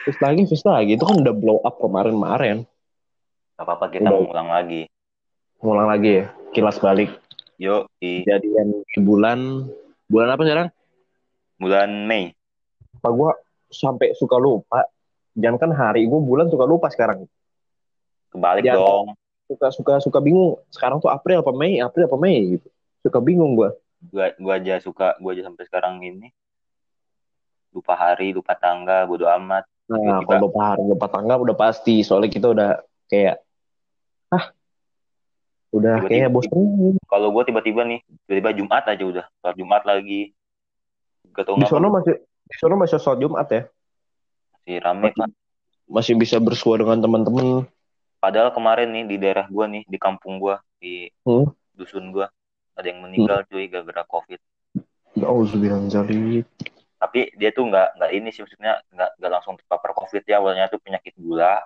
Fish 0.08 0.20
lagi 0.24 0.42
Fish 0.48 0.64
lagi. 0.64 0.96
Itu 0.96 1.04
kan 1.04 1.20
udah 1.20 1.34
blow 1.36 1.60
up 1.60 1.76
kemarin-kemarin. 1.84 2.64
Gak 3.60 3.64
apa-apa 3.68 3.92
kita 3.92 4.08
Udah. 4.08 4.24
ngulang 4.24 4.48
lagi. 4.48 4.82
Ngulang 5.60 5.88
lagi 5.92 6.10
ya 6.24 6.26
kilas 6.56 6.80
balik. 6.80 7.12
Yuk 7.60 7.92
di 8.00 8.24
kejadian 8.24 8.80
di 8.88 8.98
bulan 9.04 9.68
bulan 10.08 10.32
apa 10.32 10.42
sekarang? 10.48 10.68
Bulan 11.60 12.08
Mei. 12.08 12.32
Apa 12.96 13.12
gue 13.12 13.30
sampai 13.68 14.16
suka 14.16 14.40
lupa. 14.40 14.88
Jangan 15.36 15.60
kan 15.60 15.70
hari 15.76 16.08
gue 16.08 16.20
bulan 16.24 16.48
suka 16.48 16.64
lupa 16.64 16.88
sekarang. 16.88 17.28
Kebalik 18.32 18.64
antara- 18.64 18.80
dong. 18.80 19.08
suka 19.44 19.66
suka 19.76 19.92
suka 20.00 20.18
bingung. 20.24 20.56
Sekarang 20.72 21.04
tuh 21.04 21.12
April 21.12 21.44
apa 21.44 21.52
Mei? 21.52 21.84
April 21.84 22.08
apa 22.08 22.16
Mei 22.16 22.56
gitu. 22.56 22.68
Suka 23.04 23.20
bingung 23.20 23.52
gue 23.52 23.76
gua 23.98 24.30
gua 24.38 24.54
aja 24.62 24.78
suka 24.78 25.18
gua 25.18 25.34
aja 25.34 25.44
sampai 25.44 25.66
sekarang 25.66 25.98
ini. 26.00 26.30
Lupa 27.74 27.98
hari 27.98 28.32
lupa 28.32 28.54
tanggal 28.54 29.04
bodo 29.04 29.26
amat 29.28 29.66
nah 29.88 30.20
Kita- 30.20 30.28
kalau 30.28 30.40
lupa 30.52 30.60
hari 30.68 30.82
lupa 30.84 31.06
tanggal 31.08 31.38
udah 31.40 31.56
pasti. 31.56 32.04
Soalnya 32.04 32.28
kita 32.28 32.52
udah 32.52 32.70
kayak 33.08 33.40
ah 34.28 34.52
udah 35.68 36.04
Tiba-tiba- 36.04 36.28
kayak 36.28 36.30
bosan 36.32 36.96
kalau 37.04 37.28
gua 37.32 37.44
tiba-tiba 37.44 37.84
nih 37.84 38.00
tiba-tiba 38.24 38.50
Jumat 38.52 38.84
aja 38.84 39.04
udah 39.04 39.24
sholat 39.40 39.56
Jumat 39.56 39.82
lagi. 39.84 40.32
Gak 41.32 41.44
tau 41.44 41.56
di 41.56 41.64
sana 41.64 41.88
masih 41.88 42.14
di 42.20 42.54
sana 42.56 42.74
masih 42.76 43.00
sholat 43.00 43.18
Jumat 43.20 43.48
ya? 43.48 43.62
Masih 44.52 44.76
rame 44.80 45.08
kan 45.12 45.30
masih 45.88 46.14
bisa 46.14 46.36
bersua 46.36 46.76
dengan 46.76 47.00
teman-teman. 47.00 47.64
Padahal 48.20 48.52
kemarin 48.52 48.92
nih 48.92 49.04
di 49.08 49.16
daerah 49.16 49.48
gua 49.48 49.64
nih 49.64 49.88
di 49.88 49.96
kampung 49.96 50.36
gua 50.36 50.60
di 50.76 51.08
Hmm. 51.24 51.48
dusun 51.72 52.12
gua 52.12 52.28
ada 52.76 52.84
yang 52.84 53.00
meninggal 53.00 53.44
cuy 53.48 53.64
gara-gara 53.66 54.04
covid. 54.04 54.40
Zalik. 55.88 56.46
Tapi 56.98 57.30
dia 57.38 57.54
tuh 57.54 57.70
nggak 57.70 57.94
nggak 57.94 58.10
ini 58.10 58.28
sih 58.34 58.42
maksudnya 58.42 58.82
nggak 58.90 59.10
nggak 59.22 59.32
langsung 59.32 59.54
terpapar 59.54 59.94
covid. 59.94 60.22
Ya 60.26 60.42
awalnya 60.42 60.66
tuh 60.66 60.82
penyakit 60.82 61.14
gula 61.14 61.62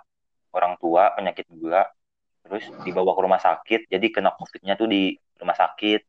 orang 0.53 0.76
tua 0.76 1.16
penyakit 1.16 1.49
gula 1.49 1.89
terus 2.45 2.68
dibawa 2.85 3.16
ke 3.16 3.22
rumah 3.24 3.41
sakit. 3.41 3.80
Jadi 3.89 4.07
kena 4.12 4.37
covidnya 4.37 4.76
tuh 4.76 4.93
di 4.93 5.16
rumah 5.41 5.57
sakit. 5.57 6.01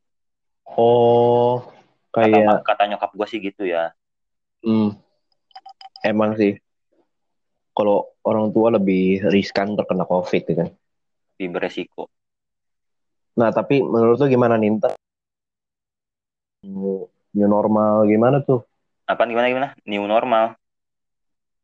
Oh, 0.75 1.63
kata, 2.11 2.27
kayak 2.27 2.55
kata 2.67 2.83
nyokap 2.91 3.11
gua 3.15 3.27
sih 3.27 3.39
gitu 3.39 3.63
ya. 3.63 3.95
Hmm, 4.63 4.95
emang 6.03 6.35
sih. 6.35 6.59
Kalau 7.73 8.11
orang 8.27 8.51
tua 8.53 8.75
lebih 8.75 9.23
riskan 9.31 9.73
terkena 9.73 10.05
COVID 10.05 10.43
ya 10.51 10.55
kan. 10.61 10.69
lebih 11.33 11.47
beresiko. 11.57 12.07
Nah, 13.33 13.49
tapi 13.49 13.81
menurut 13.81 14.21
lu 14.21 14.29
gimana 14.29 14.61
nih? 14.61 14.77
New 16.69 17.09
normal 17.33 18.05
gimana 18.05 18.45
tuh? 18.45 18.61
Apa 19.03 19.21
gimana 19.27 19.47
gimana 19.51 19.69
new 19.85 20.03
normal 20.07 20.55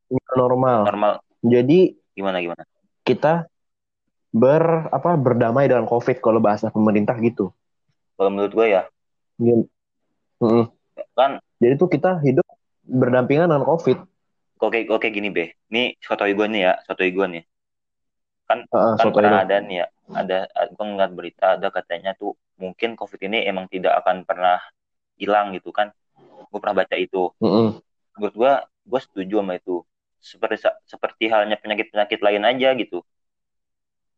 New 0.10 0.26
normal. 0.36 0.80
normal 0.90 1.14
Jadi 1.40 1.96
gimana 2.18 2.38
gimana 2.44 2.64
kita 3.08 3.48
ber 4.30 4.92
apa 4.94 5.18
berdamai 5.18 5.66
dengan 5.66 5.90
COVID 5.90 6.22
kalau 6.22 6.38
bahasa 6.38 6.70
pemerintah 6.70 7.18
gitu. 7.18 7.50
kalau 8.20 8.30
menurut 8.30 8.52
gua 8.54 8.68
ya 8.68 8.82
Gim- 9.40 9.70
Mm-mm. 10.40 10.70
kan 11.16 11.40
Jadi 11.60 11.74
tuh 11.76 11.90
kita 11.92 12.20
hidup 12.24 12.46
berdampingan 12.86 13.50
dengan 13.50 13.66
COVID. 13.66 13.98
oke 14.60 14.80
oke 14.92 15.08
gini 15.10 15.30
be 15.32 15.56
ini 15.72 15.96
sotoi 16.04 16.34
gua 16.38 16.48
nih 16.52 16.62
ya 16.70 16.74
sotoi 16.86 17.12
gua 17.16 17.26
nih 17.32 17.44
kan 18.50 18.66
sotoy 18.98 19.14
pernah 19.24 19.32
lu. 19.32 19.46
ada 19.46 19.56
nih 19.62 19.78
ya 19.86 19.88
ada 20.10 20.38
gue 20.74 20.86
ngeliat 20.86 21.12
berita 21.14 21.46
ada 21.56 21.68
katanya 21.70 22.12
tuh 22.18 22.34
mungkin 22.58 22.98
covid 22.98 23.22
ini 23.30 23.46
emang 23.46 23.70
tidak 23.70 24.02
akan 24.02 24.26
pernah 24.26 24.58
hilang 25.22 25.54
gitu 25.54 25.70
kan 25.70 25.94
gue 26.50 26.60
pernah 26.60 26.78
baca 26.84 26.95
itu 26.97 27.32
Mm-mm. 27.39 27.80
menurut 28.18 28.36
gue 28.36 28.52
gue 28.89 29.00
setuju 29.06 29.36
sama 29.41 29.54
itu 29.56 29.76
seperti 30.20 30.56
seperti 30.84 31.24
halnya 31.32 31.56
penyakit 31.56 31.93
penyakit 31.93 32.20
lain 32.20 32.43
aja 32.43 32.76
gitu 32.76 33.06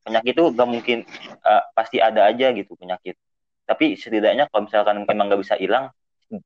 penyakit 0.02 0.34
itu 0.34 0.46
gak 0.56 0.70
mungkin 0.70 0.98
eh, 1.46 1.64
pasti 1.78 2.02
ada 2.02 2.26
aja 2.26 2.50
gitu 2.56 2.74
penyakit 2.74 3.16
tapi 3.70 3.94
setidaknya 3.96 4.50
kalau 4.50 4.66
misalkan 4.66 5.06
emang 5.06 5.28
nggak 5.30 5.42
bisa 5.46 5.56
hilang 5.62 5.94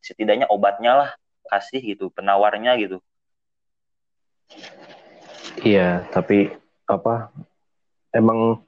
setidaknya 0.04 0.50
obatnya 0.52 0.92
lah 1.00 1.10
kasih 1.48 1.82
gitu 1.96 2.12
penawarnya 2.12 2.76
gitu 2.82 3.00
Iya, 5.66 6.06
tapi 6.14 6.52
apa? 6.86 7.32
Emang 8.14 8.62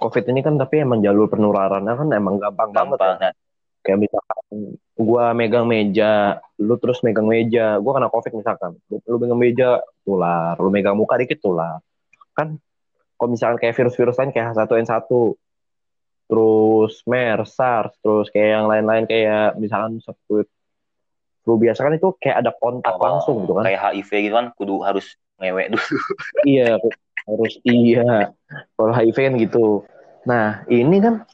COVID 0.00 0.24
ini 0.32 0.40
kan 0.42 0.56
tapi 0.56 0.82
emang 0.82 1.04
jalur 1.04 1.28
penularannya 1.28 1.94
kan 1.94 2.08
emang 2.10 2.40
gampang, 2.40 2.70
banget 2.72 3.00
ya. 3.00 3.06
gampang 3.06 3.12
nah, 3.20 3.32
Kayak 3.80 3.98
misalkan 4.04 4.46
gua 5.00 5.32
megang 5.32 5.64
meja, 5.64 6.38
lu 6.60 6.76
terus 6.76 7.00
megang 7.00 7.24
meja, 7.24 7.80
gua 7.80 7.96
kena 7.96 8.12
COVID 8.12 8.32
misalkan. 8.36 8.76
Lu, 8.92 9.00
lu 9.00 9.16
megang 9.16 9.40
meja 9.40 9.68
tular, 10.04 10.54
lu 10.60 10.68
megang 10.68 10.94
muka 10.94 11.16
dikit 11.16 11.40
tular. 11.40 11.80
Kan 12.36 12.60
kalau 13.16 13.28
misalkan 13.32 13.58
kayak 13.58 13.76
virus-virus 13.76 14.16
lain 14.16 14.30
kayak 14.30 14.52
H1N1, 14.54 15.08
terus 16.30 16.92
MERS, 17.04 17.50
SARS, 17.52 17.92
terus 18.00 18.30
kayak 18.30 18.48
yang 18.60 18.66
lain-lain 18.70 19.04
kayak 19.04 19.58
misalkan 19.58 19.98
seperti 19.98 20.46
flu 21.40 21.56
biasa 21.56 21.80
kan 21.82 21.96
itu 21.96 22.08
kayak 22.20 22.36
ada 22.44 22.52
kontak 22.54 22.94
Oh, 22.94 23.02
langsung 23.02 23.36
gitu 23.42 23.56
kan. 23.56 23.64
kayak 23.66 23.80
HIV 23.96 24.10
gitu 24.28 24.34
kan 24.36 24.46
kudu 24.54 24.84
harus 24.84 25.16
ngewek 25.40 25.72
dulu 25.72 25.84
Iya, 26.52 26.76
harus 27.26 27.52
iya. 27.64 28.30
Kalau 28.76 28.92
HIV 28.92 29.16
kan 29.18 29.34
gitu. 29.40 29.66
Nah, 30.28 30.62
ini 30.68 30.96
kan 31.00 31.24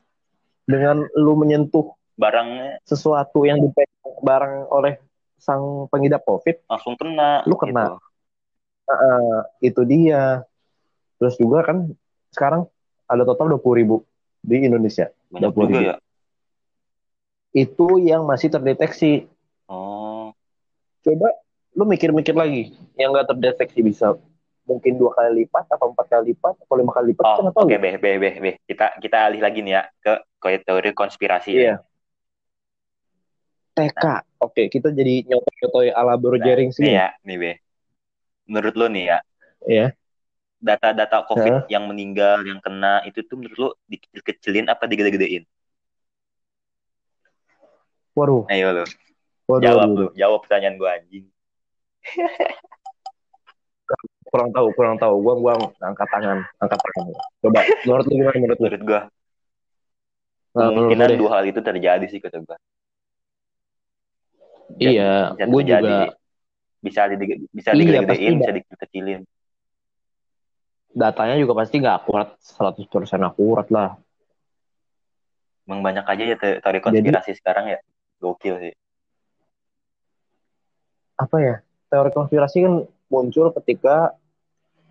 dengan 0.64 1.04
lu 1.18 1.34
menyentuh 1.36 1.92
barangnya 2.16 2.80
sesuatu 2.82 3.44
yang 3.44 3.60
dipegang 3.60 4.16
barang 4.24 4.54
oleh 4.72 4.96
sang 5.36 5.86
pengidap 5.92 6.24
COVID, 6.24 6.64
langsung 6.66 6.96
kena 6.96 7.44
Lu 7.44 7.54
kena. 7.60 7.92
gitu. 7.92 7.96
eh, 8.88 9.40
itu 9.62 9.80
dia. 9.84 10.42
Terus 11.20 11.36
juga 11.36 11.64
kan 11.64 11.92
sekarang 12.32 12.68
ada 13.06 13.22
total 13.24 13.56
20 13.56 13.80
ribu 13.80 13.96
di 14.40 14.64
Indonesia. 14.64 15.12
20 15.28 15.44
juga 15.44 15.64
ribu. 15.68 15.88
ya 15.92 15.94
Itu 17.52 17.96
yang 18.00 18.24
masih 18.24 18.52
terdeteksi. 18.52 19.28
oh 19.68 20.32
Coba 21.04 21.30
lu 21.76 21.84
mikir-mikir 21.84 22.32
lagi, 22.32 22.72
yang 22.96 23.12
nggak 23.12 23.36
terdeteksi 23.36 23.84
bisa 23.84 24.16
mungkin 24.66 24.98
dua 24.98 25.14
kali 25.14 25.46
lipat 25.46 25.70
atau 25.70 25.94
empat 25.94 26.06
kali 26.10 26.34
lipat 26.34 26.58
atau 26.58 26.74
lima 26.74 26.90
kali 26.90 27.14
lipat 27.14 27.24
Oh, 27.38 27.52
oke, 27.54 27.76
be, 27.78 27.94
be, 28.02 28.10
be, 28.18 28.30
be. 28.42 28.50
Kita 28.66 28.98
kita 28.98 29.30
alih 29.30 29.38
lagi 29.38 29.62
nih 29.62 29.78
ya 29.78 29.82
ke 30.02 30.12
ke 30.42 30.48
teori 30.66 30.90
konspirasi. 30.90 31.52
ya. 31.54 31.78
Iya. 33.76 33.92
TK. 33.92 34.04
Oke, 34.40 34.62
kita 34.72 34.88
jadi 34.88 35.24
nyotoy-nyotoy 35.28 35.88
ala 35.92 36.16
Bro 36.16 36.40
Jering 36.40 36.72
Nih 36.72 36.76
sini. 36.76 36.96
ya, 36.96 37.12
nih 37.20 37.36
be. 37.36 37.52
Menurut 38.48 38.72
lo 38.72 38.86
nih 38.88 39.04
ya, 39.10 39.18
Ya. 39.66 39.86
data-data 40.56 41.26
COVID 41.28 41.68
yang 41.68 41.84
meninggal, 41.84 42.40
yang 42.46 42.56
kena 42.62 43.04
itu 43.04 43.20
tuh 43.20 43.36
menurut 43.36 43.58
lo 43.58 43.68
dikecil-kecilin 43.84 44.72
apa 44.72 44.88
digede-gedein? 44.88 45.44
Waduh, 48.16 48.48
Ayo 48.48 48.72
lo, 48.72 48.84
waduh, 49.44 49.60
jawab 49.60 49.88
waduh. 49.92 50.08
lo, 50.08 50.16
jawab 50.16 50.38
pertanyaan 50.48 50.80
gua 50.80 50.96
anjing. 50.96 51.28
kurang 54.32 54.50
tahu, 54.56 54.68
kurang 54.72 54.96
tahu. 54.96 55.20
Gua 55.20 55.34
gua 55.36 55.52
angkat 55.84 56.08
tangan, 56.08 56.38
angkat 56.56 56.80
tangan. 56.80 57.12
Coba, 57.44 57.60
menurut 57.84 58.04
lu 58.08 58.14
gimana 58.16 58.36
menurut 58.40 58.56
lu? 58.56 58.64
Menurut 58.64 58.82
gua, 58.88 59.00
Nah, 60.56 60.72
kemungkinan 60.72 61.20
dua 61.20 61.30
hal 61.36 61.44
itu 61.44 61.60
terjadi 61.60 62.06
sih 62.08 62.16
kata 62.16 62.40
gua. 62.40 62.56
Iya, 64.76 65.34
bisa 65.36 65.44
gue 65.48 65.62
juga 65.64 65.90
Bisa 66.84 67.02
di, 67.08 67.16
bisa 67.50 67.70
Iya, 67.74 68.00
pasti 68.06 68.30
bisa 68.36 68.52
dikecilin. 68.52 69.22
datanya 70.96 71.36
juga 71.36 71.52
pasti 71.60 71.76
nggak 71.82 71.96
akurat 72.04 72.28
100% 72.40 73.20
akurat 73.20 73.66
lah. 73.68 74.00
Emang 75.66 75.82
banyak 75.82 76.06
aja 76.06 76.24
ya 76.24 76.36
te- 76.38 76.58
teori 76.62 76.80
konspirasi 76.80 77.36
sekarang 77.36 77.68
ya. 77.74 77.78
Gokil 78.22 78.54
sih. 78.62 78.74
Apa 81.20 81.36
ya? 81.42 81.54
Teori 81.90 82.10
konspirasi 82.14 82.64
kan 82.64 82.74
muncul 83.12 83.50
ketika 83.60 84.14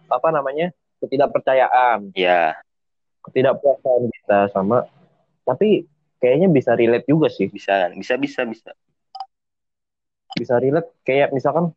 apa 0.09 0.29
namanya? 0.29 0.69
ketidakpercayaan, 0.95 2.15
Ya, 2.17 2.55
ketidakpuasan 3.27 4.09
kita 4.09 4.49
sama 4.49 4.87
tapi 5.45 5.85
kayaknya 6.17 6.49
bisa 6.49 6.73
relate 6.73 7.05
juga 7.05 7.29
sih. 7.29 7.45
bisa, 7.45 7.93
bisa, 7.93 8.17
bisa, 8.17 8.41
bisa. 8.47 8.71
Bisa 10.35 10.59
relate 10.59 10.91
kayak 11.07 11.31
misalkan 11.31 11.71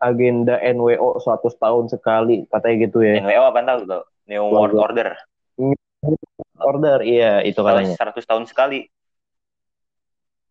agenda 0.00 0.58
NWO 0.58 1.20
100 1.20 1.46
tahun 1.54 1.84
sekali 1.92 2.48
katanya 2.50 2.76
gitu 2.88 2.98
ya. 3.04 3.20
NWO 3.22 3.44
apa 3.46 3.60
tahu 3.62 3.80
tuh? 3.86 4.04
New 4.26 4.44
World. 4.50 4.74
Order. 4.74 5.08
Order 6.60 6.98
iya 7.06 7.44
itu 7.46 7.60
katanya. 7.60 7.94
100 7.94 8.18
tahun 8.24 8.44
sekali. 8.50 8.90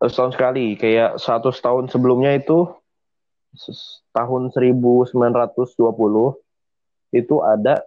100 0.00 0.16
tahun 0.16 0.32
sekali 0.32 0.66
kayak 0.80 1.20
100 1.20 1.52
tahun 1.60 1.84
sebelumnya 1.92 2.32
itu 2.38 2.72
tahun 4.14 4.54
1920 4.54 5.66
itu 7.10 7.36
ada 7.42 7.82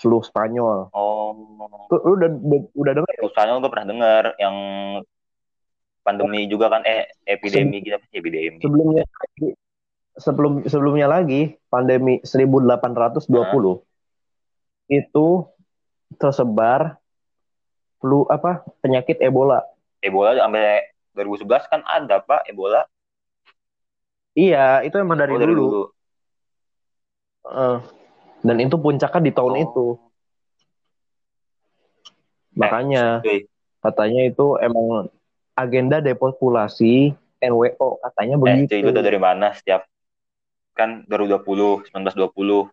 flu 0.00 0.24
Spanyol. 0.24 0.88
Oh. 0.96 1.36
Lu, 1.92 1.96
lu 2.00 2.12
udah 2.16 2.30
udah 2.72 2.92
dengar 2.96 3.12
ya? 3.12 3.22
Soalnya 3.28 3.60
gue 3.60 3.70
pernah 3.70 3.88
dengar 3.92 4.24
yang 4.40 4.56
pandemi 6.02 6.50
juga 6.50 6.66
kan 6.68 6.82
eh 6.82 7.06
epidemi 7.24 7.78
gitu 7.80 7.94
apa 7.94 8.04
sih? 8.10 8.18
epidemi. 8.18 8.58
sebelumnya 8.58 9.04
sebelum 10.12 10.52
sebelumnya 10.66 11.06
lagi 11.08 11.56
pandemi 11.66 12.20
1820 12.20 13.80
itu 14.90 15.26
tersebar 16.18 16.98
flu 17.96 18.26
apa 18.28 18.66
penyakit 18.82 19.22
Ebola. 19.22 19.62
Ebola 20.02 20.34
sampai 20.34 20.90
2011 21.14 21.70
kan 21.70 21.80
ada 21.86 22.18
Pak 22.18 22.50
Ebola. 22.50 22.82
Iya, 24.32 24.82
itu 24.82 24.96
emang 24.96 25.16
dari, 25.16 25.32
Oh, 25.32 25.40
dari 25.40 25.52
dulu. 25.54 25.64
dulu. 25.68 25.82
Eh, 27.52 27.78
dan 28.42 28.56
itu 28.58 28.76
puncaknya 28.76 29.20
di 29.22 29.32
tahun 29.32 29.54
Oh. 29.54 29.62
itu. 29.62 29.86
Makanya 32.52 33.24
Cuy, 33.24 33.48
katanya 33.80 34.20
itu 34.28 34.46
emang 34.60 35.08
agenda 35.56 36.00
depopulasi 36.00 37.12
NWO 37.42 37.98
katanya 38.00 38.36
eh, 38.36 38.40
begitu. 38.40 38.70
cuy, 38.72 38.78
itu 38.82 38.88
udah 38.94 39.04
dari 39.04 39.18
mana 39.20 39.46
setiap 39.52 39.82
kan 40.72 41.04
2020, 41.04 41.84
1920, 41.84 42.68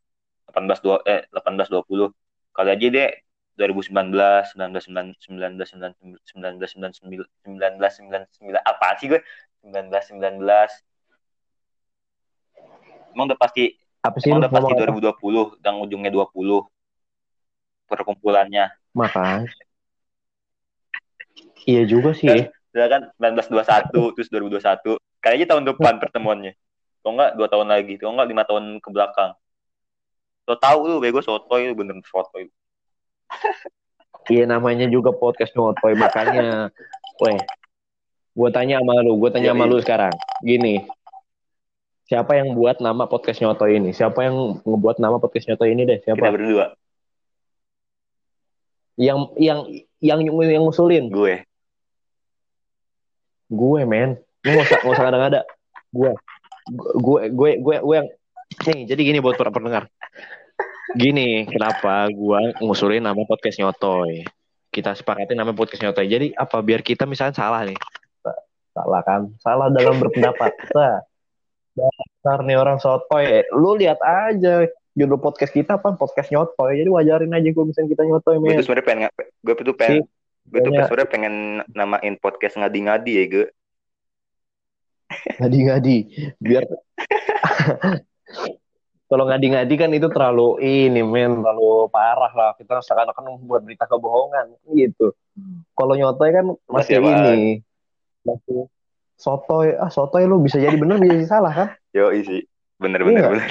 18 0.47 0.79
dua- 0.79 1.03
eh 1.03 1.21
1820. 1.31 2.07
Kali 2.55 2.69
aja 2.71 2.87
deh 2.87 3.09
2019, 3.59 4.55
19 4.55 4.83
19 5.19 5.67
19 5.67 6.15
19 6.23 7.19
19 7.43 8.63
apa 8.63 8.87
sih 8.99 9.05
gue? 9.11 9.19
19 9.63 10.03
19 10.07 10.71
Emang 13.13 13.25
udah 13.27 13.39
pasti 13.39 13.75
Apa 13.99 14.17
sih 14.23 14.31
emang 14.31 14.47
udah 14.47 14.51
pasti 14.53 14.71
ngomong 14.71 14.79
apa? 14.79 14.93
2020 14.95 15.43
dan 15.59 15.73
ujungnya 15.83 16.11
20 16.13 16.63
perkumpulannya. 17.89 18.71
Makanya. 18.95 19.49
Iya 21.67 21.83
juga 21.91 22.11
sih. 22.15 22.29
ya. 22.29 22.58
Kan 22.71 23.09
1921 23.17 24.13
terus 24.15 24.29
2021. 24.29 24.97
Kayaknya 25.19 25.47
tahun 25.49 25.63
depan 25.67 25.93
pertemuannya. 25.99 26.53
Kalau 26.99 27.11
enggak 27.15 27.31
dua 27.35 27.47
tahun 27.47 27.67
lagi, 27.71 27.93
kalau 27.97 28.13
enggak 28.15 28.29
lima 28.29 28.43
tahun 28.45 28.63
ke 28.83 28.89
belakang. 28.91 29.31
Lo 30.45 30.55
tahu 30.57 30.79
lu 30.89 30.97
bego 30.99 31.21
sotoy 31.21 31.69
lu 31.69 31.75
bener 31.77 31.97
sotoy. 32.05 32.47
Iya 34.29 34.45
namanya 34.45 34.85
juga 34.85 35.09
podcast 35.09 35.57
nyotoy 35.57 35.97
makanya, 35.97 36.69
weh, 37.17 37.39
gue 38.37 38.49
tanya 38.53 38.77
sama 38.77 39.01
lu, 39.01 39.17
gue 39.17 39.33
tanya 39.33 39.49
Iya, 39.49 39.53
sama 39.57 39.65
iya. 39.65 39.71
lu 39.73 39.77
sekarang, 39.81 40.13
gini, 40.45 40.75
siapa 42.05 42.37
yang 42.37 42.53
buat 42.53 42.77
nama 42.77 43.09
podcast 43.09 43.41
nyotoy 43.41 43.81
ini? 43.81 43.89
Siapa 43.89 44.21
yang 44.21 44.61
ngebuat 44.61 45.01
nama 45.01 45.17
podcast 45.17 45.49
nyotoy 45.49 45.73
ini 45.73 45.81
deh? 45.89 45.97
Kita 45.97 46.13
Siapa? 46.13 46.29
berdua, 46.29 46.77
Yang 49.01 49.19
yang 49.41 49.59
yang 49.97 50.19
yang 50.21 50.63
ngusulin? 50.67 51.09
gue. 51.09 51.48
Gue 53.49 53.81
men, 53.83 54.13
lu 54.45 54.49
nggak 54.53 54.65
usah 54.69 54.77
nggak 54.85 54.93
usah 54.93 55.05
ada-ada. 55.09 55.41
Gue, 55.89 56.13
gue 56.69 57.21
gue 57.33 57.51
gue 57.57 57.75
gue 57.81 57.95
yang 57.97 58.07
nih. 58.69 58.85
Jadi 58.85 59.01
gini 59.01 59.17
buat 59.17 59.35
para 59.35 59.49
pendengar. 59.49 59.89
Gini, 60.93 61.45
kenapa 61.45 62.09
gue 62.09 62.41
ngusulin 62.61 63.01
nama 63.01 63.21
podcast 63.25 63.61
nyotoy? 63.61 64.25
Kita 64.69 64.93
sepakatin 64.93 65.37
nama 65.37 65.53
podcast 65.53 65.81
nyotoy. 65.81 66.05
Jadi 66.09 66.27
apa? 66.33 66.61
Biar 66.61 66.81
kita 66.85 67.05
misalnya 67.09 67.37
salah 67.37 67.61
nih. 67.65 67.77
Salah 68.73 69.01
kan? 69.01 69.33
Salah 69.41 69.67
dalam 69.73 69.97
berpendapat. 69.97 70.53
Nah, 70.73 71.01
dasar 71.73 72.45
nih 72.45 72.57
orang 72.57 72.77
sotoy. 72.81 73.45
Lu 73.53 73.77
lihat 73.77 74.01
aja 74.01 74.65
judul 74.97 75.21
podcast 75.21 75.53
kita 75.53 75.77
apa? 75.77 75.93
Podcast 75.93 76.29
nyotoy. 76.33 76.81
Jadi 76.81 76.89
wajarin 76.89 77.33
aja 77.33 77.49
gue 77.49 77.65
misalnya 77.65 77.89
kita 77.93 78.03
nyotoy, 78.05 78.35
Gue 78.41 78.49
men. 78.53 78.57
tuh 78.61 78.65
sebenarnya 78.65 78.87
pengen 78.87 79.09
gue 79.45 79.53
tuh 79.57 79.75
pengen 79.77 80.05
gue 80.49 80.59
tuh 80.65 80.71
sebenarnya 80.73 81.09
pengen 81.09 81.35
namain 81.71 82.15
podcast 82.17 82.57
ngadi-ngadi 82.57 83.11
ya 83.13 83.25
gue. 83.29 83.47
Ngadi-ngadi. 85.37 85.97
Biar 86.41 86.63
kalau 89.09 89.25
ngadi-ngadi 89.25 89.73
kan 89.73 89.89
itu 89.89 90.05
terlalu 90.13 90.61
ini 90.61 91.01
men 91.01 91.41
terlalu 91.41 91.89
parah 91.89 92.29
lah 92.29 92.53
kita 92.53 92.77
seakan-akan 92.85 93.41
membuat 93.41 93.65
berita 93.65 93.89
kebohongan 93.89 94.53
gitu 94.69 95.17
kalau 95.73 95.97
nyotoy 95.97 96.29
kan 96.29 96.45
masih 96.69 97.01
Masih 97.01 97.33
ini 97.33 97.65
masih 98.21 98.69
sotoy 99.17 99.73
ah 99.81 99.89
sotoy 99.89 100.29
lu 100.29 100.37
bisa 100.45 100.61
jadi 100.61 100.77
bener 100.77 101.01
bisa 101.01 101.17
jadi 101.17 101.27
salah 101.27 101.53
kan 101.53 101.69
Yo 101.89 102.13
isi. 102.13 102.45
Bener 102.79 103.01
Iya 103.01 103.07
bener 103.09 103.19
nggak? 103.19 103.31
bener. 103.33 103.49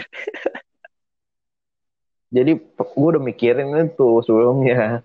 jadi 2.29 2.53
gue 2.55 3.09
udah 3.11 3.23
mikirin 3.23 3.69
itu 3.83 4.11
sebelumnya 4.25 5.03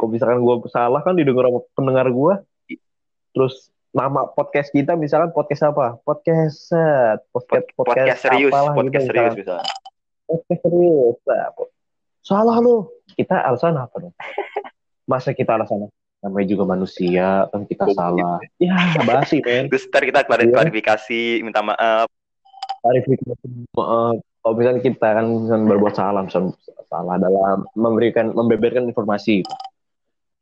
kalau 0.00 0.08
misalkan 0.08 0.40
gue 0.40 0.54
salah 0.66 1.00
kan 1.00 1.12
didengar 1.12 1.44
sama 1.44 1.60
pendengar 1.70 2.08
gue 2.08 2.34
terus 3.30 3.68
nama 3.90 4.24
podcast 4.24 4.70
kita 4.70 4.94
misalkan 4.94 5.28
podcast 5.30 5.62
apa 5.66 6.00
podcast 6.00 6.56
set 6.64 7.18
podcast 7.28 7.68
Podcast 7.76 8.20
serius, 8.22 8.48
apalah 8.48 8.72
gitu 8.72 8.80
podcast 8.80 9.04
serius 9.04 9.20
misalkan. 9.28 9.36
misalnya. 9.36 9.66
podcast 10.24 10.60
serius 10.62 11.16
Nah, 11.20 11.48
salah 12.20 12.56
lu 12.56 12.76
kita 13.10 13.36
alasan 13.38 13.76
apa 13.76 13.96
dong 13.98 14.14
masa 15.04 15.30
kita 15.30 15.52
alasan 15.52 15.84
apa? 15.84 15.94
namanya 16.20 16.46
juga 16.48 16.64
manusia 16.66 17.48
kan 17.48 17.64
kita 17.64 17.82
Goblok 17.82 17.96
salah 17.96 18.36
ya 18.56 18.76
basi 19.02 19.40
men 19.40 19.66
Terus 19.66 19.84
ntar 19.86 20.02
kita 20.02 20.20
klari- 20.22 20.46
Iya. 20.46 20.54
klarifikasi, 20.54 21.22
minta 21.40 21.60
maaf. 21.60 22.06
klarifikasi 22.80 23.44
maaf 23.72 24.16
kalau 24.40 24.54
misalnya 24.54 24.80
kita 24.80 25.08
kan 25.10 25.24
misalnya 25.26 25.66
berbuat 25.66 25.94
salah 25.94 26.20
misalnya 26.22 26.52
salah 26.86 27.16
dalam 27.16 27.64
memberikan 27.74 28.30
membeberkan 28.30 28.84
informasi 28.84 29.40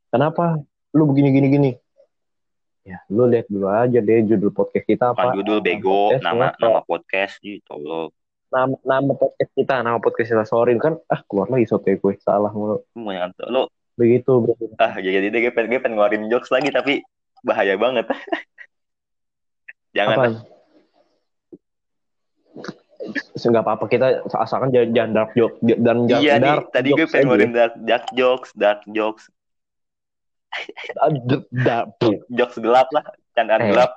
kenapa? 0.09 0.59
Lu 0.91 1.05
begini 1.09 1.29
gini 1.31 1.47
gini. 1.49 1.71
Ya 2.83 2.99
lu 3.07 3.29
lihat 3.29 3.45
dulu 3.45 3.69
aja 3.69 3.99
deh 4.01 4.19
judul 4.25 4.49
podcast 4.49 4.85
kita 4.87 5.13
Bukan 5.13 5.21
apa. 5.21 5.35
judul 5.37 5.57
bego, 5.61 6.09
Podcast 6.09 6.25
nama 6.25 6.45
apa? 6.49 6.57
nama 6.65 6.81
podcast 6.81 7.33
gitu 7.43 7.73
loh. 7.77 8.09
nama 8.49 8.73
nama 8.81 9.13
podcast 9.13 9.51
kita 9.53 9.75
nama 9.85 9.97
podcast 10.01 10.29
kita 10.33 10.45
sorry. 10.49 10.73
Kan 10.81 10.97
ah 11.05 11.21
keluar 11.29 11.53
lagi 11.53 11.69
sotoy 11.69 12.01
gue 12.01 12.17
salah 12.17 12.49
mulu. 12.49 12.81
Mau 12.97 13.13
yang 13.13 13.29
lo 13.45 13.69
begitu 13.93 14.41
bro. 14.41 14.57
Ah 14.81 14.97
jadi 14.97 15.29
deh 15.29 15.39
gue 15.39 15.53
pengen, 15.53 15.69
gue 15.69 15.79
pengen 15.83 15.99
ngeluarin 15.99 16.25
jokes 16.33 16.49
lagi 16.49 16.73
tapi 16.73 17.05
bahaya 17.45 17.77
banget. 17.77 18.09
Jangan. 19.97 20.17
Apaan? 20.17 20.33
Enggak 23.39 23.63
apa-apa 23.63 23.85
kita 23.87 24.07
asalkan 24.27 24.69
jangan, 24.75 24.89
jangan 24.91 25.11
dark 25.15 25.31
joke 25.33 25.55
dan 25.63 25.97
jangan 26.05 26.21
iya 26.21 26.33
nih, 26.35 26.45
dark 26.51 26.65
tadi 26.75 26.89
gue 26.91 27.07
pengen 27.07 27.25
ngeluarin 27.31 27.51
dark, 27.55 27.73
dark 27.87 28.05
jokes, 28.11 28.49
dark 28.59 28.81
jokes, 28.91 29.31
jokes 32.33 32.57
gelap 32.59 32.87
lah, 32.91 33.03
candaan 33.37 33.61
Eh. 33.65 33.71
gelap. 33.73 33.91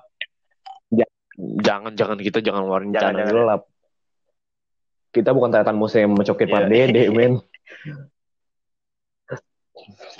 jangan 1.64 1.96
jangan 1.96 2.20
kita 2.20 2.44
jangan 2.44 2.68
ngeluarin 2.68 2.92
Jangan, 2.92 3.24
jangan, 3.24 3.32
gelap. 3.32 3.62
Kita 5.12 5.30
bukan 5.32 5.50
Tatan 5.53 5.76
musim 5.80 6.12
mencokit 6.12 6.48
Iya. 6.48 6.55
Pak 6.57 6.62
Dede, 6.68 7.03
men. 7.12 7.32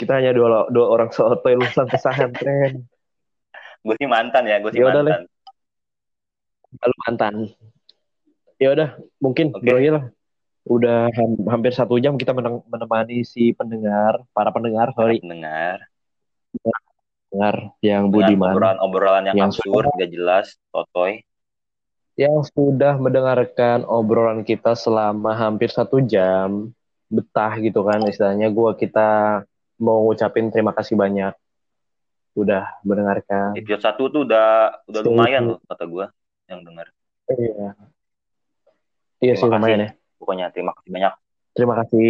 Kita 0.01 0.19
hanya 0.19 0.33
dua, 0.33 0.69
dua 0.73 0.87
orang 0.89 1.13
sotoy 1.13 1.57
lulusan 1.57 1.85
pesantren. 1.89 2.89
Gue 3.85 3.95
sih 4.01 4.09
mantan 4.09 4.49
ya, 4.49 4.57
gue 4.65 4.73
sih 4.73 4.81
Ya 4.81 4.89
udah, 4.89 5.05
mantan. 5.05 5.23
Lalu 6.81 6.97
mantan. 7.05 7.35
Ya 8.57 8.69
udah, 8.73 8.89
mungkin. 9.21 9.47
Bro 9.53 9.79
Il, 9.81 9.97
udah 10.65 11.11
ham- 11.13 11.47
hampir 11.51 11.73
satu 11.77 11.99
jam 11.99 12.17
kita 12.17 12.33
menemani 12.33 13.27
si 13.27 13.53
pendengar, 13.53 14.25
para 14.33 14.49
pendengar, 14.55 14.95
sorry, 14.97 15.21
Dengar, 17.33 17.57
yang 17.81 18.13
budiman. 18.13 18.53
obrolan-obrolan 18.53 19.23
yang 19.33 19.37
Yang 19.39 19.51
absurd, 19.57 19.89
gak 19.97 20.11
jelas, 20.11 20.47
totoy. 20.69 21.25
yang 22.13 22.45
sudah 22.45 23.01
mendengarkan 23.01 23.89
obrolan 23.89 24.45
kita 24.45 24.77
selama 24.77 25.33
hampir 25.33 25.73
satu 25.73 25.97
jam 25.99 26.69
betah 27.09 27.57
gitu 27.57 27.81
kan 27.81 28.05
istilahnya 28.05 28.53
gua 28.53 28.77
kita 28.77 29.41
mau 29.81 30.05
ngucapin 30.05 30.53
terima 30.53 30.77
kasih 30.77 30.93
banyak 30.93 31.33
udah 32.33 32.69
mendengarkan 32.85 33.57
Episode 33.57 33.81
satu 33.81 34.03
tuh 34.09 34.21
udah 34.29 34.77
udah 34.85 35.01
Stay 35.01 35.09
lumayan 35.09 35.43
loh 35.49 35.59
kata 35.65 35.85
gue 35.85 36.05
yang 36.49 36.61
dengar. 36.61 36.93
iya 37.33 37.73
iya 39.19 39.33
sih 39.33 39.49
lumayan 39.49 39.81
kasih. 39.81 39.89
ya 39.89 39.91
Pokoknya 40.21 40.47
terima 40.53 40.73
kasih 40.77 40.91
banyak. 40.93 41.13
terima 41.53 41.75
kasih 41.81 42.09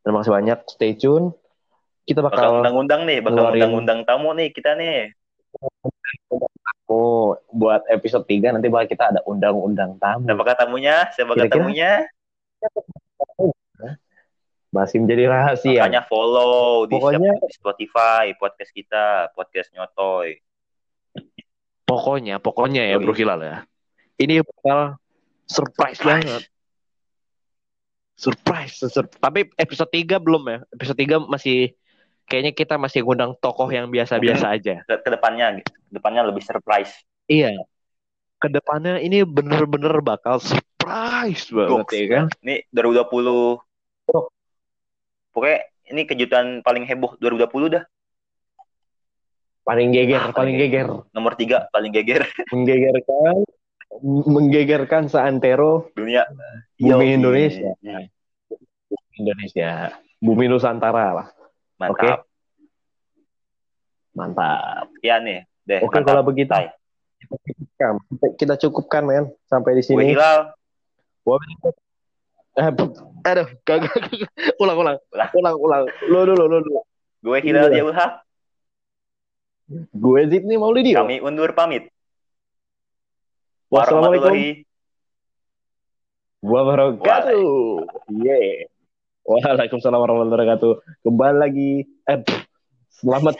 terima 0.00 0.18
kasih 0.20 0.32
banyak 0.36 0.58
stay 0.68 0.92
tune 0.94 1.32
kita 2.10 2.26
Bakal 2.26 2.58
undang-undang 2.66 3.06
nih, 3.06 3.22
bakal 3.22 3.54
undang-undang 3.54 4.02
tamu 4.02 4.34
nih 4.34 4.50
kita 4.50 4.74
nih. 4.74 5.14
Oh, 6.90 7.38
buat 7.54 7.86
episode 7.86 8.26
3 8.26 8.50
nanti 8.50 8.66
bakal 8.66 8.90
kita 8.90 9.14
ada 9.14 9.20
undang-undang 9.22 9.94
tamu. 10.02 10.26
Siapa 10.26 10.58
tamunya? 10.58 11.06
Siapa 11.14 11.38
tamunya? 11.46 12.10
Masih 14.70 15.02
menjadi 15.02 15.26
rahasia. 15.30 15.82
Makanya 15.82 16.02
follow 16.06 16.86
di, 16.86 16.94
Pokoknya- 16.98 17.38
di 17.42 17.54
Spotify 17.54 18.34
podcast 18.38 18.70
kita, 18.74 19.30
podcast 19.34 19.70
nyotoy. 19.74 20.38
Pokoknya, 21.86 22.38
pokoknya 22.38 22.86
ya. 22.86 22.96
Bro 23.02 23.14
Hilal 23.14 23.40
ya. 23.42 23.56
Ini 24.18 24.46
bakal 24.46 24.98
surprise, 25.50 25.98
Surprise. 25.98 26.22
banget. 26.26 26.42
Surprise, 28.14 28.74
sur- 28.92 29.10
tapi 29.18 29.48
episode 29.56 29.90
3 29.90 30.22
belum 30.22 30.42
ya. 30.46 30.58
Episode 30.70 30.98
3 31.02 31.16
masih 31.24 31.72
kayaknya 32.30 32.52
kita 32.54 32.78
masih 32.78 33.02
ngundang 33.02 33.34
tokoh 33.42 33.66
yang 33.66 33.90
biasa-biasa 33.90 34.54
aja. 34.54 34.86
Ke, 34.86 35.02
ke 35.02 35.08
depannya, 35.10 35.58
ke 35.66 35.90
depannya 35.90 36.22
lebih 36.30 36.46
surprise. 36.46 36.94
Iya. 37.26 37.58
Ke 38.38 38.46
depannya 38.46 39.02
ini 39.02 39.26
bener-bener 39.26 39.98
bakal 39.98 40.38
surprise 40.38 41.50
banget 41.50 41.90
Goks. 41.90 41.92
ya 41.98 42.06
kan. 42.06 42.24
Ini 42.46 42.54
2020. 42.70 43.58
Oh. 44.14 44.24
Pokoknya 45.34 45.58
ini 45.90 46.06
kejutan 46.06 46.62
paling 46.62 46.86
heboh 46.86 47.18
2020 47.18 47.74
dah. 47.74 47.84
Paling 49.60 49.90
geger, 49.92 50.30
Ah, 50.30 50.32
paling 50.32 50.56
geger. 50.56 50.86
Nomor 51.12 51.34
tiga 51.36 51.68
paling 51.70 51.92
geger 51.92 52.24
Menggegerkan, 52.54 53.44
menggegerkan 54.02 55.02
seantero 55.06 55.90
dunia. 55.94 56.24
Bumi 56.78 57.10
Yoi. 57.10 57.18
Indonesia. 57.18 57.70
Indonesia. 59.18 59.94
Bumi 60.18 60.48
Nusantara 60.48 61.06
lah. 61.12 61.28
Mantap. 61.80 62.28
Mantap. 64.12 64.86
Ya 65.00 65.16
nih, 65.16 65.48
deh. 65.64 65.80
Oke, 65.80 65.96
mantap. 65.96 66.08
kalau 66.12 66.22
begitu 66.22 66.52
Tay. 66.52 66.68
kita 68.36 68.60
cukupkan 68.60 69.04
men 69.04 69.32
sampai 69.48 69.76
di 69.76 69.82
Gue 69.82 69.88
sini. 69.88 70.12
Hilal. 70.12 70.52
Eh, 72.50 72.66
aduh, 73.24 73.48
gagal. 73.64 73.92
ulang, 74.60 74.76
ulang, 74.76 74.96
Ulang. 75.32 75.56
ulang. 75.56 75.82
Lu 76.10 76.20
dulu, 76.28 76.44
lu 76.44 76.58
dulu. 76.60 76.80
Gue 77.20 77.38
Hilal 77.40 77.72
Iya. 77.72 77.80
Diulha. 77.80 78.06
Gue 79.94 80.20
Zidni 80.26 80.58
Maulidio. 80.58 81.00
Kami 81.00 81.22
undur 81.22 81.54
pamit. 81.54 81.88
Wassalamualaikum 83.70 84.34
Warahmatullahi 84.34 84.66
wabarakatuh. 86.42 87.46
Yeah. 88.18 88.66
Waalaikumsalam 89.30 90.02
warahmatullahi 90.02 90.34
wabarakatuh. 90.42 90.72
Kembali 91.06 91.36
lagi. 91.38 91.70
Eh, 91.86 92.18
selamat. 92.98 93.38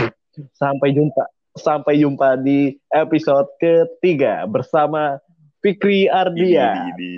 Sampai 0.60 0.96
jumpa. 0.96 1.28
Sampai 1.52 2.00
jumpa 2.00 2.40
di 2.40 2.72
episode 2.88 3.44
ketiga 3.60 4.48
bersama 4.48 5.20
Fikri. 5.60 6.08
Ini, 6.08 6.56
ini. 6.96 7.12